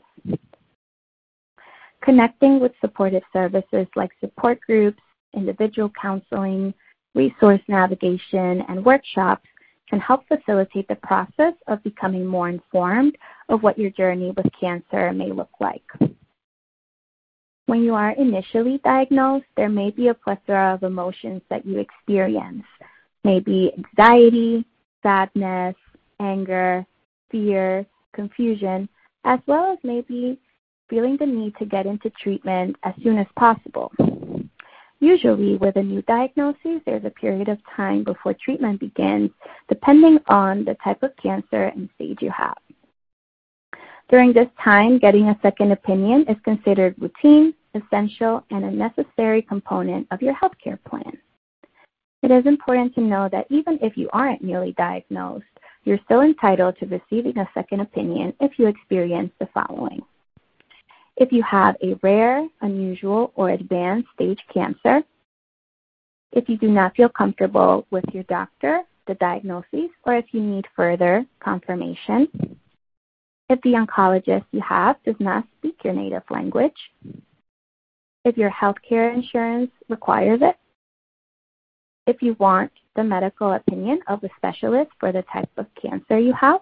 Connecting 2.00 2.60
with 2.60 2.72
supportive 2.80 3.24
services 3.32 3.88
like 3.96 4.12
support 4.20 4.60
groups, 4.60 5.02
individual 5.34 5.90
counseling, 6.00 6.72
resource 7.16 7.60
navigation, 7.66 8.62
and 8.68 8.84
workshops 8.84 9.48
can 9.88 9.98
help 9.98 10.26
facilitate 10.28 10.86
the 10.86 10.96
process 10.96 11.54
of 11.66 11.82
becoming 11.82 12.24
more 12.24 12.48
informed 12.48 13.16
of 13.48 13.64
what 13.64 13.78
your 13.78 13.90
journey 13.90 14.32
with 14.36 14.46
cancer 14.58 15.12
may 15.12 15.32
look 15.32 15.50
like. 15.60 15.82
When 17.66 17.82
you 17.82 17.94
are 17.94 18.12
initially 18.12 18.78
diagnosed, 18.84 19.46
there 19.56 19.68
may 19.68 19.90
be 19.90 20.08
a 20.08 20.14
plethora 20.14 20.74
of 20.74 20.84
emotions 20.84 21.42
that 21.50 21.66
you 21.66 21.78
experience. 21.78 22.64
Maybe 23.24 23.72
anxiety, 23.76 24.64
sadness, 25.02 25.74
anger, 26.20 26.86
fear, 27.30 27.84
confusion, 28.12 28.88
as 29.24 29.40
well 29.46 29.72
as 29.72 29.78
maybe 29.82 30.38
feeling 30.88 31.16
the 31.16 31.26
need 31.26 31.56
to 31.56 31.66
get 31.66 31.86
into 31.86 32.08
treatment 32.10 32.76
as 32.84 32.94
soon 33.02 33.18
as 33.18 33.26
possible. 33.36 33.90
Usually, 35.00 35.56
with 35.56 35.76
a 35.76 35.82
new 35.82 36.02
diagnosis, 36.02 36.80
there's 36.86 37.04
a 37.04 37.10
period 37.10 37.48
of 37.48 37.58
time 37.76 38.04
before 38.04 38.34
treatment 38.34 38.80
begins, 38.80 39.30
depending 39.68 40.18
on 40.28 40.64
the 40.64 40.76
type 40.82 41.02
of 41.02 41.10
cancer 41.22 41.64
and 41.64 41.90
stage 41.96 42.18
you 42.22 42.30
have. 42.30 42.56
During 44.08 44.32
this 44.32 44.48
time, 44.62 44.98
getting 44.98 45.28
a 45.28 45.38
second 45.42 45.72
opinion 45.72 46.26
is 46.28 46.36
considered 46.44 46.94
routine, 46.98 47.54
essential, 47.74 48.44
and 48.50 48.64
a 48.64 48.70
necessary 48.70 49.42
component 49.42 50.06
of 50.12 50.22
your 50.22 50.34
healthcare 50.34 50.78
plan. 50.84 51.18
It 52.22 52.30
is 52.30 52.46
important 52.46 52.94
to 52.94 53.00
know 53.00 53.28
that 53.30 53.46
even 53.50 53.78
if 53.82 53.96
you 53.96 54.08
aren't 54.12 54.42
newly 54.42 54.72
diagnosed, 54.72 55.44
you're 55.84 56.00
still 56.04 56.20
entitled 56.20 56.76
to 56.78 56.86
receiving 56.86 57.36
a 57.38 57.48
second 57.52 57.80
opinion 57.80 58.32
if 58.40 58.58
you 58.58 58.66
experience 58.66 59.32
the 59.38 59.48
following. 59.52 60.02
If 61.16 61.32
you 61.32 61.42
have 61.42 61.76
a 61.82 61.94
rare, 62.02 62.46
unusual, 62.60 63.32
or 63.34 63.50
advanced 63.50 64.08
stage 64.14 64.40
cancer, 64.52 65.02
if 66.32 66.48
you 66.48 66.58
do 66.58 66.68
not 66.68 66.94
feel 66.94 67.08
comfortable 67.08 67.86
with 67.90 68.04
your 68.12 68.24
doctor, 68.24 68.82
the 69.06 69.14
diagnosis, 69.14 69.90
or 70.04 70.16
if 70.16 70.26
you 70.32 70.42
need 70.42 70.66
further 70.76 71.24
confirmation, 71.40 72.28
if 73.48 73.60
the 73.62 73.70
oncologist 73.70 74.44
you 74.52 74.60
have 74.60 74.96
does 75.04 75.14
not 75.18 75.44
speak 75.58 75.76
your 75.84 75.94
native 75.94 76.22
language, 76.30 76.76
if 78.24 78.36
your 78.36 78.50
health 78.50 78.76
care 78.86 79.10
insurance 79.12 79.70
requires 79.88 80.40
it, 80.42 80.56
if 82.06 82.22
you 82.22 82.36
want 82.38 82.72
the 82.96 83.04
medical 83.04 83.52
opinion 83.52 84.00
of 84.08 84.22
a 84.24 84.28
specialist 84.36 84.90
for 84.98 85.12
the 85.12 85.22
type 85.32 85.50
of 85.56 85.66
cancer 85.80 86.18
you 86.18 86.32
have, 86.32 86.60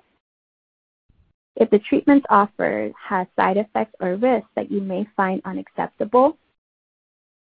if 1.56 1.70
the 1.70 1.78
treatment 1.78 2.24
offered 2.30 2.92
has 2.98 3.26
side 3.36 3.56
effects 3.56 3.94
or 4.00 4.16
risks 4.16 4.48
that 4.56 4.70
you 4.70 4.80
may 4.80 5.06
find 5.16 5.40
unacceptable, 5.44 6.36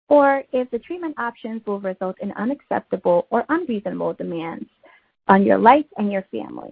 or 0.07 0.43
if 0.53 0.69
the 0.71 0.79
treatment 0.79 1.13
options 1.19 1.61
will 1.65 1.79
result 1.79 2.15
in 2.21 2.31
unacceptable 2.31 3.27
or 3.29 3.45
unreasonable 3.49 4.13
demands 4.13 4.65
on 5.27 5.43
your 5.43 5.57
life 5.57 5.85
and 5.97 6.11
your 6.11 6.25
family. 6.31 6.71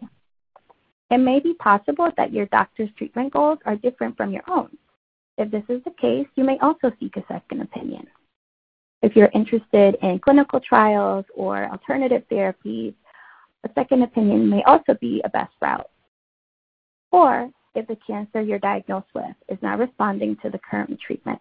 It 1.09 1.19
may 1.19 1.39
be 1.39 1.53
possible 1.53 2.11
that 2.17 2.33
your 2.33 2.47
doctor's 2.47 2.89
treatment 2.97 3.31
goals 3.33 3.59
are 3.65 3.75
different 3.77 4.17
from 4.17 4.31
your 4.31 4.43
own. 4.49 4.69
If 5.37 5.51
this 5.51 5.63
is 5.69 5.83
the 5.83 5.91
case, 5.91 6.27
you 6.35 6.43
may 6.43 6.57
also 6.59 6.91
seek 6.99 7.15
a 7.15 7.25
second 7.27 7.61
opinion. 7.61 8.07
If 9.01 9.15
you're 9.15 9.29
interested 9.33 9.95
in 10.01 10.19
clinical 10.19 10.59
trials 10.59 11.25
or 11.35 11.65
alternative 11.69 12.23
therapies, 12.31 12.93
a 13.63 13.69
second 13.75 14.03
opinion 14.03 14.49
may 14.49 14.63
also 14.63 14.95
be 14.99 15.21
a 15.23 15.29
best 15.29 15.53
route. 15.61 15.89
Or 17.11 17.49
if 17.75 17.87
the 17.87 17.97
cancer 18.07 18.41
you're 18.41 18.59
diagnosed 18.59 19.07
with 19.13 19.35
is 19.49 19.59
not 19.61 19.79
responding 19.79 20.35
to 20.41 20.49
the 20.49 20.59
current 20.59 20.99
treatment. 20.99 21.39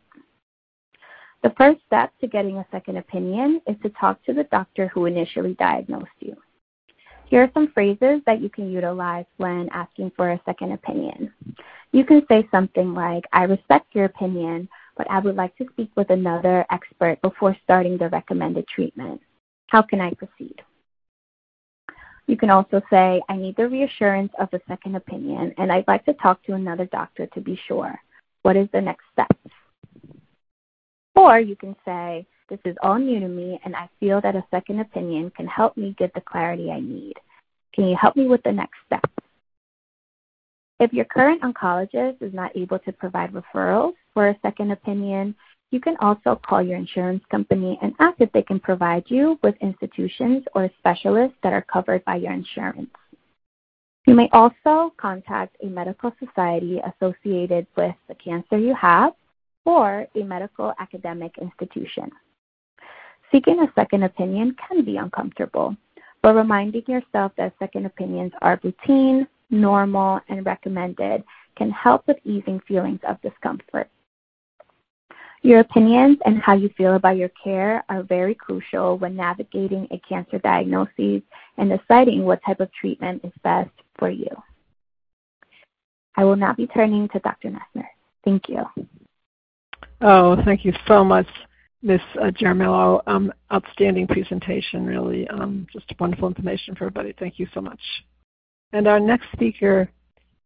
The 1.42 1.54
first 1.56 1.80
step 1.86 2.12
to 2.20 2.26
getting 2.26 2.58
a 2.58 2.66
second 2.70 2.98
opinion 2.98 3.60
is 3.66 3.76
to 3.82 3.90
talk 3.90 4.22
to 4.24 4.34
the 4.34 4.44
doctor 4.44 4.88
who 4.88 5.06
initially 5.06 5.54
diagnosed 5.54 6.10
you. 6.20 6.36
Here 7.26 7.42
are 7.42 7.50
some 7.54 7.72
phrases 7.72 8.20
that 8.24 8.40
you 8.40 8.48
can 8.48 8.70
utilize 8.70 9.24
when 9.36 9.68
asking 9.72 10.12
for 10.16 10.30
a 10.30 10.40
second 10.44 10.72
opinion. 10.72 11.32
You 11.90 12.04
can 12.04 12.24
say 12.28 12.46
something 12.52 12.94
like, 12.94 13.24
I 13.32 13.44
respect 13.44 13.94
your 13.94 14.04
opinion, 14.04 14.68
but 14.96 15.10
I 15.10 15.18
would 15.18 15.34
like 15.34 15.56
to 15.56 15.66
speak 15.72 15.90
with 15.96 16.10
another 16.10 16.64
expert 16.70 17.20
before 17.22 17.56
starting 17.64 17.98
the 17.98 18.08
recommended 18.10 18.68
treatment. 18.68 19.20
How 19.66 19.82
can 19.82 20.00
I 20.00 20.12
proceed? 20.12 20.62
You 22.28 22.36
can 22.36 22.50
also 22.50 22.80
say, 22.90 23.20
I 23.28 23.36
need 23.36 23.56
the 23.56 23.68
reassurance 23.68 24.32
of 24.38 24.48
a 24.52 24.60
second 24.68 24.94
opinion, 24.94 25.52
and 25.58 25.72
I'd 25.72 25.88
like 25.88 26.04
to 26.04 26.14
talk 26.14 26.42
to 26.44 26.54
another 26.54 26.86
doctor 26.86 27.26
to 27.26 27.40
be 27.40 27.58
sure. 27.66 27.98
What 28.42 28.56
is 28.56 28.68
the 28.72 28.80
next 28.80 29.04
step? 29.12 29.36
Or 31.16 31.40
you 31.40 31.56
can 31.56 31.74
say, 31.84 32.26
This 32.48 32.60
is 32.64 32.76
all 32.80 32.98
new 32.98 33.18
to 33.18 33.28
me, 33.28 33.58
and 33.64 33.74
I 33.74 33.88
feel 33.98 34.20
that 34.20 34.36
a 34.36 34.44
second 34.52 34.80
opinion 34.80 35.32
can 35.36 35.48
help 35.48 35.76
me 35.76 35.96
get 35.98 36.14
the 36.14 36.20
clarity 36.20 36.70
I 36.70 36.78
need. 36.78 37.14
Can 37.74 37.86
you 37.86 37.96
help 37.96 38.16
me 38.16 38.26
with 38.26 38.42
the 38.44 38.52
next 38.52 38.78
step? 38.86 39.04
If 40.78 40.92
your 40.92 41.06
current 41.06 41.42
oncologist 41.42 42.22
is 42.22 42.32
not 42.32 42.56
able 42.56 42.78
to 42.80 42.92
provide 42.92 43.32
referrals 43.32 43.94
for 44.14 44.28
a 44.28 44.38
second 44.42 44.70
opinion, 44.70 45.34
you 45.72 45.80
can 45.80 45.96
also 46.00 46.40
call 46.46 46.62
your 46.62 46.76
insurance 46.76 47.24
company 47.30 47.78
and 47.82 47.94
ask 47.98 48.20
if 48.20 48.30
they 48.30 48.42
can 48.42 48.60
provide 48.60 49.04
you 49.08 49.38
with 49.42 49.56
institutions 49.60 50.44
or 50.54 50.70
specialists 50.78 51.36
that 51.42 51.52
are 51.52 51.62
covered 51.62 52.04
by 52.04 52.16
your 52.16 52.32
insurance. 52.32 52.90
You 54.06 54.14
may 54.14 54.28
also 54.32 54.94
contact 54.98 55.56
a 55.64 55.66
medical 55.66 56.12
society 56.24 56.80
associated 56.80 57.66
with 57.76 57.96
the 58.06 58.14
cancer 58.14 58.56
you 58.56 58.74
have 58.74 59.14
or 59.64 60.06
a 60.14 60.22
medical 60.22 60.72
academic 60.78 61.32
institution. 61.38 62.12
Seeking 63.32 63.60
a 63.60 63.72
second 63.74 64.04
opinion 64.04 64.56
can 64.68 64.84
be 64.84 64.96
uncomfortable, 64.96 65.76
but 66.22 66.34
reminding 66.34 66.84
yourself 66.86 67.32
that 67.36 67.54
second 67.58 67.86
opinions 67.86 68.32
are 68.42 68.60
routine, 68.62 69.26
normal, 69.50 70.20
and 70.28 70.44
recommended 70.46 71.24
can 71.56 71.70
help 71.70 72.06
with 72.06 72.18
easing 72.24 72.60
feelings 72.68 73.00
of 73.08 73.20
discomfort. 73.22 73.88
Your 75.42 75.60
opinions 75.60 76.18
and 76.24 76.42
how 76.42 76.54
you 76.54 76.70
feel 76.76 76.96
about 76.96 77.16
your 77.16 77.30
care 77.42 77.84
are 77.88 78.02
very 78.02 78.34
crucial 78.34 78.98
when 78.98 79.14
navigating 79.14 79.86
a 79.90 79.98
cancer 79.98 80.38
diagnosis 80.38 81.22
and 81.56 81.70
deciding 81.70 82.24
what 82.24 82.40
type 82.44 82.60
of 82.60 82.72
treatment 82.72 83.24
is 83.24 83.32
best 83.44 83.70
for 83.98 84.10
you. 84.10 84.30
I 86.16 86.24
will 86.24 86.36
now 86.36 86.54
be 86.54 86.66
turning 86.66 87.08
to 87.10 87.18
Dr. 87.20 87.50
Messner. 87.50 87.86
Thank 88.24 88.48
you. 88.48 88.64
Oh, 90.00 90.36
thank 90.44 90.64
you 90.64 90.72
so 90.88 91.04
much, 91.04 91.28
Ms. 91.86 92.00
Uh, 92.20 92.32
Jaramillo. 92.32 93.00
Um, 93.06 93.32
outstanding 93.52 94.08
presentation, 94.08 94.84
really. 94.84 95.28
Um, 95.28 95.68
just 95.72 95.86
wonderful 96.00 96.26
information 96.26 96.74
for 96.74 96.84
everybody. 96.84 97.14
Thank 97.16 97.38
you 97.38 97.46
so 97.54 97.60
much. 97.60 97.80
And 98.72 98.88
our 98.88 98.98
next 98.98 99.26
speaker 99.32 99.88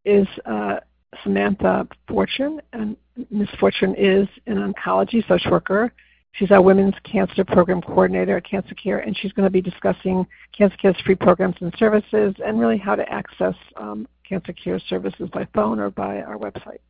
is 0.04 0.26
uh, 0.44 0.80
Samantha 1.24 1.88
Fortune, 2.06 2.60
and 2.74 2.94
Ms. 3.30 3.48
Fortune 3.58 3.94
is 3.96 4.28
an 4.46 4.72
oncology 4.72 5.26
social 5.26 5.50
worker. 5.50 5.92
She's 6.32 6.50
our 6.50 6.60
Women's 6.60 6.94
Cancer 7.10 7.42
Program 7.44 7.80
Coordinator 7.80 8.36
at 8.36 8.44
Cancer 8.44 8.74
Care, 8.74 8.98
and 8.98 9.16
she's 9.16 9.32
going 9.32 9.46
to 9.46 9.50
be 9.50 9.62
discussing 9.62 10.26
Cancer 10.56 10.76
Care's 10.76 11.00
free 11.06 11.14
programs 11.14 11.56
and 11.60 11.74
services 11.78 12.34
and 12.44 12.60
really 12.60 12.78
how 12.78 12.94
to 12.94 13.10
access 13.10 13.54
um, 13.76 14.06
Cancer 14.28 14.52
Care 14.52 14.78
services 14.90 15.30
by 15.32 15.48
phone 15.54 15.80
or 15.80 15.90
by 15.90 16.20
our 16.20 16.36
website. 16.36 16.80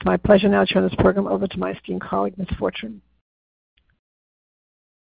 It's 0.00 0.06
my 0.06 0.16
pleasure 0.16 0.48
now 0.48 0.64
to 0.64 0.72
turn 0.72 0.82
this 0.82 0.94
program 0.98 1.26
over 1.26 1.46
to 1.46 1.58
my 1.58 1.72
esteemed 1.72 2.00
colleague, 2.00 2.38
Ms. 2.38 2.48
Fortune. 2.58 3.02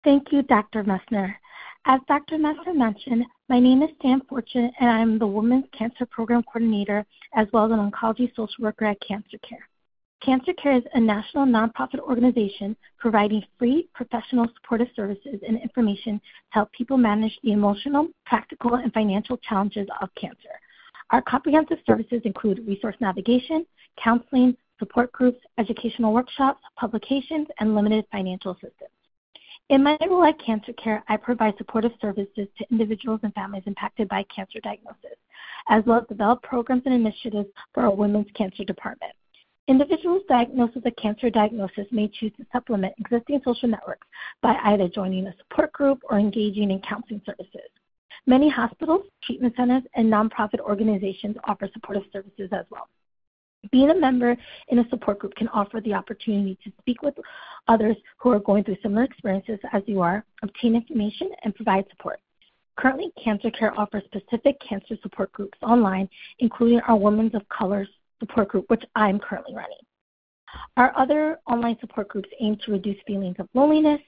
Thank 0.08 0.32
you, 0.32 0.42
Dr. 0.44 0.86
Messner. 0.86 1.36
As 1.84 2.00
Dr. 2.08 2.38
Messner 2.38 2.74
mentioned, 2.74 3.26
my 3.50 3.60
name 3.60 3.82
is 3.82 3.90
Sam 4.02 4.22
Fortune, 4.30 4.72
and 4.80 4.90
I'm 4.90 5.20
the 5.20 5.28
Women's 5.28 5.66
Cancer 5.78 6.06
Program 6.06 6.44
Coordinator 6.44 7.06
as 7.36 7.46
well 7.52 7.66
as 7.66 7.72
an 7.74 7.92
oncology 7.92 8.34
social 8.34 8.64
worker 8.64 8.86
at 8.86 9.02
Cancer 9.06 9.38
Care. 9.40 9.68
Cancer 10.24 10.54
Care 10.54 10.78
is 10.78 10.84
a 10.94 11.00
national 11.02 11.46
nonprofit 11.46 12.00
organization 12.00 12.74
providing 12.98 13.44
free 13.60 13.90
professional 13.94 14.48
supportive 14.56 14.88
services 14.96 15.42
and 15.46 15.62
information 15.62 16.20
to 16.20 16.22
help 16.52 16.72
people 16.72 16.96
manage 16.96 17.38
the 17.44 17.52
emotional, 17.52 18.08
practical, 18.26 18.76
and 18.76 18.94
financial 18.94 19.36
challenges 19.36 19.90
of 20.00 20.08
cancer. 20.16 20.56
Our 21.10 21.22
comprehensive 21.24 21.80
services 21.86 22.22
include 22.24 22.66
resource 22.66 22.96
navigation, 23.02 23.66
counseling, 24.02 24.56
support 24.80 25.12
groups, 25.12 25.42
educational 25.58 26.14
workshops, 26.14 26.62
publications, 26.78 27.50
and 27.60 27.76
limited 27.76 28.06
financial 28.10 28.52
assistance. 28.52 28.92
In 29.70 29.84
my 29.84 29.98
role 30.10 30.24
at 30.24 30.40
Cancer 30.40 30.72
Care, 30.82 31.04
I 31.10 31.18
provide 31.18 31.58
supportive 31.58 31.92
services 32.00 32.48
to 32.58 32.66
individuals 32.72 33.20
and 33.24 33.34
families 33.34 33.64
impacted 33.66 34.08
by 34.08 34.24
cancer 34.34 34.62
diagnosis, 34.62 35.18
as 35.68 35.84
well 35.86 36.00
as 36.00 36.08
develop 36.08 36.42
programs 36.42 36.84
and 36.86 36.94
initiatives 36.94 37.50
for 37.74 37.84
our 37.84 37.94
women's 37.94 38.32
cancer 38.34 38.64
department. 38.64 39.12
Individuals 39.68 40.24
diagnosed 40.30 40.76
with 40.76 40.86
a 40.86 40.92
cancer 40.92 41.30
diagnosis 41.30 41.86
may 41.92 42.08
choose 42.08 42.32
to 42.38 42.46
supplement 42.54 42.94
existing 42.98 43.42
social 43.44 43.68
networks 43.68 44.08
by 44.42 44.58
either 44.64 44.88
joining 44.88 45.28
a 45.28 45.36
support 45.36 45.74
group 45.74 46.00
or 46.10 46.18
engaging 46.18 46.72
in 46.72 46.80
counseling 46.80 47.22
services. 47.26 47.70
Many 48.26 48.48
hospitals, 48.48 49.06
treatment 49.24 49.54
centers, 49.58 49.84
and 49.96 50.10
nonprofit 50.10 50.62
organizations 50.62 51.36
offer 51.44 51.68
supportive 51.74 52.04
services 52.14 52.48
as 52.54 52.66
well. 52.70 52.88
Being 53.72 53.90
a 53.90 53.96
member 53.96 54.36
in 54.70 54.80
a 54.80 54.90
support 54.90 55.20
group 55.20 55.36
can 55.36 55.48
offer 55.50 55.82
the 55.82 55.94
opportunity 55.94 56.58
to 56.64 56.72
speak 56.80 57.02
with 57.02 57.16
others 57.68 57.98
who 58.18 58.32
are 58.32 58.40
going 58.40 58.64
through 58.64 58.78
similar 58.82 59.04
experiences 59.04 59.60
as 59.74 59.84
you 59.86 60.02
are, 60.02 60.24
obtain 60.44 60.76
information, 60.76 61.30
and 61.44 61.56
provide 61.56 61.86
support. 61.90 62.20
Currently, 62.78 63.12
Cancer 63.22 63.50
Care 63.50 63.78
offers 63.78 64.04
specific 64.06 64.60
cancer 64.60 64.96
support 65.02 65.32
groups 65.32 65.58
online, 65.64 66.08
including 66.40 66.80
our 66.82 66.96
Women's 66.96 67.34
of 67.34 67.48
Color 67.50 67.88
support 68.20 68.50
group, 68.50 68.70
which 68.70 68.84
I'm 68.96 69.20
currently 69.20 69.56
running. 69.56 69.78
Our 70.78 70.98
other 70.98 71.40
online 71.48 71.78
support 71.82 72.08
groups 72.08 72.30
aim 72.40 72.58
to 72.66 72.72
reduce 72.72 72.98
feelings 73.06 73.36
of 73.40 73.50
loneliness, 73.54 74.02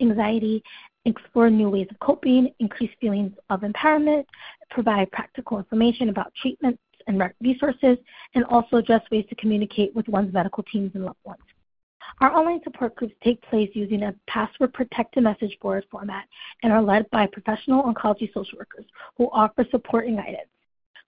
anxiety, 0.00 0.62
explore 1.04 1.50
new 1.50 1.68
ways 1.68 1.86
of 1.90 1.98
coping, 2.00 2.52
increase 2.60 2.90
feelings 3.00 3.32
of 3.50 3.60
empowerment, 3.60 4.24
provide 4.70 5.10
practical 5.12 5.58
information 5.58 6.08
about 6.08 6.32
treatments 6.40 6.80
and 7.06 7.22
resources, 7.40 7.98
and 8.34 8.44
also 8.44 8.76
address 8.76 9.02
ways 9.10 9.26
to 9.28 9.34
communicate 9.36 9.94
with 9.94 10.08
one's 10.08 10.32
medical 10.32 10.62
teams 10.64 10.92
and 10.94 11.04
loved 11.04 11.18
ones. 11.24 11.42
Our 12.20 12.32
online 12.32 12.60
support 12.62 12.94
groups 12.94 13.14
take 13.22 13.42
place 13.42 13.70
using 13.74 14.04
a 14.04 14.14
password 14.28 14.72
protected 14.72 15.24
message 15.24 15.58
board 15.60 15.84
format 15.90 16.26
and 16.62 16.72
are 16.72 16.82
led 16.82 17.10
by 17.10 17.26
professional 17.26 17.82
oncology 17.82 18.32
social 18.32 18.58
workers 18.58 18.84
who 19.16 19.28
offer 19.32 19.66
support 19.70 20.06
and 20.06 20.16
guidance. 20.16 20.48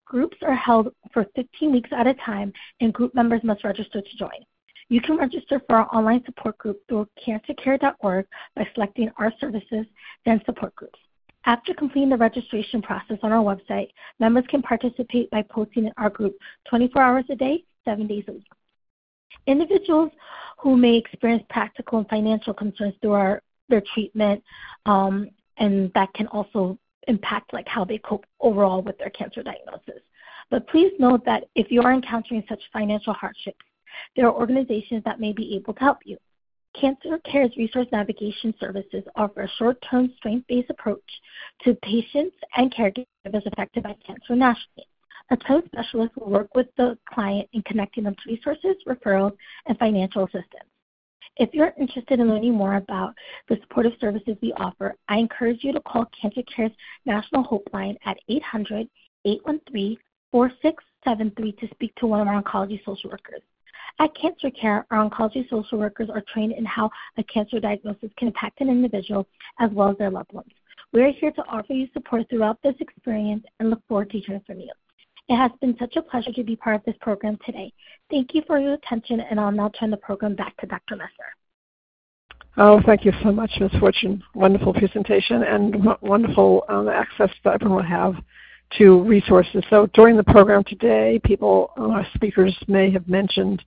Groups 0.05 0.37
are 0.43 0.55
held 0.55 0.93
for 1.13 1.27
15 1.35 1.73
weeks 1.73 1.91
at 1.93 2.07
a 2.07 2.15
time, 2.15 2.53
and 2.81 2.93
group 2.93 3.15
members 3.15 3.43
must 3.43 3.65
register 3.65 4.01
to 4.01 4.17
join. 4.17 4.45
You 4.89 5.01
can 5.01 5.17
register 5.17 5.61
for 5.67 5.77
our 5.77 5.95
online 5.95 6.25
support 6.25 6.59
group 6.59 6.81
through 6.89 7.09
cancercare.org 7.27 8.27
by 8.55 8.69
selecting 8.75 9.11
our 9.19 9.33
services, 9.41 9.85
then 10.25 10.41
support 10.45 10.75
groups. 10.77 10.99
After 11.47 11.73
completing 11.73 12.11
the 12.11 12.17
registration 12.17 12.83
process 12.83 13.19
on 13.23 13.31
our 13.33 13.43
website, 13.43 13.91
members 14.19 14.45
can 14.49 14.63
participate 14.63 15.31
by 15.31 15.43
posting 15.43 15.87
in 15.87 15.93
our 15.97 16.11
group 16.11 16.37
24 16.69 17.01
hours 17.01 17.25
a 17.31 17.37
day, 17.37 17.63
7 17.85 18.05
days 18.09 18.25
a 18.27 18.33
week. 18.33 18.51
Individuals 19.47 20.11
who 20.59 20.77
may 20.77 20.97
experience 20.97 21.45
practical 21.49 21.99
and 21.99 22.09
financial 22.09 22.53
concerns 22.53 22.95
through 23.01 23.13
our, 23.13 23.43
their 23.69 23.83
treatment, 23.95 24.43
um, 24.87 25.31
and 25.59 25.93
that 25.95 26.13
can 26.15 26.27
also 26.29 26.77
impact 27.07 27.53
like 27.53 27.69
how 27.69 27.85
they 27.85 27.99
cope 27.99 28.27
overall 28.41 28.83
with 28.83 28.99
their 28.99 29.11
cancer 29.11 29.45
diagnosis. 29.45 30.03
But 30.51 30.67
please 30.67 30.93
note 30.99 31.25
that 31.27 31.45
if 31.55 31.71
you 31.71 31.81
are 31.83 31.93
encountering 31.93 32.43
such 32.49 32.61
financial 32.73 33.13
hardships, 33.13 33.65
there 34.17 34.27
are 34.27 34.35
organizations 34.35 35.05
that 35.05 35.21
may 35.21 35.33
be 35.33 35.55
able 35.55 35.75
to 35.75 35.81
help 35.81 35.99
you. 36.05 36.19
Cancer 36.81 37.19
Care's 37.25 37.57
Resource 37.57 37.87
Navigation 37.91 38.53
Services 38.61 39.03
offer 39.17 39.43
a 39.43 39.49
short-term 39.57 40.13
strength-based 40.19 40.69
approach 40.69 41.01
to 41.63 41.75
patients 41.77 42.37
and 42.57 42.75
caregivers 42.75 43.47
affected 43.47 43.83
by 43.83 43.97
cancer 44.07 44.37
nationally. 44.37 44.87
A 45.31 45.37
TOE 45.37 45.63
specialist 45.67 46.17
will 46.17 46.31
work 46.31 46.55
with 46.55 46.67
the 46.77 46.99
client 47.09 47.49
in 47.53 47.63
connecting 47.63 48.05
them 48.05 48.15
to 48.15 48.31
resources, 48.31 48.77
referrals, 48.87 49.35
and 49.67 49.79
financial 49.79 50.25
assistance. 50.25 50.69
If 51.39 51.53
you're 51.53 51.73
interested 51.79 52.21
in 52.21 52.29
learning 52.29 52.55
more 52.55 52.77
about 52.77 53.15
the 53.49 53.57
supportive 53.63 53.93
services 54.01 54.37
we 54.43 54.53
offer, 54.55 54.95
I 55.09 55.17
encourage 55.17 55.65
you 55.65 55.73
to 55.73 55.81
call 55.81 56.07
Cancer 56.21 56.43
Care's 56.55 56.73
National 57.07 57.43
Hope 57.43 57.69
Line 57.73 57.97
at 58.05 58.19
800 58.29 58.89
813 59.25 59.97
4673 60.31 61.53
to 61.53 61.75
speak 61.75 61.95
to 61.97 62.07
one 62.07 62.21
of 62.21 62.29
our 62.29 62.43
oncology 62.43 62.85
social 62.85 63.11
workers. 63.11 63.43
At 63.99 64.15
Cancer 64.15 64.51
Care, 64.51 64.87
our 64.91 65.09
oncology 65.09 65.49
social 65.49 65.79
workers 65.79 66.11
are 66.11 66.23
trained 66.33 66.53
in 66.53 66.65
how 66.65 66.91
a 67.17 67.23
cancer 67.25 67.61
diagnosis 67.61 68.11
can 68.19 68.29
impact 68.29 68.61
an 68.61 68.69
individual 68.69 69.27
as 69.59 69.71
well 69.73 69.91
as 69.91 69.99
their 69.99 70.11
loved 70.11 70.33
ones. 70.33 70.53
We 70.93 71.03
are 71.03 71.13
here 71.13 71.33
to 71.33 71.43
offer 71.49 71.73
you 71.73 71.89
support 71.93 72.29
throughout 72.29 72.59
this 72.63 72.75
experience 72.81 73.45
and 73.59 73.71
look 73.71 73.81
forward 73.89 74.11
to 74.11 74.19
hearing 74.19 74.43
from 74.47 74.61
you. 74.61 74.71
It 75.29 75.37
has 75.37 75.51
been 75.61 75.77
such 75.79 75.97
a 75.97 76.03
pleasure 76.03 76.33
to 76.33 76.45
be 76.45 76.57
part 76.57 76.77
of 76.77 76.85
this 76.85 76.95
program 77.01 77.39
today. 77.45 77.73
Thank 78.11 78.35
you 78.35 78.43
for 78.47 78.59
your 78.59 78.75
attention, 78.75 79.21
and 79.21 79.41
I'll 79.41 79.51
now 79.51 79.71
turn 79.79 79.91
the 79.91 79.97
program 79.97 80.37
back 80.37 80.57
to 80.59 80.67
Dr. 80.67 80.95
Messner. 80.95 81.33
Oh, 82.59 82.81
thank 82.87 83.05
you 83.05 83.13
so 83.23 83.33
much, 83.33 83.51
Ms. 83.61 83.73
Fortune. 83.81 84.23
Wonderful 84.35 84.73
presentation 84.73 85.43
and 85.43 85.87
wonderful 86.01 86.65
um, 86.69 86.89
access 86.89 87.31
that 87.45 87.55
everyone 87.55 87.79
will 87.79 87.91
have 87.91 88.15
to 88.79 89.03
resources. 89.03 89.63
So 89.69 89.87
during 89.95 90.17
the 90.17 90.25
program 90.25 90.65
today, 90.65 91.21
people, 91.25 91.71
uh, 91.77 92.03
speakers 92.15 92.57
may 92.67 92.91
have 92.91 93.09
mentioned 93.09 93.63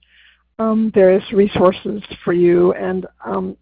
um, 0.59 0.91
various 0.93 1.23
resources 1.31 2.03
for 2.23 2.33
you, 2.33 2.73
and 2.73 3.07
um, 3.25 3.57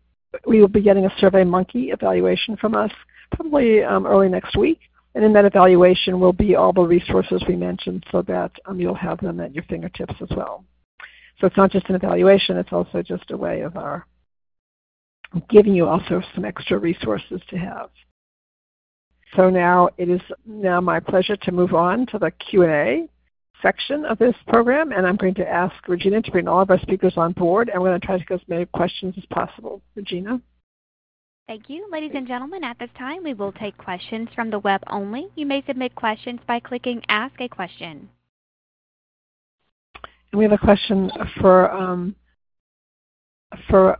we 0.45 0.59
will 0.59 0.67
be 0.67 0.81
getting 0.81 1.05
a 1.05 1.09
SurveyMonkey 1.21 1.93
evaluation 1.93 2.57
from 2.57 2.75
us 2.75 2.91
probably 3.31 3.83
um, 3.83 4.05
early 4.05 4.29
next 4.29 4.57
week. 4.57 4.79
And 5.15 5.25
in 5.25 5.33
that 5.33 5.45
evaluation 5.45 6.19
will 6.19 6.33
be 6.33 6.55
all 6.55 6.73
the 6.73 6.81
resources 6.81 7.43
we 7.47 7.55
mentioned 7.55 8.05
so 8.11 8.21
that 8.23 8.51
um, 8.65 8.79
you'll 8.79 8.93
have 8.93 9.19
them 9.19 9.39
at 9.39 9.53
your 9.53 9.63
fingertips 9.63 10.13
as 10.21 10.29
well. 10.35 10.63
So 11.39 11.47
it's 11.47 11.57
not 11.57 11.71
just 11.71 11.89
an 11.89 11.95
evaluation, 11.95 12.57
it's 12.57 12.71
also 12.71 13.01
just 13.01 13.31
a 13.31 13.37
way 13.37 13.61
of 13.61 13.77
our 13.77 14.05
giving 15.49 15.73
you 15.73 15.87
also 15.87 16.21
some 16.35 16.45
extra 16.45 16.77
resources 16.77 17.41
to 17.49 17.57
have. 17.57 17.89
So 19.35 19.49
now 19.49 19.89
it 19.97 20.09
is 20.09 20.21
now 20.45 20.79
my 20.79 20.99
pleasure 20.99 21.35
to 21.35 21.51
move 21.51 21.73
on 21.73 22.05
to 22.07 22.19
the 22.19 22.31
Q&A 22.31 23.07
section 23.61 24.05
of 24.05 24.17
this 24.17 24.35
program, 24.47 24.91
and 24.91 25.05
I'm 25.05 25.15
going 25.15 25.35
to 25.35 25.47
ask 25.47 25.75
Regina 25.87 26.21
to 26.21 26.31
bring 26.31 26.47
all 26.47 26.61
of 26.61 26.69
our 26.69 26.79
speakers 26.79 27.13
on 27.17 27.33
board, 27.33 27.69
and 27.69 27.81
we're 27.81 27.89
going 27.89 28.01
to 28.01 28.05
try 28.05 28.17
to 28.17 28.25
get 28.25 28.41
as 28.41 28.47
many 28.47 28.65
questions 28.65 29.15
as 29.17 29.25
possible. 29.25 29.81
Regina? 29.95 30.41
Thank 31.47 31.69
you. 31.69 31.87
Ladies 31.89 32.11
and 32.13 32.27
gentlemen, 32.27 32.63
at 32.63 32.77
this 32.77 32.89
time 32.97 33.23
we 33.23 33.33
will 33.33 33.53
take 33.53 33.77
questions 33.77 34.27
from 34.35 34.49
the 34.49 34.59
web 34.59 34.81
only. 34.87 35.27
You 35.35 35.45
may 35.45 35.63
submit 35.65 35.95
questions 35.95 36.41
by 36.45 36.59
clicking 36.59 37.01
Ask 37.07 37.39
a 37.39 37.47
Question. 37.47 38.09
And 40.31 40.39
we 40.39 40.43
have 40.43 40.51
a 40.51 40.57
question 40.57 41.09
for 41.39 41.71
um, 41.71 42.15
for 43.69 43.97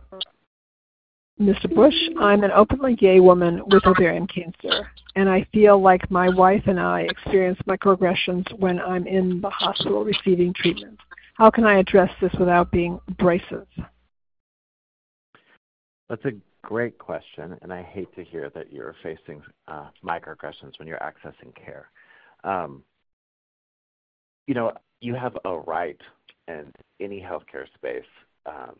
Mr. 1.40 1.72
Bush. 1.72 1.94
I'm 2.20 2.42
an 2.42 2.50
openly 2.50 2.96
gay 2.96 3.20
woman 3.20 3.62
with 3.66 3.86
ovarian 3.86 4.26
cancer, 4.26 4.90
and 5.14 5.28
I 5.28 5.46
feel 5.52 5.80
like 5.80 6.10
my 6.10 6.28
wife 6.28 6.64
and 6.66 6.80
I 6.80 7.02
experience 7.02 7.58
microaggressions 7.66 8.58
when 8.58 8.80
I'm 8.80 9.06
in 9.06 9.40
the 9.40 9.50
hospital 9.50 10.04
receiving 10.04 10.52
treatment. 10.54 10.98
How 11.34 11.50
can 11.50 11.64
I 11.64 11.78
address 11.78 12.10
this 12.20 12.32
without 12.38 12.72
being 12.72 12.98
abrasive? 13.08 13.68
That's 16.08 16.24
a 16.24 16.32
great 16.62 16.98
question, 16.98 17.56
and 17.62 17.72
I 17.72 17.82
hate 17.82 18.12
to 18.16 18.24
hear 18.24 18.50
that 18.50 18.72
you're 18.72 18.96
facing 19.02 19.42
uh, 19.68 19.88
microaggressions 20.04 20.78
when 20.78 20.88
you're 20.88 20.98
accessing 20.98 21.54
care. 21.54 21.90
Um, 22.42 22.82
you 24.46 24.54
know, 24.54 24.72
you 25.00 25.14
have 25.14 25.36
a 25.44 25.58
right 25.58 26.00
in 26.48 26.72
any 27.00 27.20
healthcare 27.20 27.66
space. 27.74 28.02
Um, 28.46 28.76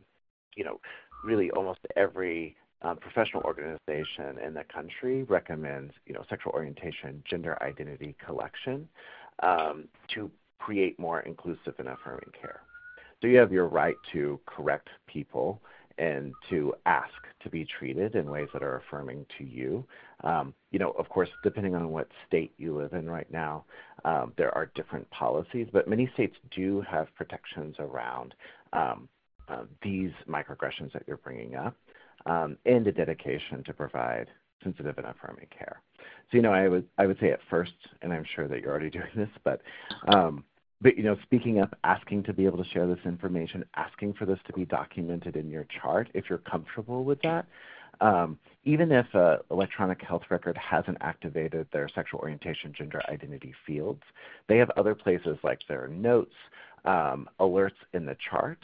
you 0.57 0.65
know, 0.65 0.81
really 1.23 1.51
almost 1.51 1.81
every 1.97 2.57
um, 2.83 2.97
professional 2.97 3.43
organization 3.43 4.39
in 4.45 4.55
the 4.55 4.65
country 4.73 5.25
recommends, 5.25 5.93
you 6.07 6.15
know, 6.15 6.25
sexual 6.29 6.53
orientation, 6.53 7.23
gender 7.29 7.61
identity 7.63 8.15
collection 8.25 8.89
um, 9.43 9.89
to 10.15 10.31
create 10.59 10.99
more 10.99 11.21
inclusive 11.21 11.75
and 11.79 11.89
affirming 11.89 12.31
care. 12.41 12.61
So 13.21 13.27
you 13.27 13.39
have 13.39 13.53
your 13.53 13.67
right 13.67 13.97
to 14.13 14.39
correct 14.47 14.89
people 15.07 15.61
and 15.99 16.33
to 16.49 16.73
ask 16.87 17.13
to 17.43 17.51
be 17.51 17.65
treated 17.65 18.15
in 18.15 18.31
ways 18.31 18.49
that 18.53 18.63
are 18.63 18.77
affirming 18.77 19.27
to 19.37 19.45
you. 19.45 19.85
Um, 20.23 20.55
you 20.71 20.79
know, 20.79 20.93
of 20.93 21.09
course, 21.09 21.29
depending 21.43 21.75
on 21.75 21.91
what 21.91 22.09
state 22.27 22.53
you 22.57 22.77
live 22.77 22.93
in 22.93 23.11
right 23.11 23.31
now, 23.33 23.65
um, 24.05 24.33
there 24.37 24.55
are 24.57 24.71
different 24.77 25.09
policies, 25.11 25.67
but 25.73 25.89
many 25.89 26.09
states 26.15 26.37
do 26.55 26.81
have 26.89 27.13
protections 27.17 27.75
around 27.81 28.35
um, 28.73 29.09
uh, 29.49 29.65
these 29.83 30.11
microaggressions 30.29 30.93
that 30.93 31.03
you're 31.07 31.17
bringing 31.19 31.55
up 31.55 31.75
um, 32.27 32.57
and 32.67 32.87
a 32.87 32.93
dedication 32.93 33.63
to 33.65 33.73
provide 33.73 34.29
sensitive 34.63 34.99
and 34.99 35.07
affirming 35.07 35.47
care. 35.57 35.81
So, 36.31 36.37
you 36.37 36.43
know, 36.43 36.53
I 36.53 36.69
would 36.69 36.87
I 36.99 37.07
would 37.07 37.19
say 37.21 37.31
at 37.31 37.41
first, 37.49 37.73
and 38.03 38.13
I'm 38.13 38.25
sure 38.35 38.49
that 38.49 38.61
you're 38.61 38.71
already 38.71 38.91
doing 38.99 39.11
this, 39.17 39.31
but 39.45 39.63
um, 40.09 40.45
but 40.81 40.97
you 40.97 41.03
know, 41.03 41.17
speaking 41.23 41.61
up, 41.61 41.77
asking 41.85 42.25
to 42.25 42.33
be 42.33 42.45
able 42.45 42.63
to 42.63 42.71
share 42.71 42.87
this 42.87 43.05
information, 43.05 43.65
asking 43.75 44.15
for 44.15 44.27
this 44.27 44.39
to 44.47 44.53
be 44.53 44.65
documented 44.65 45.37
in 45.37 45.49
your 45.49 45.67
chart, 45.81 46.09
if 46.15 46.25
you're 46.29 46.39
comfortable 46.39 47.05
with 47.05 47.21
that. 47.23 47.47
Um, 48.01 48.39
even 48.65 48.93
if 48.93 49.07
an 49.15 49.39
electronic 49.51 50.01
health 50.03 50.23
record 50.31 50.57
hasn't 50.57 50.99
activated 51.01 51.67
their 51.73 51.89
sexual 51.89 52.21
orientation, 52.21 52.73
gender 52.73 53.03
identity 53.09 53.53
fields, 53.67 54.03
they 54.49 54.57
have 54.59 54.71
other 54.77 54.95
places 54.95 55.37
like 55.43 55.59
their 55.69 55.89
notes, 55.89 56.35
um, 56.85 57.29
alerts 57.41 57.73
in 57.95 58.07
the 58.07 58.17
chart 58.31 58.59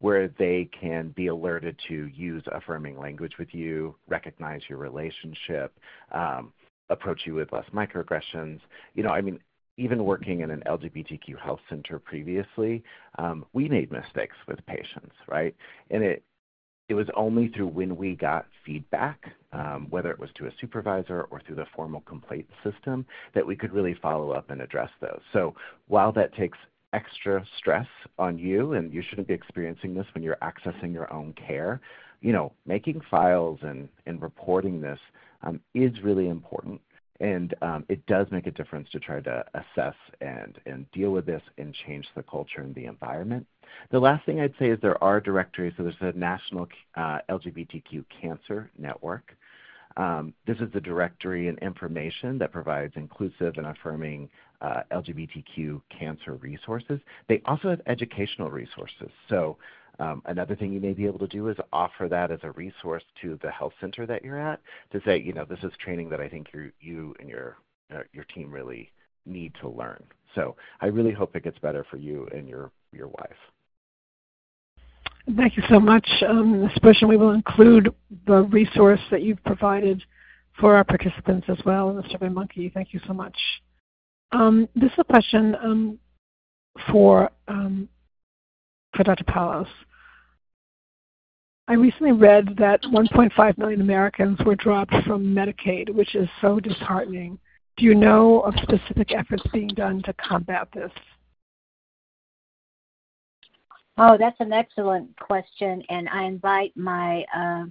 where 0.00 0.28
they 0.38 0.68
can 0.78 1.10
be 1.10 1.28
alerted 1.28 1.78
to 1.88 2.06
use 2.06 2.42
affirming 2.52 2.98
language 2.98 3.34
with 3.38 3.54
you, 3.54 3.94
recognize 4.08 4.62
your 4.68 4.78
relationship, 4.78 5.78
um, 6.12 6.52
approach 6.88 7.22
you 7.24 7.34
with 7.34 7.52
less 7.52 7.66
microaggressions. 7.72 8.60
You 8.94 9.02
know, 9.04 9.10
I 9.10 9.20
mean, 9.20 9.38
even 9.76 10.04
working 10.04 10.40
in 10.40 10.50
an 10.50 10.62
LGBTQ 10.66 11.38
health 11.38 11.60
center 11.68 11.98
previously, 11.98 12.82
um, 13.18 13.44
we 13.52 13.68
made 13.68 13.92
mistakes 13.92 14.36
with 14.48 14.64
patients, 14.66 15.14
right? 15.28 15.54
And 15.90 16.02
it 16.02 16.24
it 16.90 16.94
was 16.94 17.06
only 17.14 17.46
through 17.46 17.68
when 17.68 17.96
we 17.96 18.16
got 18.16 18.46
feedback, 18.66 19.32
um, 19.52 19.86
whether 19.90 20.10
it 20.10 20.18
was 20.18 20.28
to 20.34 20.46
a 20.46 20.50
supervisor 20.60 21.22
or 21.30 21.40
through 21.46 21.54
the 21.54 21.66
formal 21.74 22.00
complaint 22.00 22.48
system, 22.64 23.06
that 23.32 23.46
we 23.46 23.54
could 23.54 23.72
really 23.72 23.94
follow 24.02 24.32
up 24.32 24.50
and 24.50 24.60
address 24.60 24.90
those. 25.00 25.20
So 25.32 25.54
while 25.86 26.10
that 26.14 26.34
takes 26.34 26.58
extra 26.92 27.44
stress 27.58 27.86
on 28.18 28.38
you, 28.38 28.74
and 28.74 28.92
you 28.92 29.02
shouldn't 29.02 29.28
be 29.28 29.34
experiencing 29.34 29.94
this 29.94 30.06
when 30.14 30.22
you're 30.22 30.38
accessing 30.42 30.92
your 30.92 31.12
own 31.12 31.32
care. 31.34 31.80
You 32.20 32.32
know, 32.32 32.52
making 32.66 33.00
files 33.10 33.60
and, 33.62 33.88
and 34.06 34.20
reporting 34.20 34.80
this 34.80 34.98
um, 35.42 35.60
is 35.74 35.92
really 36.02 36.28
important. 36.28 36.80
And 37.20 37.54
um, 37.60 37.84
it 37.88 38.04
does 38.06 38.26
make 38.30 38.46
a 38.46 38.50
difference 38.50 38.88
to 38.92 38.98
try 38.98 39.20
to 39.20 39.44
assess 39.54 39.94
and, 40.22 40.58
and 40.64 40.90
deal 40.90 41.10
with 41.10 41.26
this 41.26 41.42
and 41.58 41.74
change 41.86 42.06
the 42.16 42.22
culture 42.22 42.62
and 42.62 42.74
the 42.74 42.86
environment. 42.86 43.46
The 43.90 43.98
last 43.98 44.24
thing 44.24 44.40
I'd 44.40 44.54
say 44.58 44.70
is 44.70 44.78
there 44.80 45.02
are 45.04 45.20
directories. 45.20 45.74
So 45.76 45.82
there's 45.82 45.96
a 46.00 46.18
national 46.18 46.68
uh, 46.96 47.18
LGBTQ 47.28 48.04
cancer 48.20 48.70
network. 48.78 49.36
Um, 49.96 50.32
this 50.46 50.58
is 50.58 50.72
the 50.72 50.80
directory 50.80 51.48
and 51.48 51.58
information 51.58 52.38
that 52.38 52.52
provides 52.52 52.94
inclusive 52.96 53.54
and 53.56 53.66
affirming 53.66 54.30
uh, 54.60 54.82
LGBTQ 54.92 55.80
cancer 55.96 56.34
resources. 56.34 57.00
They 57.28 57.40
also 57.46 57.70
have 57.70 57.80
educational 57.86 58.50
resources. 58.50 59.10
So 59.28 59.56
um, 59.98 60.22
another 60.26 60.56
thing 60.56 60.72
you 60.72 60.80
may 60.80 60.92
be 60.92 61.06
able 61.06 61.18
to 61.18 61.26
do 61.26 61.48
is 61.48 61.56
offer 61.72 62.08
that 62.08 62.30
as 62.30 62.40
a 62.42 62.52
resource 62.52 63.02
to 63.22 63.38
the 63.42 63.50
health 63.50 63.72
center 63.80 64.06
that 64.06 64.24
you're 64.24 64.40
at 64.40 64.60
to 64.92 65.00
say, 65.04 65.20
you 65.20 65.32
know, 65.32 65.44
this 65.44 65.58
is 65.62 65.72
training 65.82 66.08
that 66.10 66.20
I 66.20 66.28
think 66.28 66.48
you 66.80 67.14
and 67.20 67.28
your 67.28 67.56
uh, 67.94 68.02
your 68.12 68.24
team 68.24 68.50
really 68.50 68.92
need 69.26 69.52
to 69.60 69.68
learn. 69.68 70.02
So 70.34 70.56
I 70.80 70.86
really 70.86 71.12
hope 71.12 71.34
it 71.34 71.44
gets 71.44 71.58
better 71.58 71.84
for 71.90 71.96
you 71.96 72.28
and 72.34 72.48
your 72.48 72.70
your 72.92 73.08
wife. 73.08 73.36
Thank 75.36 75.56
you 75.56 75.62
so 75.68 75.78
much, 75.78 76.08
um, 76.26 76.62
Ms. 76.62 76.72
Bush, 76.82 76.96
we 77.06 77.16
will 77.16 77.32
include 77.32 77.94
the 78.26 78.42
resource 78.44 79.00
that 79.10 79.22
you've 79.22 79.42
provided 79.44 80.02
for 80.58 80.74
our 80.74 80.82
participants 80.82 81.46
as 81.48 81.58
well 81.64 81.90
in 81.90 81.96
the 81.96 82.02
SurveyMonkey. 82.04 82.72
Thank 82.72 82.92
you 82.92 83.00
so 83.06 83.12
much. 83.12 83.36
Um, 84.32 84.68
this 84.74 84.92
is 84.92 84.98
a 84.98 85.04
question 85.04 85.56
um, 85.62 85.98
for 86.90 87.30
um, 87.48 87.88
Dr. 89.02 89.24
Palos. 89.24 89.66
I 91.68 91.74
recently 91.74 92.12
read 92.12 92.56
that 92.58 92.82
1.5 92.82 93.58
million 93.58 93.80
Americans 93.80 94.38
were 94.44 94.56
dropped 94.56 94.94
from 95.06 95.34
Medicaid, 95.34 95.88
which 95.94 96.14
is 96.14 96.28
so 96.40 96.58
disheartening. 96.58 97.38
Do 97.76 97.84
you 97.84 97.94
know 97.94 98.40
of 98.40 98.54
specific 98.62 99.12
efforts 99.12 99.42
being 99.52 99.68
done 99.68 100.02
to 100.02 100.12
combat 100.14 100.68
this? 100.74 100.90
Oh, 103.96 104.16
that's 104.18 104.40
an 104.40 104.52
excellent 104.52 105.16
question, 105.18 105.82
and 105.88 106.08
I 106.08 106.24
invite 106.24 106.76
my 106.76 107.24
uh, 107.34 107.66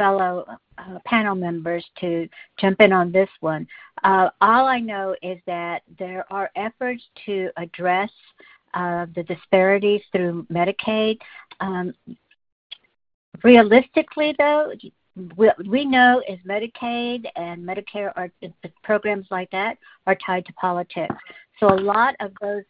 fellow 0.00 0.46
uh, 0.78 0.98
panel 1.04 1.34
members 1.34 1.84
to 2.00 2.26
jump 2.58 2.80
in 2.80 2.90
on 2.90 3.12
this 3.12 3.28
one. 3.40 3.66
Uh, 4.02 4.30
all 4.40 4.66
I 4.66 4.80
know 4.80 5.14
is 5.20 5.38
that 5.46 5.82
there 5.98 6.24
are 6.32 6.50
efforts 6.56 7.02
to 7.26 7.50
address 7.58 8.10
uh, 8.72 9.04
the 9.14 9.22
disparities 9.24 10.00
through 10.10 10.46
Medicaid. 10.50 11.18
Um, 11.60 11.92
realistically, 13.44 14.34
though, 14.38 14.72
we, 15.36 15.50
we 15.68 15.84
know 15.84 16.22
is 16.26 16.38
Medicaid 16.48 17.26
and 17.36 17.62
Medicare 17.62 18.12
are 18.16 18.30
programs 18.82 19.26
like 19.30 19.50
that 19.50 19.76
are 20.06 20.16
tied 20.24 20.46
to 20.46 20.52
politics. 20.54 21.14
So 21.58 21.68
a 21.68 21.76
lot 21.76 22.14
of 22.20 22.32
those 22.40 22.64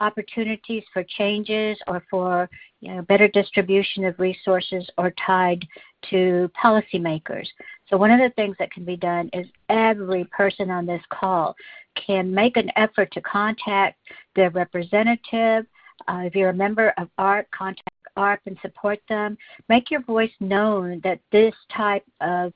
opportunities 0.00 0.82
for 0.92 1.02
changes 1.04 1.78
or 1.86 2.02
for 2.10 2.48
you 2.80 2.94
know, 2.94 3.02
better 3.02 3.28
distribution 3.28 4.04
of 4.04 4.18
resources 4.18 4.88
are 4.98 5.12
tied 5.24 5.66
to 6.10 6.50
policymakers. 6.62 7.46
So 7.88 7.96
one 7.96 8.10
of 8.10 8.20
the 8.20 8.30
things 8.36 8.56
that 8.58 8.70
can 8.70 8.84
be 8.84 8.96
done 8.96 9.30
is 9.32 9.46
every 9.68 10.24
person 10.24 10.70
on 10.70 10.86
this 10.86 11.02
call 11.10 11.54
can 11.94 12.32
make 12.32 12.56
an 12.56 12.70
effort 12.76 13.10
to 13.12 13.20
contact 13.22 13.98
their 14.34 14.50
representative. 14.50 15.66
Uh, 16.08 16.22
if 16.24 16.34
you're 16.34 16.50
a 16.50 16.54
member 16.54 16.92
of 16.98 17.08
AARP, 17.18 17.46
contact 17.52 17.88
AARP 18.16 18.38
and 18.46 18.58
support 18.62 18.98
them. 19.08 19.36
Make 19.68 19.90
your 19.90 20.02
voice 20.02 20.32
known 20.40 21.00
that 21.04 21.20
this 21.32 21.54
type 21.74 22.04
of 22.20 22.52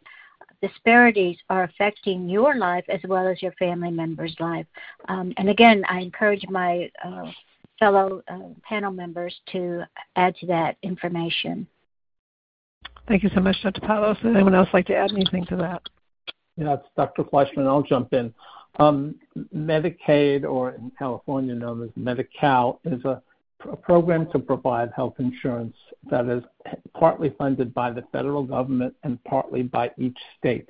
disparities 0.62 1.36
are 1.48 1.64
affecting 1.64 2.28
your 2.28 2.56
life 2.56 2.84
as 2.88 3.00
well 3.08 3.26
as 3.26 3.42
your 3.42 3.52
family 3.52 3.90
member's 3.90 4.34
life. 4.40 4.66
Um, 5.08 5.32
and 5.36 5.48
again, 5.48 5.84
I 5.88 6.00
encourage 6.00 6.44
my 6.48 6.90
uh, 7.04 7.30
fellow 7.78 8.22
uh, 8.28 8.38
panel 8.62 8.92
members 8.92 9.34
to 9.52 9.84
add 10.16 10.36
to 10.36 10.46
that 10.46 10.76
information. 10.82 11.66
Thank 13.08 13.22
you 13.22 13.30
so 13.34 13.40
much, 13.40 13.56
Dr. 13.62 13.80
Palos. 13.80 14.18
Would 14.22 14.34
anyone 14.34 14.54
else 14.54 14.68
like 14.72 14.86
to 14.86 14.94
add 14.94 15.12
anything 15.12 15.44
to 15.46 15.56
that? 15.56 15.82
Yeah, 16.56 16.74
it's 16.74 16.86
Dr. 16.96 17.24
Fleischman. 17.24 17.66
I'll 17.66 17.82
jump 17.82 18.12
in. 18.12 18.32
Um, 18.78 19.16
Medicaid, 19.54 20.44
or 20.44 20.72
in 20.72 20.92
California 20.96 21.54
known 21.54 21.82
as 21.82 21.90
Medi-Cal, 21.96 22.80
is 22.84 23.04
a 23.04 23.20
a 23.70 23.76
program 23.76 24.30
to 24.32 24.38
provide 24.38 24.90
health 24.94 25.14
insurance 25.18 25.76
that 26.10 26.26
is 26.26 26.42
partly 26.94 27.34
funded 27.38 27.72
by 27.74 27.90
the 27.90 28.02
federal 28.12 28.42
government 28.42 28.94
and 29.02 29.22
partly 29.24 29.62
by 29.62 29.90
each 29.98 30.18
state. 30.38 30.68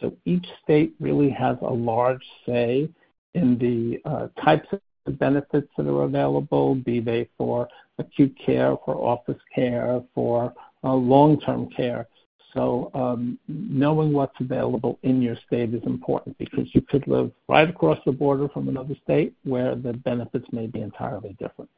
So 0.00 0.12
each 0.24 0.46
state 0.62 0.94
really 1.00 1.30
has 1.30 1.56
a 1.62 1.72
large 1.72 2.24
say 2.46 2.88
in 3.34 3.58
the 3.58 4.00
uh, 4.08 4.28
types 4.42 4.68
of 4.72 5.18
benefits 5.18 5.68
that 5.76 5.86
are 5.86 6.02
available, 6.02 6.74
be 6.74 7.00
they 7.00 7.28
for 7.36 7.68
acute 7.98 8.36
care, 8.44 8.76
for 8.84 8.94
office 8.96 9.40
care, 9.54 10.02
for 10.14 10.52
uh, 10.82 10.94
long-term 10.94 11.68
care. 11.76 12.08
So 12.54 12.90
um, 12.94 13.38
knowing 13.46 14.12
what's 14.12 14.34
available 14.40 14.98
in 15.02 15.22
your 15.22 15.36
state 15.46 15.72
is 15.72 15.82
important 15.84 16.36
because 16.38 16.66
you 16.74 16.80
could 16.80 17.06
live 17.06 17.30
right 17.48 17.68
across 17.68 17.98
the 18.04 18.12
border 18.12 18.48
from 18.48 18.68
another 18.68 18.96
state 19.04 19.34
where 19.44 19.76
the 19.76 19.92
benefits 19.92 20.46
may 20.50 20.66
be 20.66 20.80
entirely 20.80 21.36
different. 21.38 21.70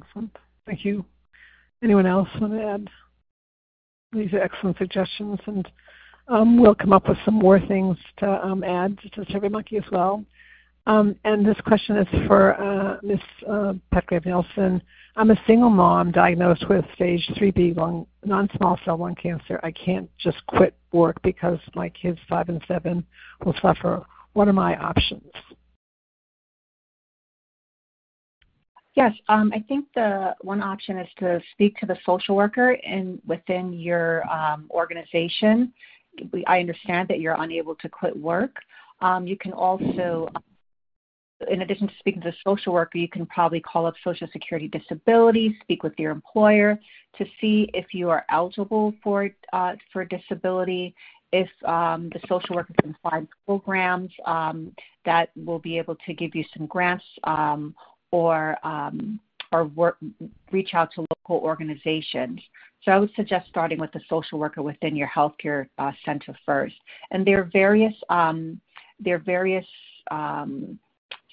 Excellent. 0.00 0.36
Thank 0.66 0.84
you. 0.84 1.04
Anyone 1.82 2.06
else 2.06 2.28
want 2.40 2.52
to 2.52 2.62
add? 2.62 2.88
These 4.12 4.32
are 4.34 4.40
excellent 4.40 4.78
suggestions, 4.78 5.38
and 5.46 5.68
um, 6.28 6.60
we'll 6.60 6.74
come 6.74 6.92
up 6.92 7.08
with 7.08 7.18
some 7.24 7.34
more 7.34 7.58
things 7.58 7.96
to 8.18 8.26
um, 8.26 8.62
add 8.62 8.98
to 9.14 9.24
Survey 9.30 9.48
Monkey 9.48 9.78
as 9.78 9.84
well. 9.90 10.24
Um, 10.86 11.16
and 11.24 11.46
this 11.46 11.56
question 11.64 11.96
is 11.96 12.08
for 12.26 12.60
uh, 12.60 12.98
Ms. 13.02 13.18
Uh, 13.48 13.74
Petgrave 13.94 14.26
Nelson. 14.26 14.82
I'm 15.14 15.30
a 15.30 15.40
single 15.46 15.70
mom 15.70 16.10
diagnosed 16.10 16.68
with 16.68 16.84
stage 16.94 17.24
3B 17.36 17.76
lung, 17.76 18.06
non-small 18.24 18.78
cell 18.84 18.96
lung 18.96 19.14
cancer. 19.14 19.60
I 19.62 19.70
can't 19.70 20.10
just 20.18 20.44
quit 20.46 20.74
work 20.92 21.22
because 21.22 21.58
my 21.74 21.88
kids, 21.90 22.18
5 22.28 22.48
and 22.48 22.62
7, 22.66 23.04
will 23.44 23.54
suffer. 23.62 24.04
What 24.32 24.48
are 24.48 24.52
my 24.52 24.76
options? 24.76 25.30
Yes, 28.94 29.12
um, 29.28 29.52
I 29.54 29.60
think 29.60 29.86
the 29.94 30.34
one 30.42 30.62
option 30.62 30.98
is 30.98 31.08
to 31.18 31.40
speak 31.52 31.78
to 31.78 31.86
the 31.86 31.96
social 32.04 32.36
worker 32.36 32.72
in 32.72 33.20
within 33.26 33.72
your 33.72 34.28
um, 34.30 34.66
organization. 34.70 35.72
I 36.46 36.60
understand 36.60 37.08
that 37.08 37.18
you're 37.20 37.40
unable 37.40 37.74
to 37.76 37.88
quit 37.88 38.14
work. 38.14 38.56
Um, 39.00 39.26
you 39.26 39.36
can 39.36 39.52
also 39.52 40.28
in 41.50 41.62
addition 41.62 41.88
to 41.88 41.94
speaking 41.98 42.22
to 42.22 42.30
the 42.30 42.36
social 42.44 42.72
worker, 42.72 42.98
you 42.98 43.08
can 43.08 43.26
probably 43.26 43.60
call 43.60 43.86
up 43.86 43.94
Social 44.04 44.28
Security 44.32 44.68
Disability, 44.68 45.56
speak 45.62 45.82
with 45.82 45.94
your 45.98 46.10
employer 46.10 46.78
to 47.18 47.24
see 47.40 47.68
if 47.74 47.92
you 47.92 48.10
are 48.10 48.24
eligible 48.30 48.94
for 49.02 49.30
uh, 49.52 49.74
for 49.92 50.04
disability. 50.04 50.94
If 51.32 51.48
um, 51.64 52.10
the 52.12 52.20
social 52.28 52.56
worker 52.56 52.74
can 52.82 52.94
find 53.02 53.26
programs 53.46 54.10
um, 54.26 54.72
that 55.06 55.30
will 55.34 55.58
be 55.58 55.78
able 55.78 55.96
to 56.06 56.12
give 56.12 56.34
you 56.34 56.44
some 56.56 56.66
grants 56.66 57.04
um, 57.24 57.74
or 58.12 58.56
um, 58.64 59.18
or 59.52 59.64
work, 59.64 59.98
reach 60.50 60.70
out 60.72 60.90
to 60.94 61.00
local 61.00 61.44
organizations. 61.44 62.40
So 62.84 62.90
I 62.90 62.98
would 62.98 63.12
suggest 63.14 63.48
starting 63.48 63.78
with 63.78 63.92
the 63.92 64.00
social 64.08 64.38
worker 64.38 64.62
within 64.62 64.96
your 64.96 65.08
healthcare 65.08 65.68
uh, 65.78 65.92
center 66.04 66.34
first. 66.44 66.74
And 67.10 67.26
there 67.26 67.40
are 67.40 67.50
various 67.52 67.94
um, 68.08 68.60
there 69.00 69.16
are 69.16 69.20
various 69.20 69.66
um, 70.10 70.78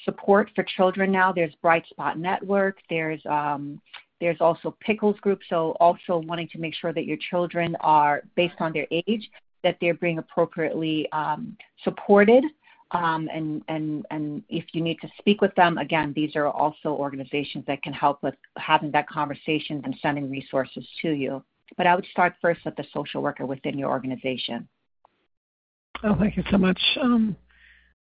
support 0.06 0.50
for 0.56 0.66
children 0.76 1.12
now. 1.12 1.32
There's 1.32 1.54
Bright 1.62 1.88
Spot 1.88 2.18
Network. 2.18 2.78
There's 2.90 3.22
um, 3.26 3.82
there's 4.20 4.42
also 4.42 4.76
Pickles 4.82 5.20
Group. 5.22 5.40
So 5.50 5.78
also 5.80 6.18
wanting 6.18 6.50
to 6.50 6.60
make 6.60 6.76
sure 6.76 6.94
that 6.94 7.06
your 7.06 7.18
children 7.30 7.76
are 7.82 8.24
based 8.36 8.56
on 8.60 8.74
their 8.74 8.88
age 8.92 9.30
that 9.64 9.78
they're 9.82 9.94
being 9.96 10.20
appropriately 10.20 11.08
um, 11.12 11.58
supported. 11.84 12.44
Um, 12.92 13.30
and, 13.32 14.44
if 14.50 14.66
you 14.74 14.82
need 14.82 14.98
to 15.02 15.10
speak 15.20 15.42
with 15.42 15.54
them, 15.56 15.78
again, 15.78 16.12
these 16.16 16.36
are 16.36 16.48
also 16.48 16.90
organizations 16.90 17.64
that 17.68 17.84
can 17.84 17.94
help 17.94 18.24
with 18.24 18.34
having 18.58 18.92
that 18.92 19.08
conversation 19.08 19.82
and 19.84 19.96
sending 20.02 20.30
resources 20.30 20.88
to 21.02 21.12
you. 21.12 21.44
But 21.78 21.86
I 21.86 21.96
would 21.96 22.06
start 22.12 22.34
first 22.42 22.62
with 22.66 22.76
the 22.76 22.86
social 22.94 23.22
worker 23.22 23.46
within 23.46 23.78
your 23.78 23.90
organization. 23.90 24.68
Oh, 26.04 26.16
thank 26.16 26.36
you 26.36 26.44
so 26.50 26.58
much. 26.58 26.82
Um, 27.00 27.36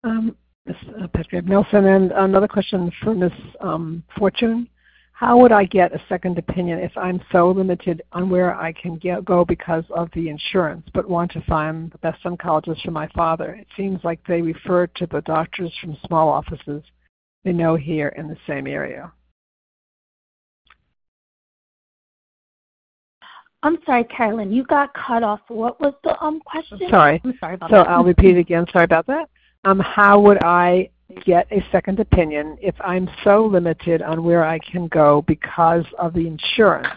um, 0.04 0.36
Ms. 0.66 0.76
Uh, 1.02 1.06
Petgrave 1.08 1.46
Nelson. 1.46 1.84
And 1.84 2.12
another 2.12 2.48
question 2.48 2.90
for 3.02 3.14
Ms. 3.14 3.32
Um, 3.60 4.02
Fortune. 4.16 4.68
How 5.18 5.36
would 5.36 5.50
I 5.50 5.64
get 5.64 5.92
a 5.92 6.00
second 6.08 6.38
opinion 6.38 6.78
if 6.78 6.96
I'm 6.96 7.20
so 7.32 7.50
limited 7.50 8.02
on 8.12 8.30
where 8.30 8.54
I 8.54 8.72
can 8.72 8.94
get, 8.98 9.24
go 9.24 9.44
because 9.44 9.82
of 9.90 10.08
the 10.14 10.28
insurance, 10.28 10.86
but 10.94 11.10
want 11.10 11.32
to 11.32 11.40
find 11.40 11.90
the 11.90 11.98
best 11.98 12.22
oncologist 12.22 12.84
for 12.84 12.92
my 12.92 13.08
father? 13.16 13.54
It 13.54 13.66
seems 13.76 13.98
like 14.04 14.20
they 14.28 14.40
refer 14.40 14.86
to 14.86 15.06
the 15.06 15.20
doctors 15.22 15.72
from 15.80 15.96
small 16.06 16.28
offices 16.28 16.84
they 17.42 17.52
know 17.52 17.74
here 17.74 18.14
in 18.16 18.28
the 18.28 18.36
same 18.46 18.68
area. 18.68 19.10
I'm 23.64 23.78
sorry, 23.84 24.04
Carolyn, 24.04 24.52
you 24.52 24.62
got 24.62 24.94
cut 24.94 25.24
off. 25.24 25.40
What 25.48 25.80
was 25.80 25.94
the 26.04 26.16
um 26.22 26.38
question? 26.46 26.78
Sorry. 26.88 27.20
I'm 27.24 27.34
sorry 27.40 27.54
about 27.54 27.70
so 27.70 27.78
that. 27.78 27.86
So 27.86 27.90
I'll 27.90 28.04
repeat 28.04 28.36
it 28.36 28.38
again. 28.38 28.66
Sorry 28.72 28.84
about 28.84 29.08
that 29.08 29.28
um, 29.64 29.80
how 29.80 30.20
would 30.20 30.42
I 30.42 30.90
get 31.24 31.46
a 31.50 31.64
second 31.72 32.00
opinion 32.00 32.56
if 32.60 32.74
I'm 32.80 33.08
so 33.24 33.46
limited 33.46 34.02
on 34.02 34.24
where 34.24 34.44
I 34.44 34.58
can 34.58 34.88
go 34.88 35.22
because 35.26 35.84
of 35.98 36.12
the 36.12 36.26
insurance, 36.26 36.88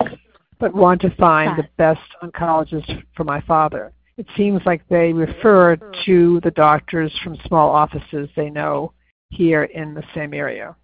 but 0.59 0.73
want 0.73 1.01
to 1.01 1.15
find 1.15 1.57
the 1.57 1.67
best 1.77 2.01
oncologist 2.21 3.03
for 3.15 3.23
my 3.23 3.41
father? 3.41 3.91
It 4.17 4.27
seems 4.35 4.61
like 4.65 4.87
they 4.89 5.13
refer 5.13 5.77
to 6.05 6.39
the 6.43 6.51
doctors 6.51 7.11
from 7.23 7.37
small 7.47 7.69
offices 7.69 8.29
they 8.35 8.49
know 8.49 8.93
here 9.29 9.63
in 9.63 9.93
the 9.93 10.03
same 10.13 10.33
area. 10.33 10.75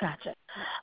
Gotcha. 0.00 0.34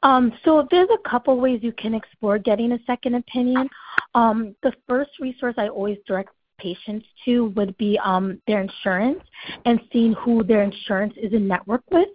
Um, 0.04 0.32
so 0.46 0.68
there's 0.72 0.90
a 0.94 1.10
couple 1.10 1.40
ways 1.40 1.60
you 1.62 1.74
can 1.74 1.94
explore 1.94 2.38
getting 2.38 2.72
a 2.72 2.80
second 2.86 3.16
opinion. 3.16 3.70
Um, 4.16 4.56
the 4.64 4.74
first 4.88 5.12
resource 5.20 5.56
I 5.58 5.68
always 5.68 5.98
direct 6.08 6.30
patients 6.60 7.06
to 7.26 7.46
would 7.56 7.78
be 7.78 8.00
um, 8.04 8.42
their 8.48 8.62
insurance 8.62 9.20
and 9.66 9.80
seeing 9.92 10.14
who 10.14 10.44
their 10.44 10.64
insurance 10.64 11.14
is 11.18 11.34
in 11.34 11.48
network 11.48 11.84
with. 11.92 12.10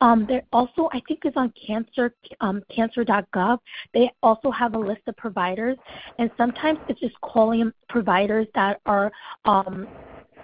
Um, 0.00 0.26
there 0.26 0.42
also, 0.52 0.88
I 0.92 1.00
think, 1.06 1.20
is 1.24 1.32
on 1.36 1.52
cancer 1.66 2.14
um, 2.40 2.62
cancer.gov. 2.74 3.58
They 3.94 4.10
also 4.22 4.50
have 4.50 4.74
a 4.74 4.78
list 4.78 5.02
of 5.06 5.16
providers, 5.16 5.76
and 6.18 6.30
sometimes 6.36 6.78
it's 6.88 7.00
just 7.00 7.20
calling 7.20 7.72
providers 7.88 8.46
that 8.54 8.80
are 8.86 9.12
um, 9.44 9.86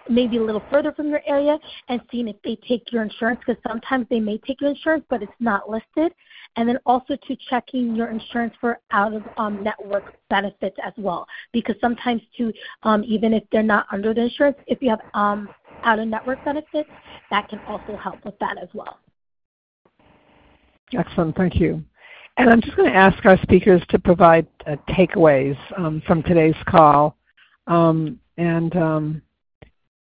maybe 0.09 0.37
a 0.37 0.43
little 0.43 0.63
further 0.71 0.93
from 0.93 1.09
your 1.09 1.23
area 1.27 1.59
and 1.89 2.01
seeing 2.11 2.29
if 2.29 2.37
they 2.43 2.57
take 2.67 2.93
your 2.93 3.03
insurance 3.03 3.41
because 3.47 3.63
sometimes 3.67 4.07
they 4.11 4.21
may 4.21 4.39
take 4.39 4.61
your 4.61 4.71
insurance 4.71 5.05
but 5.09 5.23
it's 5.23 5.33
not 5.41 5.69
listed. 5.69 6.13
And 6.57 6.69
then 6.69 6.79
also 6.87 7.17
to 7.17 7.37
checking 7.49 7.95
your 7.95 8.09
insurance 8.09 8.55
for 8.61 8.79
out 8.91 9.13
of 9.13 9.23
um, 9.37 9.63
network 9.63 10.15
benefits 10.31 10.77
as 10.85 10.93
well 10.97 11.27
because 11.53 11.77
sometimes 11.81 12.23
too 12.37 12.53
um, 12.83 13.05
even 13.05 13.33
if 13.33 13.45
they're 13.53 13.63
not 13.63 13.87
under 13.93 14.15
the 14.15 14.23
insurance 14.23 14.57
if 14.67 14.83
you 14.83 14.91
have 14.91 15.01
um, 15.15 15.49
out 15.85 15.99
of 15.99 16.09
network 16.09 16.45
benefits 16.45 16.91
that 17.31 17.49
can 17.49 17.61
also 17.61 17.97
help 17.97 18.25
with 18.25 18.39
that 18.39 18.57
as 18.59 18.69
well. 18.75 18.99
Excellent. 20.97 21.37
Thank 21.37 21.57
you. 21.57 21.85
And 22.39 22.51
i'm 22.51 22.61
just 22.61 22.77
going 22.77 22.91
to 22.91 22.97
ask 22.97 23.25
our 23.27 23.37
speakers 23.43 23.83
to 23.91 23.99
provide 23.99 24.47
uh, 24.67 24.77
takeaways 24.91 25.57
um, 25.77 26.01
from 26.07 26.23
today's 26.23 26.55
call. 26.67 27.17
Um, 27.67 28.19
and 28.39 28.75
um, 28.77 29.23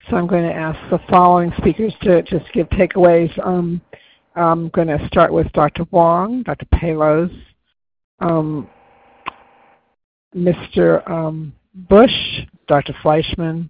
so 0.10 0.18
I'm 0.18 0.28
going 0.28 0.44
to 0.44 0.54
ask 0.54 0.80
the 0.90 1.00
following 1.10 1.52
speakers 1.58 1.94
to 2.02 2.22
just 2.24 2.46
give 2.54 2.68
takeaways. 2.70 3.32
Um, 3.46 3.82
I'm 4.36 4.70
going 4.70 4.88
to 4.88 5.06
start 5.08 5.32
with 5.32 5.52
Dr. 5.54 5.86
Wong, 5.92 6.44
Dr. 6.44 6.66
Palos, 6.74 7.30
um, 8.20 8.70
Mr. 10.36 11.10
Um, 11.10 11.54
Bush, 11.74 12.12
Dr. 12.68 12.94
Fleischman, 13.04 13.70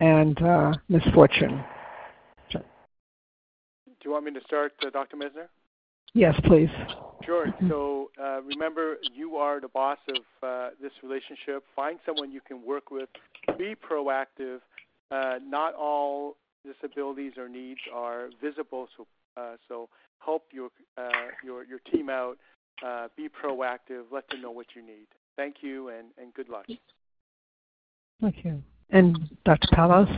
and 0.00 0.40
uh, 0.42 0.72
Ms. 0.88 1.02
Fortune. 1.12 1.64
Do 2.50 2.60
you 4.04 4.12
want 4.12 4.26
me 4.26 4.32
to 4.32 4.40
start, 4.46 4.72
uh, 4.86 4.90
Dr. 4.90 5.16
Messner? 5.16 5.48
Yes, 6.14 6.38
please. 6.44 6.70
Sure. 7.24 7.46
So 7.68 8.10
uh, 8.22 8.40
remember, 8.42 8.96
you 9.12 9.36
are 9.36 9.60
the 9.60 9.68
boss 9.68 9.98
of 10.08 10.22
uh, 10.42 10.70
this 10.80 10.92
relationship. 11.02 11.64
Find 11.74 11.98
someone 12.06 12.30
you 12.30 12.40
can 12.40 12.64
work 12.64 12.90
with. 12.90 13.08
Be 13.58 13.74
proactive 13.74 14.60
uh, 15.10 15.38
not 15.44 15.74
all 15.74 16.36
disabilities 16.64 17.32
or 17.36 17.48
needs 17.48 17.80
are 17.92 18.28
visible. 18.42 18.88
So, 18.96 19.06
uh, 19.36 19.56
so 19.68 19.88
help 20.18 20.44
your 20.52 20.68
uh, 20.96 21.28
your 21.44 21.64
your 21.64 21.78
team 21.92 22.10
out. 22.10 22.38
Uh, 22.84 23.08
be 23.16 23.28
proactive. 23.28 24.04
Let 24.12 24.28
them 24.28 24.42
know 24.42 24.52
what 24.52 24.66
you 24.76 24.82
need. 24.82 25.06
Thank 25.36 25.56
you, 25.62 25.88
and, 25.88 26.08
and 26.20 26.32
good 26.34 26.48
luck. 26.48 26.66
Thank 28.20 28.44
you. 28.44 28.62
And 28.90 29.18
Dr. 29.44 29.68
Palos. 29.72 30.08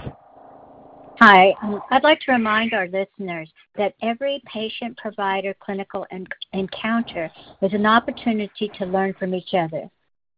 Hi. 1.20 1.54
Um, 1.62 1.82
I'd 1.90 2.02
like 2.02 2.20
to 2.20 2.32
remind 2.32 2.72
our 2.72 2.88
listeners 2.88 3.50
that 3.76 3.94
every 4.02 4.42
patient 4.46 4.96
provider 4.96 5.54
clinical 5.60 6.06
en- 6.10 6.26
encounter 6.54 7.30
is 7.60 7.74
an 7.74 7.84
opportunity 7.84 8.70
to 8.78 8.86
learn 8.86 9.14
from 9.18 9.34
each 9.34 9.52
other. 9.52 9.90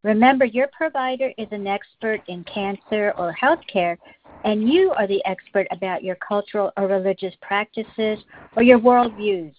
Remember, 0.02 0.44
your 0.44 0.68
provider 0.76 1.32
is 1.38 1.46
an 1.52 1.66
expert 1.66 2.20
in 2.26 2.42
cancer 2.44 3.12
or 3.16 3.34
healthcare, 3.40 3.96
and 4.44 4.68
you 4.68 4.90
are 4.92 5.06
the 5.06 5.24
expert 5.24 5.66
about 5.70 6.02
your 6.02 6.16
cultural 6.16 6.72
or 6.76 6.88
religious 6.88 7.34
practices 7.40 8.18
or 8.56 8.62
your 8.62 8.78
worldviews. 8.78 9.54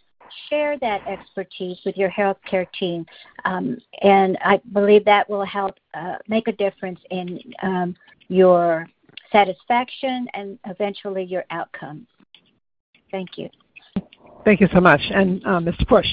share 0.50 0.80
that 0.80 1.08
expertise 1.08 1.78
with 1.86 1.96
your 1.96 2.10
healthcare 2.10 2.66
team, 2.80 3.06
um, 3.46 3.78
and 4.02 4.36
I 4.44 4.60
believe 4.72 5.06
that 5.06 5.30
will 5.30 5.46
help 5.46 5.76
uh, 5.94 6.16
make 6.28 6.48
a 6.48 6.52
difference 6.54 7.00
in 7.12 7.40
um, 7.62 7.96
your 8.30 8.88
satisfaction 9.32 10.28
and 10.34 10.58
eventually 10.66 11.24
your 11.24 11.46
outcomes. 11.52 12.08
Thank 13.12 13.38
you. 13.38 13.48
Thank 14.44 14.60
you 14.60 14.68
so 14.74 14.82
much. 14.82 15.02
And 15.14 15.46
uh, 15.46 15.60
Mr. 15.60 15.88
Bush. 15.88 16.08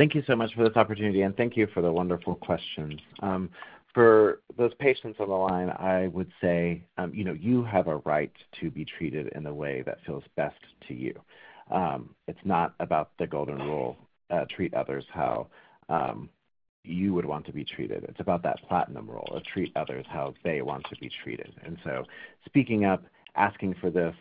Thank 0.00 0.14
you 0.14 0.22
so 0.26 0.34
much 0.34 0.54
for 0.54 0.66
this 0.66 0.78
opportunity, 0.78 1.20
and 1.20 1.36
thank 1.36 1.58
you 1.58 1.66
for 1.74 1.82
the 1.82 1.92
wonderful 1.92 2.34
questions. 2.34 2.98
Um, 3.20 3.50
for 3.92 4.40
those 4.56 4.72
patients 4.78 5.18
on 5.20 5.28
the 5.28 5.34
line, 5.34 5.68
I 5.68 6.06
would 6.06 6.32
say, 6.40 6.82
um, 6.96 7.12
you 7.14 7.22
know, 7.22 7.34
you 7.34 7.62
have 7.64 7.86
a 7.86 7.96
right 7.96 8.32
to 8.62 8.70
be 8.70 8.86
treated 8.86 9.26
in 9.34 9.44
the 9.44 9.52
way 9.52 9.82
that 9.82 9.98
feels 10.06 10.24
best 10.38 10.56
to 10.88 10.94
you. 10.94 11.20
Um, 11.70 12.14
it's 12.26 12.40
not 12.44 12.72
about 12.80 13.10
the 13.18 13.26
golden 13.26 13.58
rule, 13.58 13.98
uh, 14.30 14.46
treat 14.48 14.72
others 14.72 15.04
how 15.12 15.48
you 16.82 17.12
would 17.12 17.26
want 17.26 17.44
to 17.44 17.52
be 17.52 17.62
treated. 17.62 18.04
It's 18.04 18.20
about 18.20 18.42
that 18.44 18.56
platinum 18.66 19.06
rule 19.06 19.30
of 19.34 19.44
treat 19.44 19.70
others 19.76 20.06
how 20.08 20.32
they 20.44 20.62
want 20.62 20.86
to 20.88 20.96
be 20.96 21.10
treated. 21.22 21.52
And 21.62 21.76
so 21.84 22.04
speaking 22.46 22.86
up, 22.86 23.04
asking 23.36 23.74
for 23.82 23.90
this, 23.90 24.14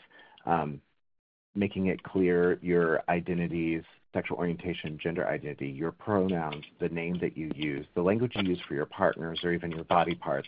making 1.55 1.86
it 1.86 2.03
clear 2.03 2.59
your 2.61 3.01
identities, 3.07 3.84
sexual 4.14 4.38
orientation, 4.38 4.97
gender 5.01 5.28
identity, 5.28 5.68
your 5.68 5.91
pronouns, 5.91 6.64
the 6.80 6.89
name 6.89 7.18
that 7.20 7.38
you 7.38 7.51
use, 7.55 7.86
the 7.95 8.01
language 8.01 8.34
you 8.36 8.43
use 8.43 8.60
for 8.68 8.74
your 8.74 8.86
partners, 8.86 9.39
or 9.43 9.53
even 9.53 9.72
your 9.72 9.84
body 9.86 10.16
parts 10.16 10.47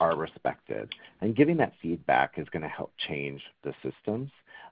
are 0.00 0.16
respected. 0.16 0.92
And 1.20 1.36
giving 1.36 1.56
that 1.58 1.72
feedback 1.80 2.34
is 2.36 2.48
going 2.50 2.62
to 2.62 2.68
help 2.68 2.92
change 3.08 3.42
the 3.62 3.72
systems. 3.82 4.30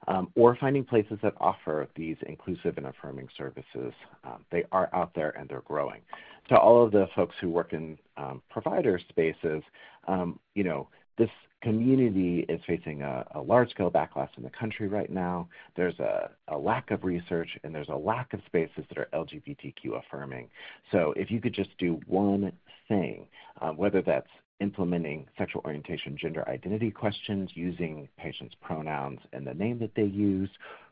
Um, 0.08 0.32
or 0.34 0.56
finding 0.56 0.84
places 0.84 1.20
that 1.22 1.34
offer 1.38 1.86
these 1.94 2.16
inclusive 2.26 2.76
and 2.76 2.86
affirming 2.86 3.28
services. 3.38 3.92
Um, 4.24 4.44
they 4.50 4.64
are 4.72 4.90
out 4.92 5.12
there 5.14 5.30
and 5.38 5.48
they're 5.48 5.60
growing. 5.60 6.00
To 6.48 6.58
all 6.58 6.84
of 6.84 6.90
the 6.90 7.06
folks 7.14 7.36
who 7.40 7.48
work 7.48 7.72
in 7.72 7.96
um, 8.16 8.42
provider 8.50 8.98
spaces, 9.10 9.62
um, 10.08 10.40
you 10.54 10.64
know, 10.64 10.88
this 11.18 11.30
community 11.62 12.44
is 12.48 12.60
facing 12.66 13.02
a, 13.02 13.24
a 13.34 13.40
large-scale 13.40 13.90
backlash 13.90 14.28
in 14.36 14.42
the 14.42 14.50
country 14.50 14.88
right 14.88 15.10
now. 15.10 15.48
There's 15.76 15.98
a, 16.00 16.30
a, 16.48 16.58
lack 16.58 16.90
of 16.90 17.04
research 17.04 17.48
and 17.62 17.74
there's 17.74 17.88
a 17.88 17.96
lack 17.96 18.34
of 18.34 18.40
spaces 18.46 18.84
that 18.88 18.98
are 18.98 19.08
LGBTQ 19.14 19.98
affirming. 19.98 20.48
So 20.90 21.14
if 21.16 21.30
you 21.30 21.40
could 21.40 21.54
just 21.54 21.70
do 21.78 22.00
one 22.06 22.52
thing, 22.88 23.26
um, 23.60 23.76
whether 23.76 24.02
that's 24.02 24.28
implementing 24.60 25.26
sexual 25.38 25.62
orientation, 25.64 26.16
gender 26.20 26.48
identity 26.48 26.90
questions, 26.90 27.50
using 27.54 28.08
patients' 28.18 28.54
pronouns 28.60 29.20
and 29.32 29.46
the 29.46 29.54
name 29.54 29.78
that 29.78 29.94
they 29.94 30.04
use, 30.04 30.50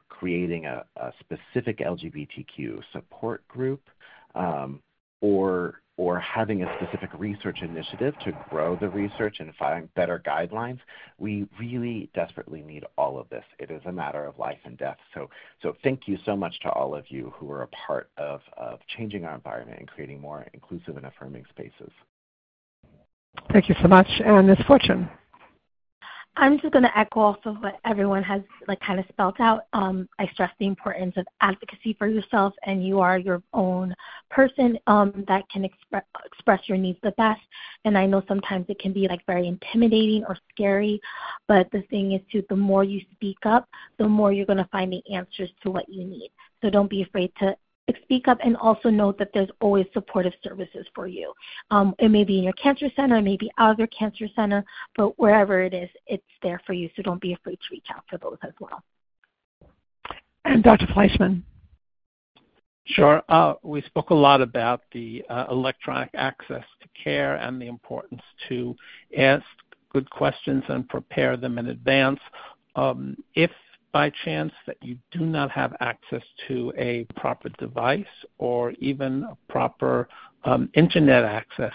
creating 0.08 0.66
a, 0.66 0.84
a 0.96 1.12
specific 1.20 1.78
LGBTQ 1.78 2.80
support 2.92 3.46
group, 3.48 3.82
um, 4.34 4.80
or 5.20 5.80
or 6.00 6.18
having 6.18 6.62
a 6.62 6.76
specific 6.80 7.10
research 7.18 7.58
initiative 7.60 8.14
to 8.24 8.32
grow 8.48 8.74
the 8.74 8.88
research 8.88 9.36
and 9.38 9.54
find 9.56 9.92
better 9.92 10.22
guidelines. 10.26 10.78
We 11.18 11.46
really 11.58 12.08
desperately 12.14 12.62
need 12.62 12.84
all 12.96 13.18
of 13.18 13.28
this. 13.28 13.44
It 13.58 13.70
is 13.70 13.82
a 13.84 13.92
matter 13.92 14.24
of 14.24 14.38
life 14.38 14.56
and 14.64 14.78
death. 14.78 14.96
So, 15.12 15.28
so 15.60 15.76
thank 15.84 16.08
you 16.08 16.16
so 16.24 16.34
much 16.34 16.58
to 16.60 16.70
all 16.70 16.94
of 16.94 17.04
you 17.10 17.34
who 17.36 17.50
are 17.50 17.64
a 17.64 17.68
part 17.86 18.08
of, 18.16 18.40
of 18.56 18.78
changing 18.96 19.26
our 19.26 19.34
environment 19.34 19.78
and 19.78 19.88
creating 19.88 20.22
more 20.22 20.46
inclusive 20.54 20.96
and 20.96 21.04
affirming 21.04 21.44
spaces. 21.50 21.92
Thank 23.52 23.68
you 23.68 23.74
so 23.82 23.88
much. 23.88 24.08
And 24.24 24.46
Ms. 24.46 24.56
Fortune. 24.66 25.06
I'm 26.37 26.59
just 26.61 26.72
going 26.72 26.85
to 26.85 26.99
echo 26.99 27.20
off 27.20 27.39
of 27.45 27.57
what 27.57 27.81
everyone 27.85 28.22
has 28.22 28.43
like 28.68 28.81
kind 28.81 29.01
of 29.01 29.07
spelled 29.09 29.37
out. 29.41 29.64
Um, 29.72 30.09
I 30.18 30.26
stress 30.28 30.51
the 30.59 30.66
importance 30.66 31.14
of 31.16 31.26
advocacy 31.41 31.95
for 31.99 32.07
yourself, 32.07 32.55
and 32.64 32.87
you 32.87 33.01
are 33.01 33.18
your 33.18 33.43
own 33.53 33.95
person 34.31 34.78
um, 34.87 35.24
that 35.28 35.49
can 35.51 35.68
expre- 35.68 36.03
express 36.24 36.61
your 36.68 36.78
needs 36.78 36.99
the 37.03 37.11
best. 37.12 37.41
And 37.85 37.99
I 37.99 38.07
know 38.07 38.22
sometimes 38.28 38.66
it 38.68 38.78
can 38.78 38.93
be 38.93 39.09
like 39.09 39.26
very 39.26 39.49
intimidating 39.49 40.24
or 40.28 40.39
scary, 40.53 41.01
but 41.49 41.70
the 41.72 41.83
thing 41.91 42.12
is, 42.12 42.20
too, 42.31 42.45
the 42.49 42.57
more 42.57 42.85
you 42.85 43.01
speak 43.12 43.39
up, 43.45 43.68
the 43.99 44.09
more 44.09 44.33
you're 44.33 44.47
going 44.47 44.57
to 44.59 44.68
find 44.70 44.93
the 44.93 45.03
answers 45.12 45.51
to 45.62 45.70
what 45.70 45.89
you 45.89 46.05
need. 46.05 46.31
So 46.62 46.70
don't 46.70 46.91
be 46.91 47.03
afraid 47.03 47.33
to 47.41 47.57
speak 48.03 48.28
up 48.28 48.38
and 48.45 48.57
also 48.57 48.91
know 48.91 49.12
that 49.18 49.30
there's 49.32 49.49
always 49.61 49.86
supportive 49.93 50.32
services 50.43 50.86
for 50.95 51.07
you. 51.07 51.32
Um, 51.70 51.95
it 51.99 52.11
may 52.11 52.24
be 52.24 52.38
in 52.38 52.45
your 52.45 52.53
cancer 52.55 52.88
center, 52.95 53.16
it 53.16 53.22
may 53.22 53.36
be 53.36 53.51
out 53.59 53.72
of 53.72 53.78
your 53.78 53.88
cancer 53.88 54.26
center, 54.34 54.64
but 54.97 55.18
wherever 55.18 55.62
it 55.62 55.74
is, 55.74 55.88
it's 56.07 56.22
there 56.43 56.61
for 56.66 56.72
you. 56.72 56.88
So 56.97 57.03
don't 57.03 57.20
be 57.20 57.32
afraid 57.32 57.57
to 57.57 57.66
reach 57.70 57.86
out 57.95 58.05
for 58.09 58.18
those 58.18 58.38
as 58.43 58.53
well. 58.61 58.82
And 60.45 60.62
Dr. 60.62 60.86
Fleischman. 60.86 61.43
Sure. 62.86 63.22
Uh, 63.28 63.55
we 63.62 63.82
spoke 63.82 64.11
a 64.11 64.14
lot 64.14 64.41
about 64.41 64.82
the 64.93 65.22
uh, 65.28 65.47
electronic 65.51 66.11
access 66.14 66.64
to 66.82 66.88
care 67.03 67.36
and 67.36 67.61
the 67.61 67.66
importance 67.66 68.22
to 68.49 68.74
ask 69.16 69.45
good 69.93 70.09
questions 70.11 70.64
and 70.68 70.88
prepare 70.88 71.36
them 71.36 71.59
in 71.59 71.68
advance. 71.68 72.18
Um, 72.74 73.16
if 73.34 73.51
by 73.93 74.11
chance 74.24 74.53
that 74.66 74.76
you 74.82 74.97
do 75.11 75.20
not 75.20 75.51
have 75.51 75.74
access 75.80 76.22
to 76.49 76.72
a 76.76 77.07
proper 77.16 77.49
device 77.59 78.05
or 78.38 78.72
even 78.78 79.24
a 79.24 79.36
proper 79.53 80.09
um, 80.45 80.70
internet 80.74 81.24
access, 81.24 81.72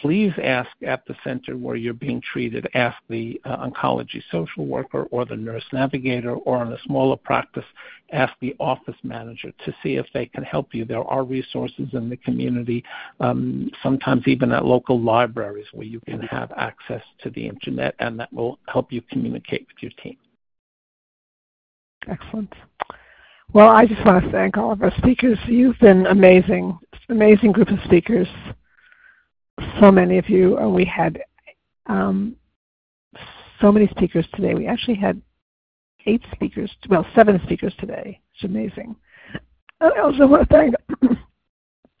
please 0.00 0.32
ask 0.42 0.70
at 0.86 1.04
the 1.06 1.14
center 1.24 1.56
where 1.56 1.76
you're 1.76 1.92
being 1.94 2.22
treated, 2.32 2.68
ask 2.74 2.96
the 3.08 3.40
uh, 3.44 3.68
oncology 3.68 4.22
social 4.30 4.66
worker 4.66 5.04
or 5.10 5.24
the 5.24 5.36
nurse 5.36 5.64
navigator, 5.72 6.34
or 6.34 6.62
in 6.62 6.72
a 6.72 6.78
smaller 6.84 7.16
practice, 7.16 7.64
ask 8.12 8.32
the 8.40 8.54
office 8.60 8.96
manager 9.02 9.52
to 9.64 9.74
see 9.82 9.96
if 9.96 10.06
they 10.14 10.26
can 10.26 10.44
help 10.44 10.74
you. 10.74 10.84
There 10.84 11.04
are 11.04 11.24
resources 11.24 11.88
in 11.92 12.08
the 12.08 12.16
community, 12.16 12.84
um, 13.20 13.70
sometimes 13.82 14.22
even 14.26 14.52
at 14.52 14.64
local 14.64 15.00
libraries, 15.00 15.66
where 15.72 15.86
you 15.86 16.00
can 16.00 16.20
have 16.22 16.52
access 16.56 17.02
to 17.22 17.30
the 17.30 17.46
internet, 17.46 17.94
and 17.98 18.18
that 18.20 18.32
will 18.32 18.58
help 18.68 18.92
you 18.92 19.02
communicate 19.10 19.66
with 19.68 19.82
your 19.82 19.92
team. 20.02 20.16
Excellent. 22.06 22.52
Well, 23.52 23.68
I 23.68 23.86
just 23.86 24.04
want 24.04 24.24
to 24.24 24.30
thank 24.30 24.56
all 24.56 24.72
of 24.72 24.82
our 24.82 24.92
speakers. 24.98 25.38
You've 25.46 25.78
been 25.78 26.06
amazing, 26.06 26.78
amazing 27.08 27.52
group 27.52 27.68
of 27.68 27.78
speakers. 27.84 28.28
So 29.80 29.90
many 29.90 30.18
of 30.18 30.28
you. 30.28 30.58
Uh, 30.58 30.68
we 30.68 30.84
had 30.84 31.20
um, 31.86 32.36
so 33.60 33.72
many 33.72 33.88
speakers 33.88 34.26
today. 34.34 34.54
We 34.54 34.66
actually 34.66 34.96
had 34.96 35.20
eight 36.06 36.22
speakers, 36.32 36.70
well, 36.88 37.06
seven 37.14 37.40
speakers 37.44 37.74
today. 37.78 38.20
It's 38.34 38.44
amazing. 38.44 38.94
I 39.80 39.90
also 40.00 40.26
want 40.26 40.48
to 40.48 40.54
thank 40.54 40.74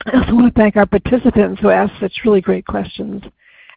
I 0.06 0.18
also 0.18 0.34
want 0.34 0.54
to 0.54 0.60
thank 0.60 0.76
our 0.76 0.86
participants 0.86 1.60
who 1.60 1.70
asked 1.70 2.00
such 2.00 2.12
really 2.24 2.40
great 2.40 2.66
questions. 2.66 3.22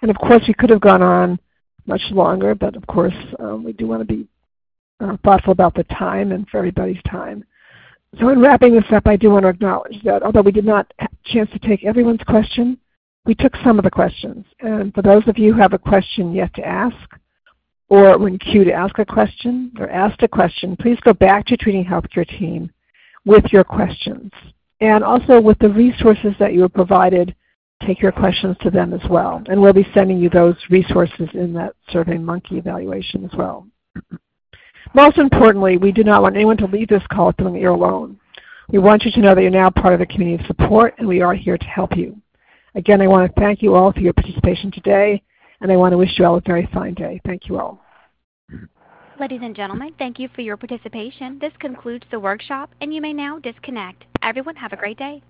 And 0.01 0.11
of 0.11 0.17
course, 0.17 0.43
we 0.47 0.53
could 0.53 0.69
have 0.69 0.81
gone 0.81 1.01
on 1.01 1.39
much 1.85 2.01
longer, 2.11 2.55
but 2.55 2.75
of 2.75 2.85
course, 2.87 3.13
um, 3.39 3.63
we 3.63 3.73
do 3.73 3.87
want 3.87 4.01
to 4.01 4.05
be 4.05 4.27
uh, 5.01 5.17
thoughtful 5.23 5.51
about 5.51 5.73
the 5.73 5.83
time 5.85 6.31
and 6.31 6.47
for 6.49 6.57
everybody's 6.57 7.01
time. 7.09 7.43
So 8.19 8.29
in 8.29 8.39
wrapping 8.39 8.75
this 8.75 8.91
up, 8.91 9.07
I 9.07 9.15
do 9.15 9.29
want 9.29 9.43
to 9.43 9.49
acknowledge 9.49 10.01
that 10.03 10.21
although 10.21 10.41
we 10.41 10.51
did 10.51 10.65
not 10.65 10.91
have 10.99 11.11
a 11.11 11.29
chance 11.33 11.49
to 11.51 11.59
take 11.59 11.85
everyone's 11.85 12.23
question, 12.27 12.77
we 13.25 13.35
took 13.35 13.55
some 13.63 13.77
of 13.77 13.85
the 13.85 13.91
questions. 13.91 14.45
And 14.59 14.93
for 14.93 15.01
those 15.01 15.27
of 15.27 15.37
you 15.37 15.53
who 15.53 15.61
have 15.61 15.73
a 15.73 15.79
question 15.79 16.33
yet 16.33 16.53
to 16.55 16.65
ask, 16.65 16.95
or 17.89 18.17
when 18.17 18.37
queued 18.37 18.67
to 18.67 18.73
ask 18.73 18.97
a 18.99 19.05
question 19.05 19.71
or 19.79 19.89
asked 19.89 20.23
a 20.23 20.27
question, 20.27 20.75
please 20.77 20.97
go 21.01 21.13
back 21.13 21.45
to 21.47 21.57
treating 21.57 21.85
healthcare 21.85 22.27
team 22.27 22.71
with 23.25 23.45
your 23.51 23.63
questions. 23.63 24.31
And 24.79 25.03
also 25.03 25.39
with 25.39 25.59
the 25.59 25.69
resources 25.69 26.33
that 26.39 26.53
you 26.53 26.61
were 26.61 26.69
provided, 26.69 27.35
take 27.85 28.01
your 28.01 28.11
questions 28.11 28.57
to 28.61 28.71
them 28.71 28.93
as 28.93 29.09
well. 29.09 29.41
And 29.47 29.61
we'll 29.61 29.73
be 29.73 29.87
sending 29.93 30.19
you 30.19 30.29
those 30.29 30.55
resources 30.69 31.29
in 31.33 31.53
that 31.53 31.75
SurveyMonkey 31.93 32.53
evaluation 32.53 33.25
as 33.25 33.31
well. 33.37 33.67
Most 34.93 35.17
importantly, 35.17 35.77
we 35.77 35.91
do 35.91 36.03
not 36.03 36.21
want 36.21 36.35
anyone 36.35 36.57
to 36.57 36.65
leave 36.65 36.87
this 36.87 37.03
call 37.11 37.33
feeling 37.33 37.55
you're 37.55 37.71
alone. 37.71 38.19
We 38.69 38.79
want 38.79 39.03
you 39.03 39.11
to 39.11 39.19
know 39.19 39.35
that 39.35 39.41
you're 39.41 39.51
now 39.51 39.69
part 39.69 39.93
of 39.93 39.99
the 39.99 40.05
community 40.05 40.43
of 40.43 40.47
support, 40.47 40.95
and 40.97 41.07
we 41.07 41.21
are 41.21 41.33
here 41.33 41.57
to 41.57 41.65
help 41.65 41.95
you. 41.95 42.19
Again, 42.75 43.01
I 43.01 43.07
want 43.07 43.33
to 43.33 43.41
thank 43.41 43.61
you 43.61 43.75
all 43.75 43.91
for 43.91 43.99
your 43.99 44.13
participation 44.13 44.71
today, 44.71 45.21
and 45.59 45.71
I 45.71 45.75
want 45.75 45.91
to 45.91 45.97
wish 45.97 46.17
you 46.17 46.25
all 46.25 46.37
a 46.37 46.41
very 46.41 46.69
fine 46.73 46.93
day. 46.93 47.19
Thank 47.25 47.47
you 47.47 47.59
all. 47.59 47.81
Ladies 49.19 49.41
and 49.43 49.55
gentlemen, 49.55 49.93
thank 49.99 50.19
you 50.19 50.29
for 50.33 50.41
your 50.41 50.57
participation. 50.57 51.37
This 51.39 51.53
concludes 51.59 52.05
the 52.09 52.19
workshop, 52.19 52.71
and 52.81 52.93
you 52.93 53.01
may 53.01 53.13
now 53.13 53.39
disconnect. 53.39 54.05
Everyone 54.23 54.55
have 54.55 54.73
a 54.73 54.77
great 54.77 54.97
day. 54.97 55.21